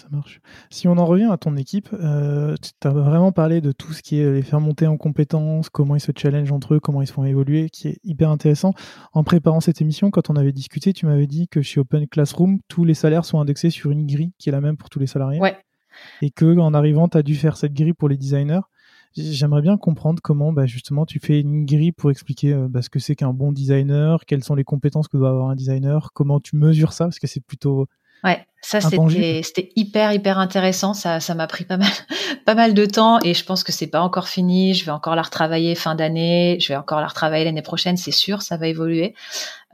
Ça 0.00 0.08
marche. 0.10 0.40
Si 0.70 0.88
on 0.88 0.96
en 0.96 1.04
revient 1.04 1.28
à 1.30 1.36
ton 1.36 1.58
équipe, 1.58 1.90
euh, 1.92 2.56
tu 2.62 2.88
as 2.88 2.90
vraiment 2.90 3.32
parlé 3.32 3.60
de 3.60 3.70
tout 3.70 3.92
ce 3.92 4.00
qui 4.00 4.18
est 4.18 4.32
les 4.32 4.40
faire 4.40 4.58
monter 4.58 4.86
en 4.86 4.96
compétences, 4.96 5.68
comment 5.68 5.94
ils 5.94 6.00
se 6.00 6.12
challengent 6.16 6.52
entre 6.52 6.72
eux, 6.72 6.80
comment 6.80 7.02
ils 7.02 7.06
se 7.06 7.12
font 7.12 7.24
évoluer, 7.24 7.68
qui 7.68 7.88
est 7.88 7.98
hyper 8.02 8.30
intéressant. 8.30 8.72
En 9.12 9.24
préparant 9.24 9.60
cette 9.60 9.82
émission, 9.82 10.10
quand 10.10 10.30
on 10.30 10.36
avait 10.36 10.52
discuté, 10.52 10.94
tu 10.94 11.04
m'avais 11.04 11.26
dit 11.26 11.48
que 11.48 11.60
chez 11.60 11.80
Open 11.80 12.08
Classroom, 12.08 12.60
tous 12.66 12.86
les 12.86 12.94
salaires 12.94 13.26
sont 13.26 13.40
indexés 13.40 13.68
sur 13.68 13.90
une 13.90 14.06
grille 14.06 14.32
qui 14.38 14.48
est 14.48 14.52
la 14.52 14.62
même 14.62 14.78
pour 14.78 14.88
tous 14.88 15.00
les 15.00 15.06
salariés. 15.06 15.38
Ouais. 15.38 15.58
Et 16.22 16.30
que 16.30 16.56
en 16.56 16.72
arrivant, 16.72 17.06
tu 17.08 17.18
as 17.18 17.22
dû 17.22 17.34
faire 17.34 17.58
cette 17.58 17.74
grille 17.74 17.92
pour 17.92 18.08
les 18.08 18.16
designers. 18.16 18.62
J'aimerais 19.14 19.60
bien 19.60 19.76
comprendre 19.76 20.22
comment 20.22 20.50
bah, 20.50 20.64
justement 20.64 21.04
tu 21.04 21.18
fais 21.18 21.40
une 21.40 21.66
grille 21.66 21.92
pour 21.92 22.10
expliquer 22.10 22.54
euh, 22.54 22.68
bah, 22.70 22.80
ce 22.80 22.88
que 22.88 23.00
c'est 23.00 23.16
qu'un 23.16 23.34
bon 23.34 23.52
designer, 23.52 24.24
quelles 24.24 24.44
sont 24.44 24.54
les 24.54 24.64
compétences 24.64 25.08
que 25.08 25.18
doit 25.18 25.28
avoir 25.28 25.50
un 25.50 25.56
designer, 25.56 26.10
comment 26.14 26.40
tu 26.40 26.56
mesures 26.56 26.94
ça, 26.94 27.04
parce 27.04 27.18
que 27.18 27.26
c'est 27.26 27.44
plutôt 27.44 27.86
Ouais, 28.22 28.46
ça 28.60 28.80
c'était 28.80 29.72
hyper 29.76 30.12
hyper 30.12 30.38
intéressant. 30.38 30.94
Ça 30.94 31.20
ça 31.20 31.34
m'a 31.34 31.46
pris 31.46 31.64
pas 31.64 31.76
mal 31.76 31.88
pas 32.44 32.54
mal 32.54 32.74
de 32.74 32.84
temps 32.84 33.18
et 33.20 33.34
je 33.34 33.44
pense 33.44 33.64
que 33.64 33.72
c'est 33.72 33.86
pas 33.86 34.02
encore 34.02 34.28
fini. 34.28 34.74
Je 34.74 34.84
vais 34.84 34.90
encore 34.90 35.14
la 35.14 35.22
retravailler 35.22 35.74
fin 35.74 35.94
d'année. 35.94 36.58
Je 36.60 36.68
vais 36.68 36.76
encore 36.76 37.00
la 37.00 37.06
retravailler 37.06 37.44
l'année 37.44 37.62
prochaine, 37.62 37.96
c'est 37.96 38.10
sûr. 38.10 38.42
Ça 38.42 38.56
va 38.56 38.68
évoluer. 38.68 39.14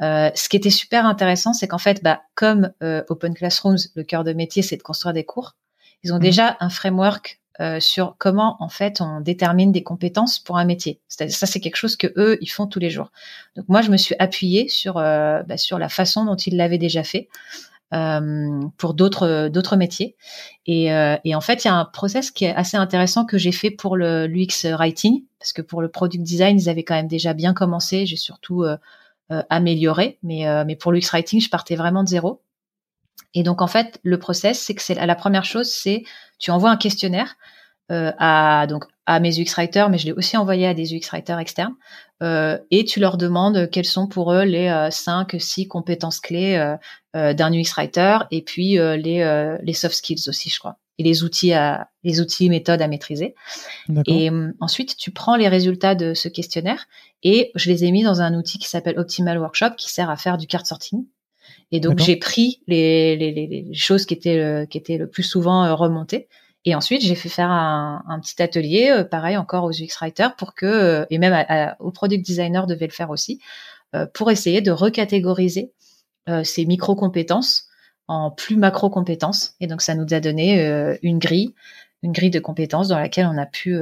Euh, 0.03 0.31
ce 0.35 0.49
qui 0.49 0.57
était 0.57 0.71
super 0.71 1.07
intéressant, 1.07 1.53
c'est 1.53 1.67
qu'en 1.67 1.79
fait, 1.79 2.03
bah 2.03 2.21
comme 2.35 2.71
euh, 2.83 3.03
Open 3.09 3.35
Classrooms, 3.35 3.79
le 3.95 4.03
cœur 4.05 4.25
de 4.25 4.33
métier, 4.33 4.63
c'est 4.63 4.77
de 4.77 4.83
construire 4.83 5.13
des 5.13 5.25
cours. 5.25 5.57
Ils 6.05 6.13
ont 6.13 6.19
mmh 6.19 6.21
déjà 6.21 6.57
un 6.61 6.69
framework 6.69 7.41
euh, 7.59 7.81
sur 7.81 8.17
comment 8.19 8.57
en 8.61 8.69
fait 8.69 9.01
on 9.01 9.23
détermine 9.23 9.73
des 9.73 9.83
compétences 9.83 10.39
pour 10.39 10.59
un 10.59 10.67
métier. 10.67 11.01
Ça, 11.09 11.47
c'est 11.47 11.59
quelque 11.59 11.77
chose 11.77 11.97
que 11.97 12.09
eux 12.19 12.37
ils 12.43 12.49
font 12.49 12.67
tous 12.67 12.79
les 12.79 12.91
jours. 12.91 13.11
Donc 13.57 13.67
moi, 13.69 13.81
je 13.81 13.91
me 13.91 13.97
suis 13.97 14.15
appuyée 14.19 14.69
sur 14.69 14.99
euh, 14.99 15.43
bah, 15.43 15.57
sur 15.57 15.79
la 15.79 15.89
façon 15.89 16.27
dont 16.27 16.37
ils 16.37 16.57
l'avaient 16.57 16.77
déjà 16.77 17.03
fait. 17.03 17.29
Euh, 17.95 18.63
pour 18.79 18.95
d'autres 18.95 19.47
d'autres 19.47 19.77
métiers. 19.77 20.17
Et, 20.67 20.93
euh, 20.93 21.17
et, 21.23 21.37
en 21.37 21.41
fait, 21.41 21.65
il 21.65 21.69
y 21.69 21.71
a 21.71 21.75
un 21.75 21.85
process 21.85 22.33
qui 22.33 22.45
est 22.45 22.55
assez 22.55 22.77
intéressant 22.77 23.25
que 23.25 23.39
j'ai 23.39 23.53
fait 23.53 23.71
pour 23.71 23.97
le 23.97 24.27
l'UX 24.27 24.69
writing, 24.77 25.23
parce 25.39 25.53
que 25.53 25.63
pour 25.63 25.81
le 25.81 25.89
product 25.89 26.25
design, 26.25 26.59
ils 26.59 26.69
avaient 26.69 26.83
quand 26.83 26.97
même 26.97 27.07
déjà 27.07 27.33
bien 27.33 27.55
commencé. 27.55 28.05
J'ai 28.05 28.17
surtout 28.17 28.65
euh, 28.65 28.77
amélioré, 29.51 30.19
mais 30.25 30.47
mais 30.65 30.75
pour 30.75 30.91
l'UX 30.91 31.11
writing, 31.13 31.41
je 31.41 31.49
partais 31.49 31.77
vraiment 31.77 32.03
de 32.03 32.09
zéro. 32.09 32.43
Et 33.35 33.45
donc 33.45 33.63
en 33.63 33.69
fait, 33.69 34.01
le 34.03 34.19
process, 34.19 34.61
c'est 34.61 34.75
que 34.75 34.83
c'est 34.83 34.95
la 34.95 35.15
première 35.15 35.45
chose, 35.45 35.71
c'est 35.71 36.03
tu 36.41 36.51
envoies 36.51 36.71
un 36.71 36.77
questionnaire 36.77 37.37
à 37.89 38.67
donc 38.69 38.85
à 39.07 39.21
mes 39.21 39.41
UX 39.41 39.55
writers, 39.57 39.89
mais 39.89 39.99
je 39.99 40.07
l'ai 40.07 40.13
aussi 40.13 40.37
envoyé 40.37 40.67
à 40.67 40.75
des 40.75 40.95
UX 40.95 41.09
writers 41.13 41.39
externes, 41.39 41.75
euh, 42.23 42.59
et 42.71 42.85
tu 42.85 42.99
leur 42.99 43.17
demandes 43.17 43.71
quelles 43.71 43.85
sont 43.87 44.09
pour 44.09 44.33
eux 44.33 44.43
les 44.43 44.69
euh, 44.69 44.91
5, 44.91 45.37
6 45.39 45.69
compétences 45.69 46.19
clés 46.19 46.57
euh, 46.57 46.77
euh, 47.15 47.33
d'un 47.33 47.53
UX 47.53 47.73
writer, 47.77 48.19
et 48.33 48.43
puis 48.43 48.79
euh, 48.79 48.97
les, 48.97 49.59
les 49.63 49.73
soft 49.73 49.95
skills 49.95 50.29
aussi, 50.29 50.51
je 50.51 50.59
crois, 50.59 50.79
et 50.99 51.05
les 51.05 51.23
outils 51.23 51.53
à 51.53 51.89
les 52.03 52.21
outils 52.21 52.51
méthodes 52.51 52.83
à 52.83 52.89
maîtriser. 52.89 53.35
Et 54.07 54.31
ensuite, 54.61 54.97
tu 54.97 55.13
prends 55.13 55.37
les 55.37 55.49
résultats 55.49 55.95
de 55.95 56.13
ce 56.15 56.29
questionnaire, 56.29 56.87
et 57.23 57.53
je 57.55 57.71
les 57.71 57.85
ai 57.85 57.93
mis 57.93 58.03
dans 58.03 58.21
un 58.21 58.35
outil 58.35 58.59
qui 58.59 58.69
s'appelle 58.69 58.99
Optimal 58.99 59.39
Workshop, 59.39 59.77
qui 59.77 59.91
sert 59.91 60.11
à 60.11 60.17
faire 60.17 60.37
du 60.37 60.47
card 60.47 60.67
sorting. 60.67 61.07
Et 61.71 61.79
donc 61.79 61.99
j'ai 61.99 62.17
pris 62.17 62.61
les, 62.67 63.17
les, 63.17 63.33
les, 63.33 63.75
choses 63.75 64.05
qui 64.05 64.15
étaient 64.15 64.67
qui 64.69 64.79
étaient 64.79 64.99
le 64.99 65.09
plus 65.09 65.23
souvent 65.23 65.75
remontées 65.77 66.29
et 66.69 66.75
ensuite, 66.75 67.01
j'ai 67.01 67.15
fait 67.15 67.29
faire 67.29 67.51
un, 67.51 68.19
petit 68.21 68.43
atelier, 68.43 68.91
euh, 68.91 69.05
pareil 69.05 69.37
encore 69.37 69.63
aux 69.63 69.71
UX 69.71 69.97
writers, 70.01 70.35
pour 70.35 70.53
que, 70.53 70.67
euh, 70.67 71.07
et 71.11 71.19
même 71.19 71.47
aux 71.79 71.93
product 71.93 72.27
designers 72.27 72.65
devaient 72.69 72.89
le 72.89 72.93
faire 72.93 73.11
aussi, 73.11 73.41
euh, 73.95 74.05
pour 74.13 74.33
essayer 74.33 74.61
de 74.61 74.73
recatégoriser 74.73 75.73
ces 76.43 76.67
micro-compétences 76.67 77.69
en 78.09 78.33
plus 78.33 78.57
macro-compétences. 78.57 79.55
Et 79.61 79.69
donc, 79.69 79.81
ça 79.81 79.95
nous 79.95 80.13
a 80.13 80.19
donné 80.19 80.59
une 81.03 81.21
grille, 81.21 81.55
une 82.03 82.11
grille 82.11 82.31
de 82.31 82.41
compétences 82.41 82.89
dans 82.89 82.99
laquelle 82.99 83.27
on 83.27 83.39
a 83.39 83.47
pu 83.47 83.79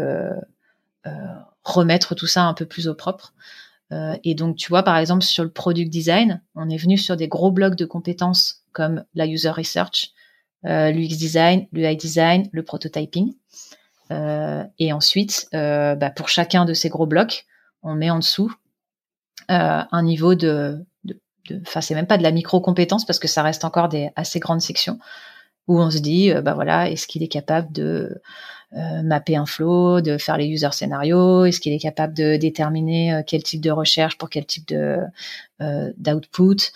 remettre 1.62 2.14
tout 2.14 2.26
ça 2.26 2.42
un 2.42 2.52
peu 2.52 2.66
plus 2.66 2.86
au 2.86 2.94
propre. 2.94 3.32
et 3.90 4.34
donc, 4.34 4.56
tu 4.56 4.68
vois, 4.68 4.82
par 4.82 4.98
exemple, 4.98 5.22
sur 5.22 5.42
le 5.42 5.48
product 5.48 5.88
design, 5.88 6.42
on 6.54 6.68
est 6.68 6.76
venu 6.76 6.98
sur 6.98 7.16
des 7.16 7.28
gros 7.28 7.50
blocs 7.50 7.76
de 7.76 7.86
compétences 7.86 8.62
comme 8.72 9.04
la 9.14 9.26
user 9.26 9.48
research, 9.48 10.12
l'UX 10.64 11.16
design, 11.16 11.66
l'UI 11.72 11.96
design, 11.96 12.48
le 12.52 12.62
prototyping. 12.62 13.34
Euh, 14.10 14.64
et 14.78 14.92
ensuite, 14.92 15.48
euh, 15.54 15.94
bah, 15.94 16.10
pour 16.10 16.28
chacun 16.28 16.64
de 16.64 16.74
ces 16.74 16.88
gros 16.88 17.06
blocs, 17.06 17.46
on 17.82 17.94
met 17.94 18.10
en 18.10 18.18
dessous 18.18 18.52
un 19.48 20.02
niveau 20.02 20.34
de, 20.34 20.82
enfin 21.60 21.82
c'est 21.82 21.94
même 21.94 22.06
pas 22.06 22.16
de 22.16 22.22
la 22.22 22.30
micro 22.30 22.62
compétence 22.62 23.04
parce 23.04 23.18
que 23.18 23.28
ça 23.28 23.42
reste 23.42 23.62
encore 23.62 23.90
des 23.90 24.08
assez 24.16 24.40
grandes 24.40 24.62
sections 24.62 24.98
où 25.68 25.78
on 25.78 25.90
se 25.90 25.98
dit 25.98 26.32
bah 26.32 26.54
voilà 26.54 26.88
est-ce 26.88 27.06
qu'il 27.06 27.22
est 27.22 27.28
capable 27.28 27.70
de 27.72 28.22
mapper 28.72 29.36
un 29.36 29.44
flow, 29.44 30.00
de 30.00 30.16
faire 30.16 30.38
les 30.38 30.46
user 30.46 30.70
scénarios, 30.72 31.44
est-ce 31.44 31.60
qu'il 31.60 31.74
est 31.74 31.78
capable 31.78 32.14
de 32.14 32.38
déterminer 32.38 33.22
quel 33.26 33.42
type 33.42 33.60
de 33.60 33.70
recherche 33.70 34.16
pour 34.16 34.30
quel 34.30 34.46
type 34.46 34.66
de 34.66 35.00
d'output, 35.98 36.72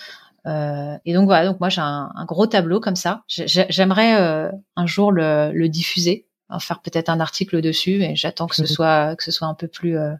euh, 0.48 0.96
et 1.04 1.12
donc 1.12 1.26
voilà, 1.26 1.46
donc 1.46 1.60
moi 1.60 1.68
j'ai 1.68 1.80
un, 1.80 2.24
gros 2.26 2.46
tableau 2.46 2.80
comme 2.80 2.96
ça. 2.96 3.22
J'aimerais 3.28 4.20
euh, 4.20 4.50
un 4.76 4.86
jour 4.86 5.12
le, 5.12 5.66
diffuser, 5.68 6.26
faire 6.60 6.80
peut-être 6.80 7.10
un 7.10 7.20
article 7.20 7.60
dessus, 7.60 7.98
mais 7.98 8.16
j'attends 8.16 8.46
que 8.46 8.56
ce 8.56 8.66
soit 8.66 9.14
que 9.16 9.24
ce 9.24 9.30
soit 9.30 9.46
un 9.46 9.54
peu 9.54 9.68
plus 9.68 9.98
euh, 9.98 10.14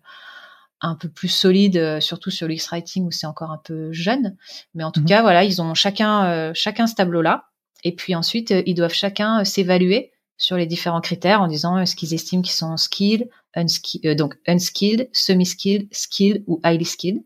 un 0.80 0.94
peu 0.94 1.08
plus 1.08 1.28
solide, 1.28 2.00
surtout 2.00 2.30
sur 2.30 2.46
l'X 2.46 2.68
writing 2.70 3.06
où 3.06 3.10
c'est 3.10 3.26
encore 3.26 3.50
un 3.50 3.60
peu 3.62 3.92
jeune. 3.92 4.36
Mais 4.74 4.84
en 4.84 4.92
tout 4.92 5.00
mhm. 5.00 5.06
cas, 5.06 5.22
voilà, 5.22 5.44
ils 5.44 5.62
ont 5.62 5.74
chacun 5.74 6.52
chacun 6.52 6.86
ce 6.86 6.94
tableau-là, 6.94 7.44
et 7.84 7.94
puis 7.94 8.14
ensuite 8.14 8.52
ils 8.66 8.74
doivent 8.74 8.92
chacun 8.92 9.44
s'évaluer 9.44 10.12
sur 10.36 10.56
les 10.56 10.66
différents 10.66 11.00
critères 11.00 11.40
en 11.40 11.48
disant 11.48 11.78
est-ce 11.78 11.96
qu'ils 11.96 12.14
estiment 12.14 12.42
qu'ils 12.42 12.52
sont 12.52 12.76
skilled, 12.76 13.28
unskilled, 13.54 14.16
donc 14.16 14.36
unskilled, 14.46 15.08
semi-skilled, 15.12 15.88
skilled 15.90 16.44
ou 16.46 16.60
highly 16.62 16.84
skilled. 16.84 17.22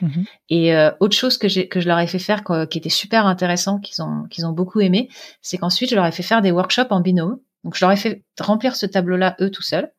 Mhm. 0.00 0.24
Et 0.48 0.74
euh, 0.74 0.90
autre 1.00 1.16
chose 1.16 1.38
que, 1.38 1.48
je 1.48 1.86
leur 1.86 1.98
ai 1.98 2.06
fait 2.06 2.18
faire, 2.18 2.42
qui 2.70 2.78
était 2.78 2.88
super 2.88 3.26
intéressant, 3.26 3.78
qu'ils 3.78 4.02
ont, 4.02 4.52
beaucoup 4.52 4.80
aimé, 4.80 5.08
c'est 5.42 5.58
qu'ensuite 5.58 5.90
je 5.90 5.94
leur 5.94 6.06
ai 6.06 6.12
fait 6.12 6.22
faire 6.22 6.42
des 6.42 6.50
workshops 6.50 6.90
en 6.90 7.00
binôme. 7.00 7.38
Donc 7.64 7.76
je 7.76 7.84
leur 7.84 7.92
ai 7.92 7.96
fait 7.96 8.22
remplir 8.40 8.74
ce 8.74 8.86
tableau-là 8.86 9.36
eux 9.40 9.50
tout 9.50 9.62
seuls. 9.62 9.92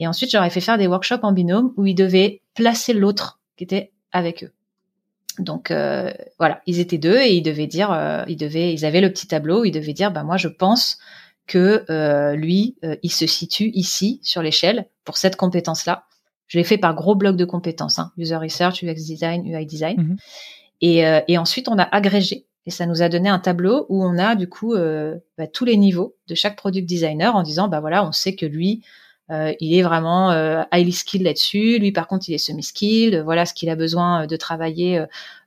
Et 0.00 0.06
ensuite 0.06 0.30
je 0.30 0.36
leur 0.36 0.44
ai 0.44 0.50
fait 0.50 0.60
faire 0.60 0.78
des 0.78 0.86
workshops 0.86 1.22
en 1.22 1.32
binôme 1.32 1.72
où 1.76 1.86
ils 1.86 1.94
devaient 1.94 2.42
placer 2.54 2.92
l'autre 2.92 3.40
qui 3.56 3.64
était 3.64 3.92
avec 4.12 4.44
eux. 4.44 4.52
Donc 5.38 5.70
euh, 5.70 6.10
voilà, 6.38 6.62
ils 6.66 6.80
étaient 6.80 6.98
deux 6.98 7.18
et 7.18 7.34
ils 7.34 7.42
devaient 7.42 7.66
dire, 7.66 7.92
euh, 7.92 8.24
ils 8.26 8.36
devaient, 8.36 8.72
ils 8.72 8.84
avaient 8.84 9.02
le 9.02 9.10
petit 9.10 9.26
tableau, 9.26 9.64
ils 9.64 9.70
devaient 9.70 9.92
dire, 9.92 10.10
bah 10.10 10.24
moi 10.24 10.36
je 10.36 10.48
pense 10.48 10.98
que 11.46 11.84
lui, 12.34 12.76
il 13.04 13.12
se 13.12 13.26
situe 13.28 13.70
ici 13.72 14.18
sur 14.24 14.42
l'échelle 14.42 14.88
pour 15.04 15.16
cette 15.16 15.36
compétence-là. 15.36 16.06
Je 16.48 16.58
l'ai 16.58 16.64
fait 16.64 16.78
par 16.78 16.94
gros 16.94 17.14
blocs 17.14 17.36
de 17.36 17.44
compétences, 17.44 17.98
hein. 17.98 18.12
user 18.16 18.36
research, 18.36 18.82
UX 18.82 18.94
design, 18.94 19.46
UI 19.46 19.66
design. 19.66 20.00
Mhm. 20.00 20.16
Et, 20.80 21.06
euh, 21.06 21.20
et, 21.28 21.38
ensuite, 21.38 21.68
on 21.68 21.78
a 21.78 21.84
agrégé 21.84 22.46
et 22.66 22.70
ça 22.70 22.86
nous 22.86 23.00
a 23.00 23.08
donné 23.08 23.28
un 23.28 23.38
tableau 23.38 23.86
où 23.88 24.04
on 24.04 24.18
a 24.18 24.34
du 24.34 24.48
coup 24.48 24.74
euh, 24.74 25.16
bah, 25.38 25.46
tous 25.46 25.64
les 25.64 25.76
niveaux 25.76 26.16
de 26.28 26.34
chaque 26.34 26.56
product 26.56 26.86
designer 26.86 27.34
en 27.36 27.42
disant 27.42 27.68
bah 27.68 27.80
voilà, 27.80 28.04
on 28.04 28.12
sait 28.12 28.34
que 28.34 28.44
lui, 28.44 28.82
euh, 29.30 29.52
il 29.60 29.74
est 29.74 29.82
vraiment 29.82 30.30
euh, 30.32 30.62
highly 30.72 30.92
skilled 30.92 31.22
là-dessus. 31.22 31.78
Lui, 31.78 31.92
par 31.92 32.06
contre, 32.06 32.28
il 32.28 32.34
est 32.34 32.38
semi-skilled. 32.38 33.22
Voilà 33.24 33.46
ce 33.46 33.54
qu'il 33.54 33.70
a 33.70 33.76
besoin 33.76 34.26
de 34.26 34.36
travailler 34.36 35.04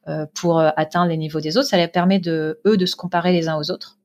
euh, 0.08 0.26
pour 0.34 0.60
atteindre 0.60 1.10
les 1.10 1.18
niveaux 1.18 1.42
des 1.42 1.58
autres. 1.58 1.68
Ça 1.68 1.78
leur 1.78 1.92
permet 1.92 2.20
de 2.20 2.60
eux 2.66 2.78
de 2.78 2.86
se 2.86 2.96
comparer 2.96 3.34
les 3.34 3.48
uns 3.48 3.58
aux 3.58 3.72
autres. 3.72 3.98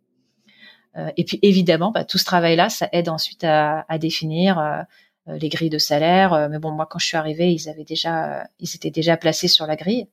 et 1.17 1.25
puis 1.25 1.39
évidemment, 1.43 1.91
bah, 1.91 2.05
tout 2.05 2.19
ce 2.19 2.25
travail-là, 2.25 2.69
ça 2.69 2.89
aide 2.93 3.09
ensuite 3.09 3.43
à, 3.45 3.85
à 3.89 3.99
définir 3.99 4.59
euh, 4.59 4.83
les 5.27 5.49
grilles 5.49 5.71
de 5.71 5.79
salaire. 5.79 6.33
Euh, 6.33 6.49
mais 6.51 6.59
bon, 6.59 6.71
moi, 6.71 6.87
quand 6.87 6.99
je 6.99 7.07
suis 7.07 7.17
arrivée, 7.17 7.53
ils 7.53 7.69
avaient 7.69 7.85
déjà, 7.85 8.47
ils 8.61 8.75
étaient 8.75 8.91
déjà 8.91 9.17
placés 9.17 9.49
sur 9.49 9.67
la 9.67 9.77
grille. 9.77 10.09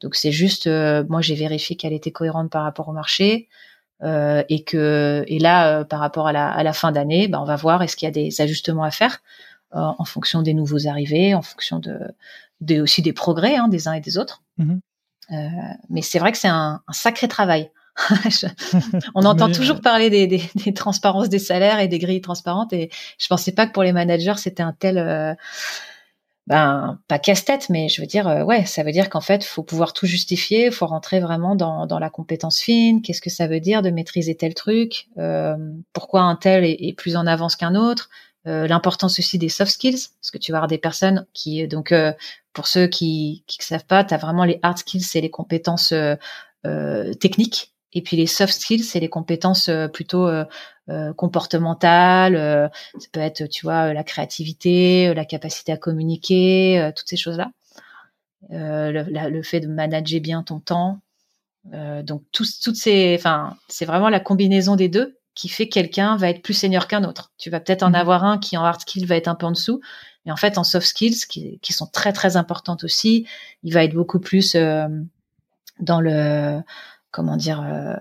Donc 0.00 0.14
c'est 0.14 0.32
juste, 0.32 0.66
euh, 0.66 1.04
moi, 1.08 1.20
j'ai 1.20 1.34
vérifié 1.34 1.76
qu'elle 1.76 1.92
était 1.92 2.10
cohérente 2.10 2.50
par 2.50 2.64
rapport 2.64 2.88
au 2.88 2.92
marché. 2.92 3.48
Euh, 4.02 4.42
et 4.48 4.64
que 4.64 5.22
et 5.28 5.38
là 5.38 5.84
par 5.84 6.00
rapport 6.00 6.26
à 6.26 6.32
la, 6.32 6.50
à 6.50 6.64
la 6.64 6.72
fin 6.72 6.90
d'année 6.90 7.28
ben, 7.28 7.38
on 7.38 7.44
va 7.44 7.54
voir 7.54 7.84
est-ce 7.84 7.94
qu'il 7.94 8.06
y 8.06 8.08
a 8.08 8.10
des 8.10 8.40
ajustements 8.40 8.82
à 8.82 8.90
faire 8.90 9.22
en 9.70 10.04
fonction 10.04 10.42
des 10.42 10.54
nouveaux 10.54 10.88
arrivés 10.88 11.36
en 11.36 11.42
fonction 11.42 11.78
de, 11.78 12.00
de 12.60 12.80
aussi 12.80 13.00
des 13.00 13.12
progrès 13.12 13.54
hein, 13.54 13.68
des 13.68 13.86
uns 13.86 13.92
et 13.92 14.00
des 14.00 14.18
autres 14.18 14.42
mmh 14.58 14.78
mais 15.88 16.02
c'est 16.02 16.18
vrai 16.18 16.32
que 16.32 16.38
c'est 16.38 16.48
un, 16.48 16.82
un, 16.84 16.92
sacré 16.92 17.28
travail 17.28 17.70
on 19.14 19.24
entend 19.24 19.50
toujours 19.50 19.80
parler 19.80 20.10
des, 20.26 20.74
transparences 20.74 21.28
des 21.28 21.38
salaires 21.38 21.80
et 21.80 21.88
des 21.88 21.98
grilles 21.98 22.20
transparentes 22.20 22.72
et 22.72 22.90
je 23.18 23.26
pensais 23.28 23.52
pas 23.52 23.66
que 23.66 23.72
pour 23.72 23.82
les 23.82 23.92
managers 23.92 24.38
c'était 24.38 24.62
un 24.62 24.72
tel 24.72 24.98
euh, 24.98 25.34
ben 26.46 26.98
pas 27.06 27.18
casse-tête 27.18 27.68
mais 27.68 27.88
je 27.88 28.00
veux 28.00 28.06
dire 28.06 28.26
euh, 28.26 28.44
ouais 28.44 28.64
ça 28.64 28.82
veut 28.82 28.92
dire 28.92 29.10
qu'en 29.10 29.20
fait 29.20 29.44
faut 29.44 29.62
pouvoir 29.62 29.92
tout 29.92 30.06
justifier 30.06 30.70
faut 30.70 30.86
rentrer 30.86 31.20
vraiment 31.20 31.54
dans, 31.54 31.98
la 31.98 32.10
compétence 32.10 32.60
fine. 32.60 33.02
Qu'est-ce 33.02 33.20
que 33.20 33.30
ça 33.30 33.46
veut 33.46 33.60
dire 33.60 33.82
de 33.82 33.90
maîtriser 33.90 34.34
tel 34.34 34.54
truc? 34.54 35.08
Euh, 35.18 35.56
pourquoi 35.92 36.22
un 36.22 36.34
tel 36.34 36.64
est, 36.64 36.96
plus 36.96 37.16
en 37.16 37.26
avance 37.26 37.56
qu'un 37.56 37.74
autre? 37.74 38.10
L'importance 38.44 39.20
aussi 39.20 39.38
des 39.38 39.48
soft 39.48 39.70
skills 39.70 40.08
parce 40.20 40.32
que 40.32 40.38
tu 40.38 40.50
vas 40.50 40.58
avoir 40.58 40.66
des 40.66 40.78
personnes 40.78 41.26
qui 41.32 41.68
donc 41.68 41.94
pour 42.52 42.66
ceux 42.66 42.88
qui 42.88 43.44
qui 43.46 43.64
savent 43.64 43.86
pas 43.86 44.02
tu 44.02 44.14
as 44.14 44.16
vraiment 44.16 44.44
les 44.44 44.58
hard 44.62 44.78
skills 44.78 45.02
c'est 45.02 45.20
les 45.20 45.30
compétences 45.30 45.94
techniques 47.20 47.72
Et 47.92 48.02
puis 48.02 48.16
les 48.16 48.26
soft 48.26 48.52
skills, 48.52 48.84
c'est 48.84 49.00
les 49.00 49.08
compétences 49.08 49.70
plutôt 49.92 50.30
comportementales. 51.16 52.70
ça 52.98 53.06
peut 53.12 53.20
être, 53.20 53.46
tu 53.46 53.66
vois, 53.66 53.92
la 53.92 54.02
créativité, 54.02 55.12
la 55.14 55.24
capacité 55.24 55.72
à 55.72 55.76
communiquer, 55.76 56.90
toutes 56.96 57.08
ces 57.08 57.16
choses-là. 57.16 57.50
Le, 58.50 59.28
le, 59.28 59.42
fait 59.42 59.60
de 59.60 59.68
manager 59.68 60.20
bien 60.20 60.42
ton 60.42 60.58
temps. 60.60 61.00
donc 61.64 62.22
tous, 62.32 62.60
toutes 62.60 62.76
ces, 62.76 63.14
enfin, 63.18 63.56
c'est 63.68 63.84
vraiment 63.84 64.08
la 64.08 64.20
combinaison 64.20 64.74
des 64.74 64.88
deux 64.88 65.18
qui 65.34 65.48
fait 65.48 65.68
que 65.68 65.74
quelqu'un 65.74 66.16
va 66.16 66.28
être 66.28 66.42
plus 66.42 66.54
senior 66.54 66.86
qu'un 66.86 67.04
autre. 67.04 67.32
Tu 67.38 67.50
vas 67.50 67.60
peut-être 67.60 67.82
en 67.82 67.90
mmh. 67.90 67.94
avoir 67.94 68.24
un 68.24 68.38
qui 68.38 68.56
en 68.56 68.64
hard 68.64 68.80
skill 68.80 69.06
va 69.06 69.16
être 69.16 69.28
un 69.28 69.34
peu 69.34 69.46
en 69.46 69.52
dessous, 69.52 69.80
mais 70.24 70.32
en 70.32 70.36
fait 70.36 70.58
en 70.58 70.64
soft 70.64 70.86
skills 70.86 71.26
qui, 71.28 71.58
qui 71.60 71.72
sont 71.72 71.86
très 71.86 72.12
très 72.12 72.36
importantes 72.36 72.84
aussi, 72.84 73.26
il 73.62 73.72
va 73.72 73.84
être 73.84 73.94
beaucoup 73.94 74.20
plus 74.20 74.54
euh, 74.54 74.86
dans 75.80 76.00
le 76.00 76.60
comment 77.12 77.36
dire 77.36 77.62
euh, 77.62 77.94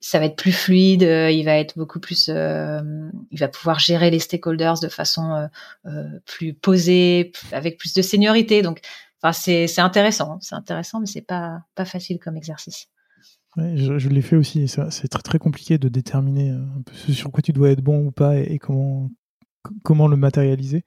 ça 0.00 0.18
va 0.18 0.26
être 0.26 0.36
plus 0.36 0.52
fluide, 0.52 1.04
euh, 1.04 1.30
il 1.30 1.44
va 1.44 1.56
être 1.56 1.76
beaucoup 1.78 2.00
plus, 2.00 2.28
il 2.28 3.38
va 3.38 3.48
pouvoir 3.48 3.78
gérer 3.78 4.10
les 4.10 4.18
stakeholders 4.18 4.80
de 4.80 4.88
façon 4.88 5.48
plus 6.24 6.54
posée, 6.54 7.32
avec 7.52 7.78
plus 7.78 7.94
de 7.94 8.02
seniorité. 8.02 8.62
Donc, 8.62 8.80
enfin, 9.22 9.32
c'est 9.32 9.80
intéressant, 9.80 10.38
c'est 10.40 10.54
intéressant, 10.54 11.00
mais 11.00 11.06
c'est 11.06 11.22
pas 11.22 11.62
pas 11.74 11.84
facile 11.84 12.18
comme 12.18 12.36
exercice 12.36 12.88
je, 13.56 14.08
l'ai 14.08 14.22
fait 14.22 14.36
aussi. 14.36 14.68
C'est 14.68 15.08
très 15.08 15.22
très 15.22 15.38
compliqué 15.38 15.78
de 15.78 15.88
déterminer 15.88 16.50
euh, 16.50 16.62
un 16.78 16.82
peu 16.82 17.12
sur 17.12 17.30
quoi 17.30 17.42
tu 17.42 17.52
dois 17.52 17.70
être 17.70 17.82
bon 17.82 18.06
ou 18.06 18.10
pas 18.10 18.38
et, 18.38 18.58
comment 18.58 19.10
comment 19.82 20.08
le 20.08 20.16
matérialiser. 20.16 20.84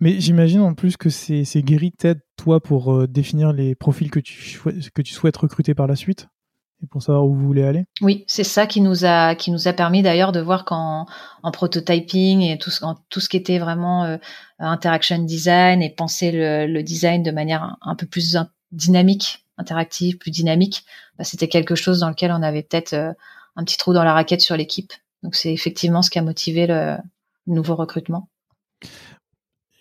Mais 0.00 0.18
j'imagine 0.18 0.60
en 0.60 0.74
plus 0.74 0.96
que 0.96 1.10
ces, 1.10 1.44
ces 1.44 1.62
grilles 1.62 1.92
t'aident 1.92 2.22
toi 2.36 2.60
pour 2.60 2.92
euh, 2.92 3.06
définir 3.06 3.52
les 3.52 3.74
profils 3.74 4.10
que 4.10 4.18
tu, 4.18 4.58
que 4.92 5.02
tu 5.02 5.12
souhaites 5.12 5.36
recruter 5.36 5.74
par 5.74 5.86
la 5.86 5.94
suite 5.94 6.26
pour 6.90 7.02
savoir 7.02 7.24
où 7.24 7.34
vous 7.34 7.46
voulez 7.46 7.64
aller? 7.64 7.84
Oui, 8.00 8.24
c'est 8.26 8.44
ça 8.44 8.66
qui 8.66 8.80
nous 8.80 9.04
a 9.04 9.34
qui 9.34 9.50
nous 9.50 9.68
a 9.68 9.72
permis 9.72 10.02
d'ailleurs 10.02 10.32
de 10.32 10.40
voir 10.40 10.64
qu'en 10.64 11.06
en 11.42 11.50
prototyping 11.50 12.42
et 12.42 12.58
tout 12.58 12.70
ce 12.70 12.84
tout 13.10 13.20
ce 13.20 13.28
qui 13.28 13.36
était 13.36 13.58
vraiment 13.58 14.04
euh, 14.04 14.16
interaction 14.58 15.18
design 15.18 15.82
et 15.82 15.90
penser 15.90 16.32
le, 16.32 16.66
le, 16.66 16.82
design 16.82 17.22
de 17.22 17.30
manière 17.30 17.76
un 17.82 17.94
peu 17.94 18.06
plus 18.06 18.36
dynamique 18.72 19.44
interactive, 19.56 20.18
plus 20.18 20.30
dynamique, 20.30 20.84
bah, 21.18 21.24
c'était 21.24 21.48
quelque 21.48 21.74
chose 21.74 22.00
dans 22.00 22.08
lequel 22.08 22.32
on 22.32 22.42
avait 22.42 22.62
peut-être 22.62 22.92
euh, 22.92 23.12
un 23.56 23.64
petit 23.64 23.76
trou 23.76 23.92
dans 23.92 24.04
la 24.04 24.12
raquette 24.12 24.40
sur 24.40 24.56
l'équipe. 24.56 24.92
Donc 25.22 25.34
c'est 25.36 25.52
effectivement 25.52 26.02
ce 26.02 26.10
qui 26.10 26.18
a 26.18 26.22
motivé 26.22 26.66
le 26.66 26.96
nouveau 27.46 27.76
recrutement. 27.76 28.28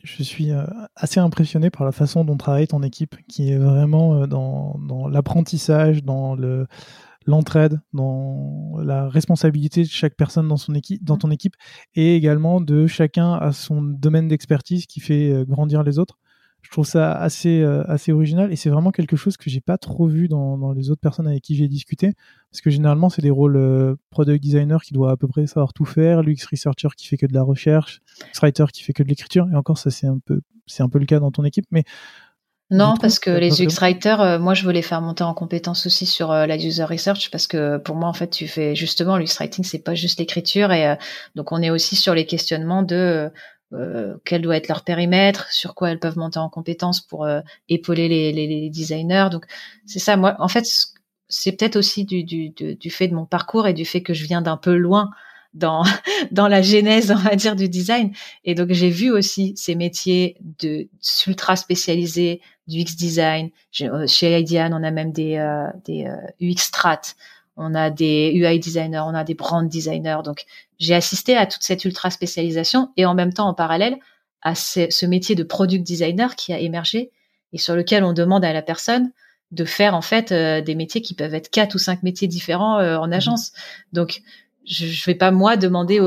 Je 0.04 0.22
suis 0.22 0.52
euh, 0.52 0.66
assez 0.96 1.20
impressionné 1.20 1.70
par 1.70 1.86
la 1.86 1.94
façon 1.94 2.26
dont 2.26 2.36
travaille 2.36 2.68
ton 2.68 2.84
équipe, 2.84 3.16
qui 3.28 3.52
est 3.52 3.58
vraiment 3.58 4.16
euh, 4.16 4.28
dans, 4.28 4.78
dans 4.88 5.08
l'apprentissage, 5.08 6.04
dans 6.04 6.36
le 6.36 6.68
l'entraide, 7.26 7.80
dans 7.94 8.76
la 8.84 9.08
responsabilité 9.08 9.84
de 9.84 9.88
chaque 9.88 10.18
personne 10.18 10.50
dans 10.50 10.58
son 10.58 10.76
équipe, 10.76 11.02
dans 11.06 11.18
ton 11.18 11.32
équipe, 11.32 11.56
et 11.96 12.18
également 12.18 12.60
de 12.60 12.86
chacun 12.86 13.36
à 13.36 13.54
son 13.54 13.82
domaine 13.82 14.28
d'expertise 14.28 14.88
qui 14.88 15.00
fait 15.00 15.46
grandir 15.48 15.84
les 15.84 16.00
autres 16.00 16.20
je 16.64 16.72
trouve 16.72 16.86
ça 16.86 17.14
assez 17.14 17.62
euh, 17.62 17.84
assez 17.88 18.12
original 18.12 18.52
et 18.52 18.56
c'est 18.56 18.70
vraiment 18.70 18.92
quelque 18.92 19.16
chose 19.16 19.38
que 19.38 19.50
j'ai 19.50 19.62
pas 19.62 19.78
trop 19.78 20.08
vu 20.08 20.28
dans, 20.28 20.58
dans, 20.58 20.72
les 20.72 20.90
autres 20.90 21.02
personnes 21.02 21.28
avec 21.28 21.44
qui 21.44 21.56
j'ai 21.56 21.68
discuté 21.68 22.14
parce 22.50 22.62
que 22.62 22.70
généralement 22.70 23.10
c'est 23.10 23.22
des 23.22 23.30
rôles 23.30 23.58
euh, 23.58 23.96
product 24.10 24.42
designer 24.42 24.82
qui 24.82 24.94
doit 24.94 25.12
à 25.12 25.18
peu 25.18 25.28
près 25.28 25.46
savoir 25.46 25.74
tout 25.74 25.86
faire, 25.86 26.24
l'UX 26.24 26.46
researcher 26.50 26.88
qui 26.98 27.08
fait 27.08 27.18
que 27.18 27.26
de 27.26 27.34
la 27.34 27.44
recherche, 27.44 28.02
writer 28.42 28.66
qui 28.74 28.82
fait 28.82 28.94
que 28.94 29.04
de 29.04 29.10
l'écriture 29.10 29.48
et 29.52 29.56
encore 29.56 29.78
ça 29.78 29.92
c'est 29.92 30.08
un 30.08 30.18
peu 30.26 30.42
c'est 30.66 30.82
un 30.82 30.90
peu 30.90 31.00
le 31.00 31.06
cas 31.06 31.20
dans 31.20 31.32
ton 31.32 31.44
équipe 31.44 31.66
mais 31.70 31.84
non, 32.70 32.96
parce 33.00 33.20
que 33.20 33.30
les 33.30 33.62
UX 33.62 33.76
writers, 33.82 34.20
euh, 34.20 34.40
moi, 34.40 34.56
je 34.56 34.66
veux 34.66 34.72
les 34.72 34.82
faire 34.82 35.00
monter 35.00 35.24
en 35.24 35.36
compétence 35.36 35.86
aussi 35.86 36.08
sur 36.08 36.30
la 36.32 36.56
user 36.56 36.86
research, 36.86 37.30
parce 37.30 37.46
que 37.46 37.78
pour 37.78 37.96
moi, 37.96 38.10
en 38.10 38.14
fait, 38.14 38.30
tu 38.32 38.48
fais 38.48 38.74
justement 38.74 39.18
l'UX 39.18 39.38
writing, 39.38 39.64
c'est 39.64 39.84
pas 39.84 39.94
juste 39.94 40.18
l'écriture, 40.18 40.72
et 40.72 40.98
donc 41.36 41.52
on 41.52 41.62
est 41.62 41.70
aussi 41.70 41.96
sur 41.96 42.16
les 42.16 42.26
questionnements 42.26 42.82
de 42.82 43.30
euh, 43.74 44.16
quel 44.26 44.42
doit 44.42 44.58
être 44.58 44.68
leur 44.68 44.84
périmètre, 44.84 45.52
sur 45.52 45.74
quoi 45.74 45.90
elles 45.90 46.00
peuvent 46.00 46.18
monter 46.18 46.40
en 46.40 46.50
compétences 46.50 47.02
pour 47.02 47.26
euh, 47.26 47.42
épauler 47.70 48.08
les, 48.08 48.32
les, 48.32 48.70
designers. 48.70 49.30
Donc 49.32 49.46
c'est 49.86 50.00
ça. 50.00 50.16
Moi, 50.16 50.36
en 50.40 50.48
fait, 50.48 50.66
c'est 51.28 51.52
peut-être 51.54 51.76
aussi 51.76 52.06
du, 52.06 52.24
du, 52.24 52.50
du, 52.50 52.90
fait 52.90 53.08
de 53.08 53.16
mon 53.16 53.26
parcours 53.26 53.68
et 53.68 53.74
du 53.74 53.86
fait 53.86 54.04
que 54.04 54.14
je 54.14 54.26
viens 54.26 54.42
d'un 54.42 54.58
peu 54.58 54.76
loin 54.76 55.10
dans 55.54 55.84
dans 56.32 56.48
la 56.48 56.62
genèse, 56.62 57.12
on 57.12 57.16
va 57.16 57.36
dire, 57.36 57.56
du 57.56 57.68
design. 57.70 58.14
Et 58.44 58.54
donc 58.54 58.72
j'ai 58.72 58.90
vu 58.90 59.12
aussi 59.12 59.54
ces 59.56 59.76
métiers 59.76 60.38
de 60.60 60.88
ultra 61.28 61.56
spécialisés 61.56 62.42
du 62.68 62.80
X 62.80 62.96
design. 62.96 63.50
Euh, 63.82 64.06
chez 64.08 64.40
IDEAN, 64.40 64.72
on 64.74 64.84
a 64.84 64.92
même 64.92 65.12
des 65.12 65.38
des 65.86 66.08
UX 66.40 66.60
strat 66.60 67.02
on 67.56 67.76
a 67.76 67.90
des 67.90 68.32
UI 68.34 68.60
designers, 68.60 69.04
on 69.06 69.14
a 69.14 69.24
des 69.24 69.36
brand 69.36 69.68
designers. 69.68 70.20
Donc, 70.24 70.46
j'ai 70.84 70.96
assisté 70.96 71.38
à 71.38 71.46
toute 71.46 71.64
cette 71.64 71.86
ultra 71.86 72.12
spécialisation 72.12 72.92
et 72.98 73.06
en 73.06 73.16
même 73.16 73.32
temps, 73.32 73.48
en 73.48 73.54
parallèle, 73.54 73.98
à 74.42 74.54
ce, 74.54 75.06
métier 75.06 75.34
de 75.34 75.44
product 75.44 75.82
designer 75.82 76.36
qui 76.36 76.52
a 76.52 76.60
émergé 76.60 77.10
et 77.54 77.58
sur 77.58 77.74
lequel 77.74 78.04
on 78.04 78.12
demande 78.12 78.44
à 78.44 78.52
la 78.52 78.62
personne 78.62 79.12
de 79.52 79.64
faire 79.64 79.96
en 79.96 80.02
fait 80.02 80.34
euh, 80.34 80.60
des 80.60 80.76
métiers 80.76 81.02
qui 81.02 81.14
peuvent 81.14 81.34
être 81.34 81.50
quatre 81.50 81.76
ou 81.76 81.78
cinq 81.78 82.04
métiers 82.04 82.28
différents 82.28 82.80
euh, 82.80 82.98
en 82.98 83.08
mhm. 83.08 83.14
agence. 83.14 83.54
Donc, 83.94 84.24
je, 84.66 84.86
je 84.88 85.06
vais 85.06 85.16
pas 85.16 85.32
moi 85.32 85.56
demander 85.56 86.02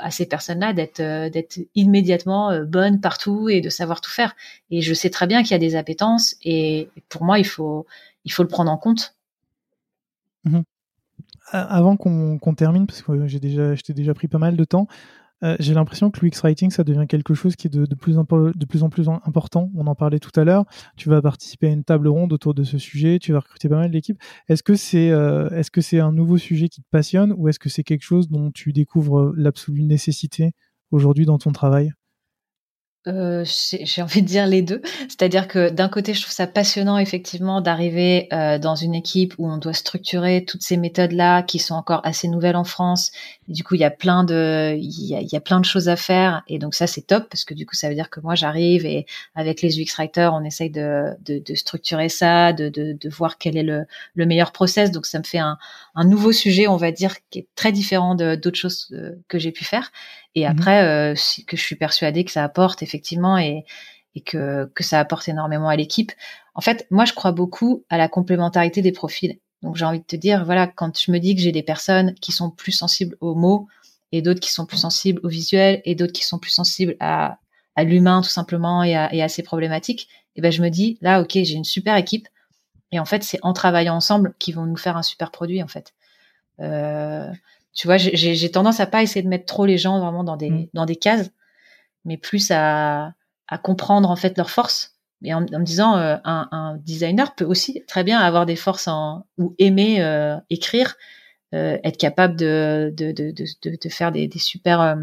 à 0.00 0.10
ces 0.10 0.26
personnes-là 0.26 0.72
d'être 0.72 0.98
euh, 0.98 1.30
d'être 1.30 1.60
immédiatement 1.76 2.64
bonnes 2.64 3.00
partout 3.00 3.48
et 3.48 3.60
de 3.60 3.68
savoir 3.68 4.00
tout 4.00 4.10
faire. 4.10 4.34
Et 4.72 4.82
je 4.82 4.92
sais 4.92 5.10
très 5.10 5.28
bien 5.28 5.42
qu'il 5.42 5.52
y 5.52 5.54
a 5.54 5.58
des 5.58 5.76
appétences 5.76 6.34
et 6.42 6.88
pour 7.08 7.22
moi, 7.22 7.38
il 7.38 7.46
faut 7.46 7.86
il 8.24 8.32
faut 8.32 8.42
le 8.42 8.48
prendre 8.48 8.72
en 8.72 8.76
compte 8.76 9.14
Mmh 10.44 10.62
avant 11.52 11.96
qu'on 11.96 12.54
termine, 12.54 12.86
parce 12.86 13.02
que 13.02 13.26
j'ai 13.26 13.40
déjà, 13.40 13.74
je 13.74 13.82
t'ai 13.82 13.94
déjà 13.94 14.14
pris 14.14 14.28
pas 14.28 14.38
mal 14.38 14.56
de 14.56 14.64
temps, 14.64 14.86
euh, 15.42 15.56
j'ai 15.58 15.74
l'impression 15.74 16.10
que 16.10 16.24
l'UX 16.24 16.40
Writing, 16.42 16.70
ça 16.70 16.84
devient 16.84 17.06
quelque 17.08 17.34
chose 17.34 17.56
qui 17.56 17.66
est 17.66 17.70
de, 17.70 17.94
plus 17.94 18.18
en, 18.18 18.24
de, 18.24 18.66
plus 18.66 18.82
en, 18.82 18.90
plus 18.90 19.08
important. 19.08 19.70
On 19.74 19.86
en 19.86 19.94
parlait 19.94 20.18
tout 20.18 20.38
à 20.38 20.44
l'heure. 20.44 20.64
Tu 20.96 21.08
vas 21.08 21.22
participer 21.22 21.68
à 21.68 21.70
une 21.70 21.84
table 21.84 22.08
ronde 22.08 22.32
autour 22.32 22.54
de 22.54 22.62
ce 22.62 22.78
sujet. 22.78 23.18
Tu 23.18 23.32
vas 23.32 23.40
recruter 23.40 23.68
pas 23.68 23.76
mal 23.76 23.90
d'équipes. 23.90 24.20
Est-ce 24.48 24.62
que 24.62 24.74
c'est 24.74 25.10
euh, 25.10 25.48
est-ce 25.50 25.70
que 25.70 25.80
c'est 25.80 26.00
un 26.00 26.12
nouveau 26.12 26.36
sujet 26.36 26.68
qui 26.68 26.82
te 26.82 26.88
passionne 26.90 27.34
ou 27.36 27.48
est-ce 27.48 27.58
que 27.58 27.68
c'est 27.68 27.84
quelque 27.84 28.04
chose 28.04 28.28
dont 28.28 28.50
tu 28.50 28.72
découvres 28.72 29.32
l'absolue 29.34 29.84
nécessité 29.84 30.52
aujourd'hui 30.90 31.24
dans 31.24 31.38
ton 31.38 31.52
travail? 31.52 31.92
Euh, 33.06 33.44
j'ai 33.46 34.02
envie 34.02 34.20
de 34.20 34.26
dire 34.26 34.46
les 34.46 34.60
deux. 34.60 34.82
C'est-à-dire 35.08 35.48
que 35.48 35.70
d'un 35.70 35.88
côté, 35.88 36.12
je 36.12 36.20
trouve 36.20 36.32
ça 36.32 36.46
passionnant 36.46 36.98
effectivement 36.98 37.62
d'arriver 37.62 38.28
euh, 38.32 38.58
dans 38.58 38.74
une 38.74 38.94
équipe 38.94 39.34
où 39.38 39.50
on 39.50 39.56
doit 39.56 39.72
structurer 39.72 40.44
toutes 40.44 40.62
ces 40.62 40.76
méthodes-là 40.76 41.42
qui 41.42 41.58
sont 41.58 41.74
encore 41.74 42.02
assez 42.04 42.28
nouvelles 42.28 42.56
en 42.56 42.64
France. 42.64 43.10
Et 43.48 43.52
du 43.52 43.64
coup, 43.64 43.74
il 43.74 43.80
y 43.80 43.84
a 43.84 43.90
plein 43.90 44.22
de, 44.22 44.76
il 44.76 45.06
y 45.06 45.14
a, 45.14 45.20
il 45.22 45.32
y 45.32 45.36
a 45.36 45.40
plein 45.40 45.60
de 45.60 45.64
choses 45.64 45.88
à 45.88 45.96
faire. 45.96 46.42
Et 46.46 46.58
donc 46.58 46.74
ça, 46.74 46.86
c'est 46.86 47.00
top 47.00 47.26
parce 47.30 47.44
que 47.44 47.54
du 47.54 47.64
coup, 47.64 47.74
ça 47.74 47.88
veut 47.88 47.94
dire 47.94 48.10
que 48.10 48.20
moi, 48.20 48.34
j'arrive 48.34 48.84
et 48.84 49.06
avec 49.34 49.62
les 49.62 49.80
UX 49.80 49.94
writers, 49.96 50.34
on 50.34 50.44
essaye 50.44 50.70
de, 50.70 51.16
de, 51.24 51.38
de 51.38 51.54
structurer 51.54 52.10
ça, 52.10 52.52
de, 52.52 52.68
de, 52.68 52.92
de, 52.92 53.08
voir 53.08 53.38
quel 53.38 53.56
est 53.56 53.62
le, 53.62 53.86
le 54.14 54.26
meilleur 54.26 54.52
process. 54.52 54.90
Donc 54.90 55.06
ça 55.06 55.18
me 55.18 55.24
fait 55.24 55.38
un, 55.38 55.56
un 55.94 56.04
nouveau 56.04 56.32
sujet, 56.32 56.68
on 56.68 56.76
va 56.76 56.92
dire, 56.92 57.14
qui 57.30 57.40
est 57.40 57.48
très 57.56 57.72
différent 57.72 58.14
d'autres 58.14 58.58
choses 58.58 58.88
euh, 58.92 59.12
que 59.28 59.38
j'ai 59.38 59.52
pu 59.52 59.64
faire. 59.64 59.90
Et 60.36 60.46
mmh 60.46 60.50
après, 60.50 60.84
euh, 60.84 61.14
que 61.46 61.56
je 61.56 61.62
suis 61.62 61.74
persuadée 61.76 62.24
que 62.24 62.30
ça 62.30 62.44
apporte 62.44 62.82
effectivement 62.90 63.38
et, 63.38 63.64
et 64.14 64.20
que, 64.20 64.70
que 64.74 64.84
ça 64.84 64.98
apporte 64.98 65.28
énormément 65.28 65.68
à 65.68 65.76
l'équipe. 65.76 66.12
En 66.54 66.60
fait, 66.60 66.86
moi, 66.90 67.04
je 67.04 67.12
crois 67.12 67.32
beaucoup 67.32 67.84
à 67.88 67.96
la 67.96 68.08
complémentarité 68.08 68.82
des 68.82 68.92
profils. 68.92 69.38
Donc, 69.62 69.76
j'ai 69.76 69.84
envie 69.84 70.00
de 70.00 70.04
te 70.04 70.16
dire, 70.16 70.44
voilà, 70.44 70.66
quand 70.66 70.98
je 70.98 71.12
me 71.12 71.18
dis 71.18 71.34
que 71.34 71.40
j'ai 71.40 71.52
des 71.52 71.62
personnes 71.62 72.14
qui 72.14 72.32
sont 72.32 72.50
plus 72.50 72.72
sensibles 72.72 73.16
aux 73.20 73.34
mots 73.34 73.68
et 74.12 74.22
d'autres 74.22 74.40
qui 74.40 74.50
sont 74.50 74.66
plus 74.66 74.78
sensibles 74.78 75.20
au 75.22 75.28
visuel 75.28 75.82
et 75.84 75.94
d'autres 75.94 76.12
qui 76.12 76.24
sont 76.24 76.38
plus 76.38 76.50
sensibles 76.50 76.96
à, 76.98 77.38
à 77.76 77.84
l'humain 77.84 78.22
tout 78.22 78.30
simplement 78.30 78.82
et 78.82 78.96
à, 78.96 79.12
et 79.14 79.22
à 79.22 79.28
ces 79.28 79.42
problématiques, 79.42 80.08
et 80.36 80.40
eh 80.40 80.40
ben 80.42 80.52
je 80.52 80.62
me 80.62 80.68
dis 80.68 80.98
là, 81.00 81.20
ok, 81.20 81.30
j'ai 81.32 81.54
une 81.54 81.64
super 81.64 81.96
équipe 81.96 82.28
et 82.92 82.98
en 82.98 83.04
fait, 83.04 83.22
c'est 83.22 83.38
en 83.42 83.52
travaillant 83.52 83.94
ensemble 83.94 84.34
qu'ils 84.38 84.54
vont 84.54 84.66
nous 84.66 84.76
faire 84.76 84.96
un 84.96 85.02
super 85.02 85.30
produit 85.30 85.62
en 85.62 85.68
fait. 85.68 85.94
Euh, 86.60 87.30
tu 87.72 87.86
vois, 87.86 87.96
j'ai 87.96 88.50
tendance 88.50 88.80
à 88.80 88.86
pas 88.86 89.02
essayer 89.02 89.22
de 89.22 89.28
mettre 89.28 89.46
trop 89.46 89.64
les 89.64 89.78
gens 89.78 90.00
vraiment 90.00 90.24
dans 90.24 90.36
des, 90.36 90.50
mmh. 90.50 90.66
dans 90.74 90.86
des 90.86 90.96
cases, 90.96 91.30
mais 92.04 92.16
plus 92.16 92.50
à, 92.50 93.14
à 93.48 93.58
comprendre 93.58 94.10
en 94.10 94.16
fait 94.16 94.36
leurs 94.36 94.50
forces. 94.50 94.96
Et 95.22 95.34
en, 95.34 95.42
me 95.42 95.64
disant, 95.64 95.98
euh, 95.98 96.16
un, 96.24 96.48
un, 96.50 96.76
designer 96.78 97.34
peut 97.34 97.44
aussi 97.44 97.84
très 97.86 98.04
bien 98.04 98.18
avoir 98.18 98.46
des 98.46 98.56
forces 98.56 98.88
en, 98.88 99.26
ou 99.36 99.54
aimer 99.58 100.02
euh, 100.02 100.36
écrire, 100.48 100.96
euh, 101.54 101.78
être 101.84 101.98
capable 101.98 102.36
de, 102.36 102.92
de, 102.96 103.12
de, 103.12 103.30
de, 103.32 103.76
de 103.82 103.88
faire 103.90 104.12
des, 104.12 104.28
des 104.28 104.38
super, 104.38 104.80
euh, 104.80 104.96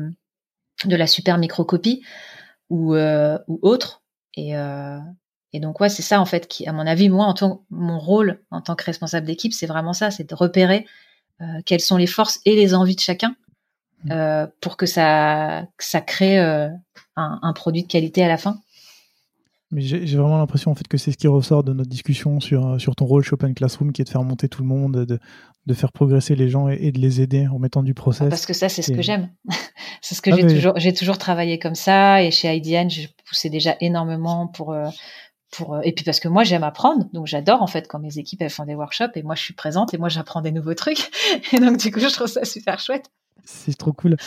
de 0.86 0.95
la 0.95 1.06
super 1.06 1.38
microcopie 1.38 2.04
ou, 2.70 2.95
ou 2.95 3.60
autre. 3.62 4.02
Et, 4.36 4.54
et 5.54 5.60
donc 5.60 5.80
ouais, 5.80 5.89
c'est 5.89 6.02
ça 6.02 6.20
en 6.20 6.26
fait 6.26 6.48
qui, 6.48 6.68
à 6.68 6.74
mon 6.74 6.86
avis, 6.86 7.10
moi, 7.10 7.26
en 7.26 7.34
tant 7.34 7.64
mon 7.70 7.98
rôle 7.98 8.41
en 8.52 8.62
tant 8.62 8.76
que 8.76 8.84
responsable 8.84 9.26
d'équipe, 9.26 9.54
c'est 9.54 9.66
vraiment 9.66 9.93
ça, 9.93 10.12
c'est 10.12 10.30
de 10.30 10.36
repérer 10.36 10.86
euh, 11.41 11.62
quelles 11.66 11.82
sont 11.82 11.98
les 11.98 12.08
forces 12.08 12.39
et 12.45 12.56
les 12.56 12.74
envies 12.74 12.95
de 12.95 13.02
chacun. 13.02 13.36
Euh, 14.12 14.48
pour 14.62 14.78
que 14.78 14.86
ça, 14.86 15.66
ça 15.80 16.02
crée 16.02 16.39
euh, 16.39 16.70
un, 17.16 17.39
un, 17.41 17.54
produit 17.54 17.84
de 17.84 17.88
qualité 17.88 18.24
à 18.24 18.28
la 18.28 18.38
fin. 18.38 18.60
Mais 19.72 19.82
j'ai 19.82 20.16
vraiment 20.16 20.38
l'impression 20.38 20.72
en 20.72 20.76
fait 20.76 20.88
que 20.88 20.98
c'est 20.98 21.12
ce 21.12 21.18
qui 21.18 21.28
ressort 21.28 21.62
de 21.62 21.74
notre 21.74 21.89
discussion 21.89 22.39
sur, 22.39 22.80
sur 22.80 22.95
ton 22.95 23.06
rôle 23.06 23.24
chez 23.24 23.34
Open 23.34 23.54
Classroom, 23.54 23.91
qui 23.91 24.02
est 24.02 24.06
de 24.06 24.10
faire 24.10 24.24
monter 24.24 24.48
tout 24.48 24.62
le 24.62 24.68
monde, 24.68 25.06
de, 25.06 25.20
de 25.66 25.74
faire 25.74 25.91
progresser 25.91 26.36
les 26.36 26.48
gens 26.48 26.70
et, 26.70 26.93
de 26.93 27.00
les 27.00 27.20
aider 27.20 27.48
en 27.48 27.60
mettant 27.60 27.84
du 27.84 27.93
process. 27.93 28.30
parce 28.30 28.45
que 28.45 28.54
ça, 28.54 28.70
c'est 28.70 28.82
ce 28.82 28.93
que 28.93 29.02
j'aime. 29.02 29.30
c'est 30.02 30.16
ce 30.16 30.22
que 30.22 30.30
ah, 30.32 30.38
j'ai 30.38 30.48
toujours, 30.48 30.74
j'ai 30.78 30.93
toujours 30.93 31.18
travaillé 31.18 31.60
comme 31.60 31.76
ça. 31.76 32.24
Et 32.24 32.32
chez 32.32 32.56
IDN, 32.56 32.89
je 32.89 33.08
poussais 33.26 33.50
déjà 33.50 33.76
énormément 33.82 34.48
pour, 34.48 34.72
euh, 34.72 34.88
pour, 35.52 35.76
euh, 35.76 35.82
et 35.84 35.93
puis 35.93 36.04
parce 36.04 36.20
que 36.20 36.28
moi, 36.28 36.43
j'aime 36.43 36.64
apprendre. 36.64 37.06
Donc, 37.14 37.28
j'adore, 37.28 37.62
en 37.62 37.68
fait, 37.68 37.88
quand 37.88 38.00
mes 38.00 38.18
équipes, 38.18 38.41
elles 38.41 38.50
font 38.50 38.66
des 38.66 38.76
workshops 38.76 39.16
et 39.16 39.24
moi, 39.24 39.36
je 39.36 39.41
suis 39.41 39.54
présente 39.54 39.93
et 39.93 39.98
moi, 39.98 40.10
j'apprends 40.10 40.41
des 40.41 40.52
nouveaux 40.52 40.74
trucs. 40.74 41.10
Et 41.54 41.60
donc, 41.60 41.78
du 41.78 41.91
coup, 41.91 42.00
je 42.00 42.08
trouve 42.08 42.28
ça 42.28 42.45
super 42.45 42.80
chouette. 42.80 43.10
C'est 43.43 43.78
trop 43.78 43.93
cool. 43.93 44.18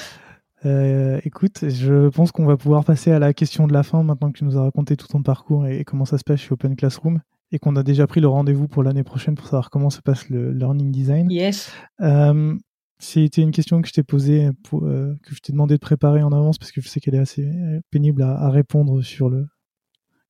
Euh, 0.66 1.20
écoute, 1.24 1.68
je 1.68 2.08
pense 2.08 2.32
qu'on 2.32 2.44
va 2.44 2.56
pouvoir 2.56 2.84
passer 2.84 3.12
à 3.12 3.18
la 3.18 3.32
question 3.32 3.66
de 3.66 3.72
la 3.72 3.82
fin 3.82 4.02
maintenant 4.02 4.30
que 4.30 4.38
tu 4.38 4.44
nous 4.44 4.58
as 4.58 4.62
raconté 4.62 4.96
tout 4.96 5.06
ton 5.06 5.22
parcours 5.22 5.66
et, 5.66 5.84
comment 5.84 6.04
ça 6.04 6.18
se 6.18 6.24
passe 6.24 6.40
chez 6.40 6.52
Open 6.52 6.76
Classroom 6.76 7.20
et 7.52 7.58
qu'on 7.58 7.76
a 7.76 7.82
déjà 7.82 8.06
pris 8.06 8.20
le 8.20 8.28
rendez-vous 8.28 8.68
pour 8.68 8.82
l'année 8.82 9.02
prochaine 9.02 9.34
pour 9.34 9.46
savoir 9.46 9.70
comment 9.70 9.90
se 9.90 10.00
passe 10.00 10.28
le 10.28 10.52
learning 10.52 10.92
design. 10.92 11.30
Yes. 11.30 11.72
Euh, 12.00 12.54
C'était 12.98 13.42
une 13.42 13.50
question 13.50 13.80
que 13.80 13.88
je 13.88 13.92
t'ai 13.92 14.02
posée, 14.02 14.50
pour, 14.62 14.84
euh, 14.84 15.18
que 15.22 15.34
je 15.34 15.40
t'ai 15.40 15.52
demandé 15.52 15.74
de 15.74 15.80
préparer 15.80 16.22
en 16.22 16.30
avance 16.30 16.58
parce 16.58 16.72
que 16.72 16.80
je 16.80 16.88
sais 16.88 17.00
qu'elle 17.00 17.14
est 17.14 17.18
assez 17.18 17.48
pénible 17.90 18.22
à, 18.22 18.38
à 18.38 18.50
répondre 18.50 19.02
sur 19.02 19.30
le, 19.30 19.48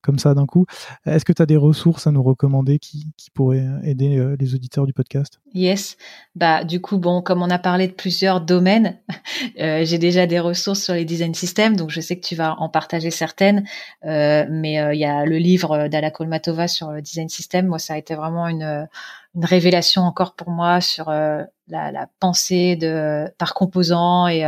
comme 0.03 0.19
ça 0.19 0.35
d'un 0.35 0.47
coup. 0.47 0.67
Est-ce 1.07 1.25
que 1.25 1.33
tu 1.33 1.43
as 1.43 1.47
des 1.47 1.57
ressources 1.57 2.07
à 2.07 2.11
nous 2.11 2.23
recommander 2.23 2.79
qui, 2.79 3.07
pourraient 3.35 3.67
aider 3.85 4.19
euh, 4.19 4.37
les 4.41 4.55
auditeurs 4.55 4.87
du 4.87 4.93
podcast? 4.93 5.41
Yes. 5.55 5.97
Bah 6.35 6.65
du 6.65 6.81
coup 6.81 6.99
bon, 6.99 7.23
comme 7.23 7.43
on 7.43 7.51
a 7.51 7.59
parlé 7.59 7.87
de 7.87 7.93
plusieurs 7.93 8.41
domaines, 8.41 8.99
euh, 9.61 9.85
j'ai 9.85 9.99
déjà 9.99 10.27
des 10.27 10.41
ressources 10.41 10.83
sur 10.83 10.95
les 10.95 11.05
design 11.05 11.35
systems, 11.35 11.77
donc 11.77 11.91
je 11.91 12.01
sais 12.01 12.17
que 12.17 12.27
tu 12.27 12.35
vas 12.35 12.57
en 12.59 12.69
partager 12.69 13.11
certaines. 13.11 13.65
Euh, 14.05 14.47
mais 14.51 14.75
il 14.95 14.99
y 14.99 15.05
a 15.05 15.25
le 15.25 15.37
livre 15.37 15.89
d'Ala 15.89 16.11
Kolmatova 16.11 16.69
sur 16.69 16.91
le 16.91 17.03
design 17.03 17.29
system. 17.29 17.67
Moi, 17.67 17.79
ça 17.79 17.95
a 17.95 17.99
été 17.99 18.15
vraiment 18.15 18.49
une 18.49 18.89
une 19.35 19.45
révélation 19.45 20.03
encore 20.03 20.35
pour 20.35 20.51
moi 20.51 20.81
sur 20.81 21.11
la, 21.11 21.49
la, 21.69 22.09
pensée 22.19 22.77
de 22.77 23.27
par 23.39 23.55
composant 23.55 24.27
et, 24.27 24.45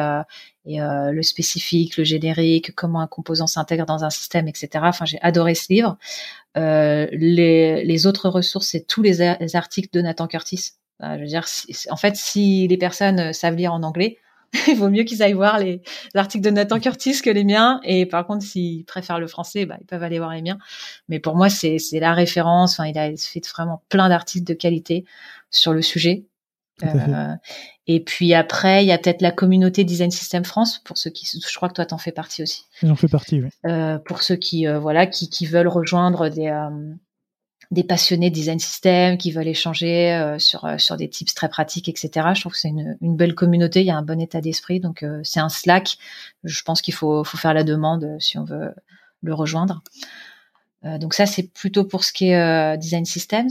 et 0.64 0.80
euh, 0.80 1.10
le 1.10 1.22
spécifique, 1.22 1.96
le 1.96 2.04
générique, 2.04 2.74
comment 2.74 3.00
un 3.00 3.06
composant 3.06 3.46
s'intègre 3.46 3.84
dans 3.84 4.04
un 4.04 4.10
système, 4.10 4.46
etc. 4.46 4.68
Enfin, 4.82 5.04
j'ai 5.04 5.20
adoré 5.20 5.54
ce 5.54 5.72
livre. 5.72 5.98
Euh, 6.56 7.08
les, 7.12 7.84
les, 7.84 8.06
autres 8.06 8.28
ressources, 8.28 8.68
c'est 8.68 8.86
tous 8.86 9.02
les, 9.02 9.20
articles 9.56 9.88
de 9.92 10.00
Nathan 10.00 10.28
Curtis. 10.28 10.72
je 11.00 11.18
veux 11.18 11.26
dire, 11.26 11.46
en 11.90 11.96
fait, 11.96 12.16
si 12.16 12.68
les 12.68 12.76
personnes 12.76 13.32
savent 13.32 13.56
lire 13.56 13.72
en 13.72 13.82
anglais, 13.82 14.18
il 14.68 14.76
vaut 14.76 14.90
mieux 14.90 15.04
qu'ils 15.04 15.22
aillent 15.22 15.32
voir 15.32 15.58
les, 15.58 15.82
articles 16.14 16.44
de 16.44 16.50
Nathan 16.50 16.78
Curtis 16.78 17.20
que 17.22 17.30
les 17.30 17.44
miens. 17.44 17.80
Et 17.84 18.06
par 18.06 18.26
contre, 18.26 18.44
s'ils 18.44 18.84
préfèrent 18.84 19.20
le 19.20 19.26
français, 19.26 19.66
bah, 19.66 19.76
ils 19.80 19.86
peuvent 19.86 20.02
aller 20.02 20.18
voir 20.18 20.32
les 20.32 20.42
miens. 20.42 20.58
Mais 21.08 21.20
pour 21.20 21.36
moi, 21.36 21.48
c'est 21.48 21.78
la 21.92 22.14
référence. 22.14 22.72
Enfin, 22.72 22.88
il 22.88 22.98
a 22.98 23.10
fait 23.16 23.46
vraiment 23.48 23.82
plein 23.88 24.08
d'articles 24.08 24.44
de 24.44 24.54
qualité 24.54 25.04
sur 25.50 25.72
le 25.72 25.82
sujet. 25.82 26.24
Euh, 26.84 27.34
et 27.86 28.00
puis 28.00 28.32
après, 28.34 28.84
il 28.84 28.88
y 28.88 28.92
a 28.92 28.98
peut-être 28.98 29.22
la 29.22 29.32
communauté 29.32 29.84
Design 29.84 30.10
System 30.10 30.44
France 30.44 30.80
pour 30.84 30.98
ceux 30.98 31.10
qui, 31.10 31.26
je 31.26 31.56
crois 31.56 31.68
que 31.68 31.74
toi 31.74 31.86
t'en 31.86 31.98
fais 31.98 32.12
partie 32.12 32.42
aussi. 32.42 32.64
J'en 32.82 32.94
fais 32.94 33.08
partie, 33.08 33.40
oui. 33.40 33.48
Euh, 33.66 33.98
pour 33.98 34.22
ceux 34.22 34.36
qui, 34.36 34.66
euh, 34.66 34.78
voilà, 34.78 35.06
qui, 35.06 35.28
qui, 35.28 35.46
veulent 35.46 35.68
rejoindre 35.68 36.28
des 36.28 36.48
euh, 36.48 36.94
des 37.72 37.82
passionnés 37.82 38.30
de 38.30 38.34
design 38.34 38.60
system, 38.60 39.18
qui 39.18 39.32
veulent 39.32 39.48
échanger 39.48 40.12
euh, 40.12 40.38
sur 40.38 40.68
sur 40.78 40.96
des 40.96 41.08
tips 41.08 41.34
très 41.34 41.48
pratiques, 41.48 41.88
etc. 41.88 42.28
Je 42.34 42.40
trouve 42.40 42.52
que 42.52 42.58
c'est 42.58 42.68
une, 42.68 42.96
une 43.00 43.16
belle 43.16 43.34
communauté. 43.34 43.80
Il 43.80 43.86
y 43.86 43.90
a 43.90 43.96
un 43.96 44.02
bon 44.02 44.20
état 44.20 44.40
d'esprit, 44.40 44.78
donc 44.78 45.04
c'est 45.24 45.40
un 45.40 45.48
Slack. 45.48 45.96
Je 46.44 46.62
pense 46.62 46.80
qu'il 46.82 46.94
faut 46.94 47.24
faut 47.24 47.38
faire 47.38 47.54
la 47.54 47.64
demande 47.64 48.16
si 48.20 48.38
on 48.38 48.44
veut 48.44 48.72
le 49.22 49.34
rejoindre. 49.34 49.82
donc 50.84 51.14
ça, 51.14 51.26
c'est 51.26 51.52
plutôt 51.52 51.84
pour 51.84 52.04
ce 52.04 52.12
qui 52.12 52.28
est 52.28 52.78
design 52.78 53.04
systems. 53.04 53.48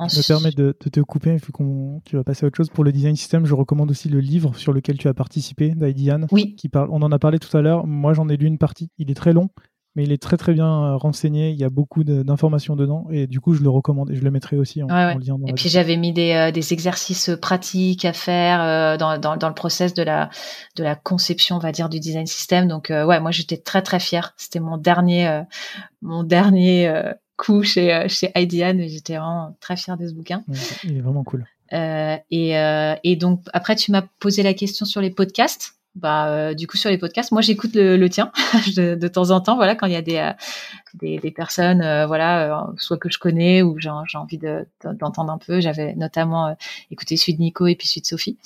Je 0.00 0.18
me 0.18 0.26
permets 0.26 0.50
de, 0.50 0.72
te 0.72 1.00
couper, 1.00 1.36
vu 1.36 1.52
qu'on 1.52 2.02
tu 2.04 2.16
vas 2.16 2.24
passer 2.24 2.44
à 2.44 2.48
autre 2.48 2.56
chose. 2.56 2.68
Pour 2.68 2.84
le 2.84 2.92
design 2.92 3.16
system, 3.16 3.46
je 3.46 3.54
recommande 3.54 3.90
aussi 3.90 4.08
le 4.08 4.20
livre 4.20 4.54
sur 4.56 4.72
lequel 4.72 4.98
tu 4.98 5.08
as 5.08 5.14
participé, 5.14 5.70
d'Aidiane. 5.70 6.26
Oui. 6.32 6.54
Qui 6.56 6.68
parle, 6.68 6.88
on 6.90 7.02
en 7.02 7.12
a 7.12 7.18
parlé 7.18 7.38
tout 7.38 7.54
à 7.56 7.62
l'heure. 7.62 7.86
Moi, 7.86 8.12
j'en 8.12 8.28
ai 8.28 8.36
lu 8.36 8.46
une 8.46 8.58
partie. 8.58 8.90
Il 8.98 9.10
est 9.10 9.14
très 9.14 9.32
long, 9.32 9.48
mais 9.96 10.04
il 10.04 10.12
est 10.12 10.22
très 10.22 10.36
très 10.36 10.52
bien 10.52 10.66
euh, 10.66 10.96
renseigné. 10.96 11.50
Il 11.50 11.56
y 11.56 11.64
a 11.64 11.70
beaucoup 11.70 12.04
d'informations 12.04 12.76
dedans, 12.76 13.06
et 13.10 13.26
du 13.26 13.40
coup, 13.40 13.54
je 13.54 13.62
le 13.62 13.68
recommande 13.68 14.10
et 14.10 14.14
je 14.14 14.22
le 14.22 14.30
mettrai 14.30 14.56
aussi 14.56 14.82
en, 14.82 14.86
lien. 14.86 15.16
et 15.46 15.52
puis 15.54 15.68
j'avais 15.68 15.96
mis 15.96 16.12
des, 16.12 16.32
euh, 16.32 16.50
des, 16.52 16.72
exercices 16.72 17.30
pratiques 17.40 18.04
à 18.04 18.12
faire 18.12 18.62
euh, 18.62 18.96
dans, 18.96 19.18
dans, 19.18 19.36
dans, 19.36 19.48
le 19.48 19.54
process 19.54 19.94
de 19.94 20.02
la 20.02 20.30
de 20.76 20.84
la 20.84 20.94
conception, 20.94 21.56
on 21.56 21.60
va 21.60 21.72
dire, 21.72 21.88
du 21.88 21.98
design 21.98 22.26
system. 22.26 22.68
Donc 22.68 22.88
ouais, 22.90 23.20
moi 23.20 23.30
j'étais 23.30 23.56
très 23.56 23.82
très 23.82 23.98
fière. 23.98 24.34
C'était 24.36 24.60
mon 24.60 24.76
dernier 24.76 25.42
mon 26.02 26.22
dernier 26.22 27.14
coup 27.36 27.62
chez, 27.62 27.92
euh, 27.94 28.08
chez 28.08 28.30
IDEAN 28.34 28.78
et 28.78 28.88
j'étais 28.88 29.16
vraiment 29.16 29.56
très 29.60 29.76
fière 29.76 29.96
de 29.96 30.06
ce 30.08 30.14
bouquin. 30.14 30.42
il 30.84 30.96
est 30.96 31.00
vraiment 31.00 31.24
cool. 31.24 31.46
Euh, 31.72 32.16
et, 32.30 32.58
euh, 32.58 32.94
et 33.02 33.16
donc 33.16 33.42
après 33.52 33.76
tu 33.76 33.90
m'as 33.90 34.02
posé 34.20 34.42
la 34.42 34.54
question 34.54 34.86
sur 34.86 35.00
les 35.00 35.10
podcasts. 35.10 35.74
Bah 35.96 36.28
euh, 36.28 36.54
du 36.54 36.66
coup 36.66 36.76
sur 36.76 36.90
les 36.90 36.98
podcasts, 36.98 37.32
moi 37.32 37.40
j'écoute 37.40 37.74
le, 37.74 37.96
le, 37.96 38.10
tien 38.10 38.30
de, 38.76 38.94
de, 38.94 39.08
temps 39.08 39.30
en 39.30 39.40
temps. 39.40 39.56
Voilà 39.56 39.74
quand 39.74 39.86
il 39.86 39.92
y 39.94 39.96
a 39.96 40.02
des 40.02 40.32
des, 40.94 41.18
des, 41.18 41.30
personnes 41.30 41.80
voilà 42.06 42.68
soit 42.78 42.98
que 42.98 43.10
je 43.10 43.18
connais 43.18 43.62
ou 43.62 43.78
j'ai 43.78 43.88
envie 43.88 44.38
d'entendre 44.84 45.32
un 45.32 45.38
peu. 45.38 45.60
J'avais 45.60 45.94
notamment 45.94 46.54
écouté 46.90 47.16
celui 47.16 47.34
de 47.34 47.40
Nico 47.40 47.66
et 47.66 47.74
puis 47.76 47.88
celui 47.88 48.02
de 48.02 48.06
Sophie. 48.06 48.36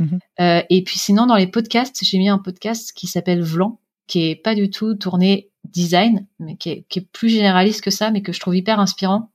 Mhm. 0.00 0.20
et 0.38 0.84
puis 0.84 0.98
sinon 0.98 1.26
dans 1.26 1.36
les 1.36 1.46
podcasts, 1.46 2.04
j'ai 2.04 2.18
mis 2.18 2.28
un 2.28 2.38
podcast 2.38 2.92
qui 2.92 3.06
s'appelle 3.06 3.42
Vlan 3.42 3.78
qui 4.08 4.30
est 4.30 4.36
pas 4.36 4.56
du 4.56 4.70
tout 4.70 4.94
tourné 4.94 5.50
design, 5.64 6.26
mais 6.40 6.56
qui 6.56 6.70
est, 6.70 6.84
qui 6.88 6.98
est, 6.98 7.06
plus 7.12 7.28
généraliste 7.28 7.82
que 7.82 7.90
ça, 7.90 8.10
mais 8.10 8.22
que 8.22 8.32
je 8.32 8.40
trouve 8.40 8.56
hyper 8.56 8.80
inspirant. 8.80 9.30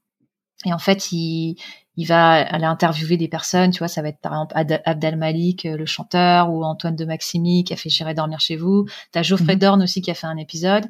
Et 0.66 0.74
en 0.74 0.80
fait, 0.80 1.12
il, 1.12 1.58
il 1.96 2.06
va 2.08 2.32
aller 2.32 2.66
interviewer 2.66 3.18
des 3.18 3.28
personnes, 3.28 3.72
tu 3.72 3.80
vois, 3.80 3.88
ça 3.88 4.02
va 4.02 4.10
être 4.10 4.20
par 4.20 4.34
exemple 4.34 4.82
Abdel 4.86 5.16
Malik, 5.16 5.66
euh, 5.66 5.78
le 5.78 5.86
chanteur, 5.86 6.52
ou 6.52 6.64
Antoine 6.64 6.96
de 6.96 7.06
Maximi 7.06 7.64
qui 7.64 7.74
a 7.74 7.76
fait 7.76 7.90
J'irai 7.90 8.14
dormir 8.14 8.40
chez 8.40 8.56
vous. 8.56 8.86
T'as 9.12 9.22
Geoffrey 9.22 9.54
mhm. 9.54 9.60
Dorn 9.60 9.84
aussi 9.84 10.02
qui 10.02 10.10
a 10.10 10.16
fait 10.16 10.28
un 10.28 10.38
épisode, 10.38 10.86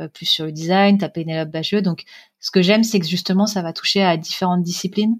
euh, 0.00 0.08
plus 0.08 0.26
sur 0.26 0.44
le 0.44 0.52
design. 0.52 0.98
T'as 0.98 1.08
Pénélope 1.08 1.50
Bacheux. 1.50 1.82
Donc, 1.82 2.04
ce 2.40 2.50
que 2.50 2.62
j'aime, 2.62 2.82
c'est 2.82 2.98
que 2.98 3.06
justement, 3.06 3.46
ça 3.46 3.62
va 3.62 3.72
toucher 3.72 4.02
à 4.02 4.16
différentes 4.16 4.62
disciplines. 4.62 5.18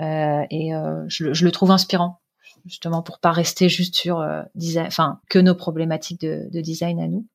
Euh, 0.00 0.44
et 0.50 0.74
euh, 0.74 1.04
je, 1.08 1.34
je, 1.34 1.44
le 1.44 1.52
trouve 1.52 1.70
inspirant, 1.70 2.20
justement, 2.64 3.02
pour 3.02 3.18
pas 3.18 3.32
rester 3.32 3.68
juste 3.68 3.94
sur 3.94 4.26
design, 4.54 4.86
enfin, 4.86 5.20
que 5.28 5.38
nos 5.38 5.54
problématiques 5.54 6.22
de, 6.22 6.48
de 6.50 6.60
design 6.62 7.00
à 7.00 7.06
nous. 7.06 7.26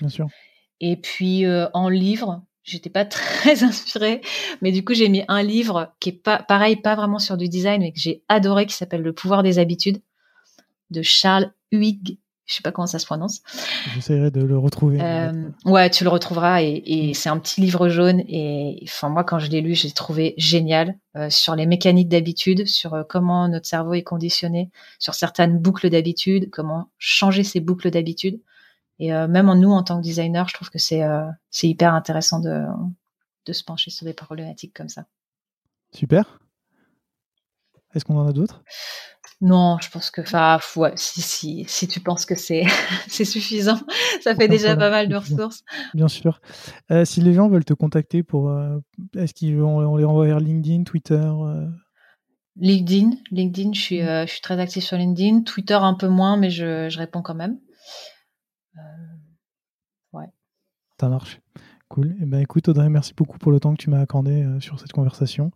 Bien 0.00 0.08
sûr. 0.08 0.28
Et 0.80 0.96
puis 0.96 1.44
euh, 1.44 1.68
en 1.72 1.88
livre, 1.88 2.42
j'étais 2.66 2.90
pas 2.90 3.04
très 3.06 3.64
inspirée, 3.64 4.20
mais 4.60 4.72
du 4.72 4.84
coup 4.84 4.92
j'ai 4.92 5.08
mis 5.08 5.22
un 5.28 5.42
livre 5.42 5.94
qui 6.00 6.10
est 6.10 6.20
pas 6.20 6.38
pareil, 6.38 6.76
pas 6.76 6.94
vraiment 6.94 7.18
sur 7.18 7.38
du 7.38 7.48
design, 7.48 7.80
mais 7.80 7.92
que 7.92 8.00
j'ai 8.00 8.22
adoré, 8.28 8.66
qui 8.66 8.74
s'appelle 8.74 9.02
Le 9.02 9.12
pouvoir 9.12 9.42
des 9.42 9.58
habitudes 9.58 10.02
de 10.90 11.02
Charles 11.02 11.52
Huyghe. 11.72 12.18
Je 12.44 12.54
sais 12.54 12.62
pas 12.62 12.70
comment 12.70 12.86
ça 12.86 13.00
se 13.00 13.06
prononce. 13.06 13.42
J'essaierai 13.92 14.30
de 14.30 14.40
le 14.40 14.56
retrouver. 14.56 15.00
Euh, 15.00 15.48
ouais, 15.64 15.90
tu 15.90 16.04
le 16.04 16.10
retrouveras 16.10 16.62
et, 16.62 16.80
et 16.86 17.12
c'est 17.12 17.28
un 17.28 17.38
petit 17.38 17.60
livre 17.60 17.88
jaune 17.88 18.20
et 18.28 18.78
enfin 18.84 19.08
moi 19.08 19.24
quand 19.24 19.40
je 19.40 19.50
l'ai 19.50 19.60
lu, 19.60 19.74
j'ai 19.74 19.90
trouvé 19.90 20.34
génial 20.36 20.96
euh, 21.16 21.28
sur 21.28 21.56
les 21.56 21.66
mécaniques 21.66 22.08
d'habitude, 22.08 22.68
sur 22.68 22.94
euh, 22.94 23.02
comment 23.02 23.48
notre 23.48 23.66
cerveau 23.66 23.94
est 23.94 24.04
conditionné, 24.04 24.70
sur 25.00 25.14
certaines 25.14 25.58
boucles 25.58 25.90
d'habitude, 25.90 26.48
comment 26.50 26.88
changer 26.98 27.42
ces 27.42 27.58
boucles 27.58 27.90
d'habitude. 27.90 28.40
Et 28.98 29.12
euh, 29.12 29.28
même 29.28 29.48
en 29.48 29.54
nous, 29.54 29.70
en 29.70 29.82
tant 29.82 29.98
que 29.98 30.02
designer, 30.02 30.48
je 30.48 30.54
trouve 30.54 30.70
que 30.70 30.78
c'est 30.78 31.02
euh, 31.02 31.26
c'est 31.50 31.68
hyper 31.68 31.94
intéressant 31.94 32.40
de, 32.40 32.64
de 33.44 33.52
se 33.52 33.62
pencher 33.62 33.90
sur 33.90 34.06
des 34.06 34.14
problématiques 34.14 34.74
comme 34.74 34.88
ça. 34.88 35.06
Super. 35.92 36.40
Est-ce 37.94 38.04
qu'on 38.04 38.18
en 38.18 38.26
a 38.26 38.32
d'autres? 38.32 38.62
Non, 39.42 39.76
je 39.82 39.90
pense 39.90 40.10
que, 40.10 40.22
enfin, 40.22 40.58
ouais, 40.76 40.92
si, 40.96 41.20
si, 41.20 41.64
si 41.68 41.88
tu 41.88 42.00
penses 42.00 42.24
que 42.24 42.34
c'est 42.34 42.64
c'est 43.08 43.26
suffisant, 43.26 43.78
ça 44.22 44.34
fait 44.34 44.48
déjà 44.48 44.76
pas 44.76 44.90
mal 44.90 45.08
de 45.08 45.16
ressources. 45.16 45.62
Bien 45.92 46.08
sûr. 46.08 46.40
Euh, 46.90 47.04
si 47.04 47.20
les 47.20 47.34
gens 47.34 47.48
veulent 47.48 47.64
te 47.64 47.74
contacter 47.74 48.22
pour, 48.22 48.50
est-ce 49.14 49.34
qu'ils 49.34 49.58
vont 49.58 49.78
on 49.78 49.96
les 49.96 50.04
renvoie 50.04 50.26
vers 50.26 50.40
LinkedIn, 50.40 50.84
Twitter 50.84 51.30
LinkedIn, 52.58 53.10
LinkedIn, 53.30 53.74
je 53.74 53.80
suis, 53.80 54.00
je 54.00 54.26
suis 54.26 54.40
très 54.40 54.58
active 54.58 54.82
sur 54.82 54.96
LinkedIn. 54.96 55.42
Twitter 55.42 55.74
un 55.74 55.92
peu 55.92 56.08
moins, 56.08 56.38
mais 56.38 56.48
je, 56.48 56.88
je 56.88 56.98
réponds 56.98 57.20
quand 57.20 57.34
même. 57.34 57.58
Euh, 58.78 60.18
ouais. 60.18 60.28
Ça 61.00 61.08
marche. 61.08 61.40
Cool. 61.88 62.12
Et 62.12 62.16
eh 62.22 62.26
ben, 62.26 62.40
écoute, 62.40 62.68
Audrey, 62.68 62.88
merci 62.88 63.14
beaucoup 63.14 63.38
pour 63.38 63.52
le 63.52 63.60
temps 63.60 63.72
que 63.72 63.80
tu 63.80 63.90
m'as 63.90 64.00
accordé 64.00 64.42
euh, 64.42 64.60
sur 64.60 64.80
cette 64.80 64.92
conversation. 64.92 65.52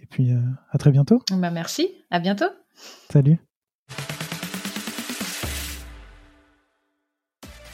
Et 0.00 0.06
puis, 0.06 0.32
euh, 0.32 0.40
à 0.70 0.78
très 0.78 0.90
bientôt. 0.90 1.22
Bah, 1.30 1.50
merci. 1.50 1.88
À 2.10 2.20
bientôt. 2.20 2.50
Salut. 3.10 3.38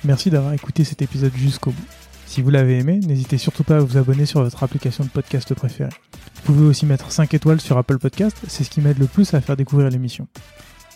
Merci 0.05 0.31
d'avoir 0.31 0.53
écouté 0.53 0.85
cet 0.85 1.03
épisode 1.03 1.35
jusqu'au 1.35 1.73
bout. 1.73 1.87
Si 2.27 2.41
vous 2.41 2.51
l'avez 2.51 2.79
aimé, 2.79 3.01
n'hésitez 3.01 3.39
surtout 3.39 3.65
pas 3.65 3.79
à 3.79 3.81
vous 3.81 3.97
abonner 3.97 4.27
sur 4.27 4.43
votre 4.43 4.63
application 4.63 5.03
de 5.03 5.09
podcast 5.09 5.53
préférée. 5.55 5.91
Vous 6.35 6.43
pouvez 6.55 6.67
aussi 6.67 6.87
mettre 6.87 7.11
5 7.11 7.35
étoiles 7.35 7.61
sur 7.61 7.77
Apple 7.79 7.99
Podcast, 7.99 8.37
c'est 8.47 8.65
ce 8.65 8.71
qui 8.71 8.81
m'aide 8.81 8.99
le 8.99 9.07
plus 9.07 9.35
à 9.35 9.41
faire 9.41 9.57
découvrir 9.57 9.89
l'émission. 9.91 10.29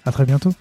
À 0.04 0.12
très 0.12 0.24
bientôt. 0.24 0.52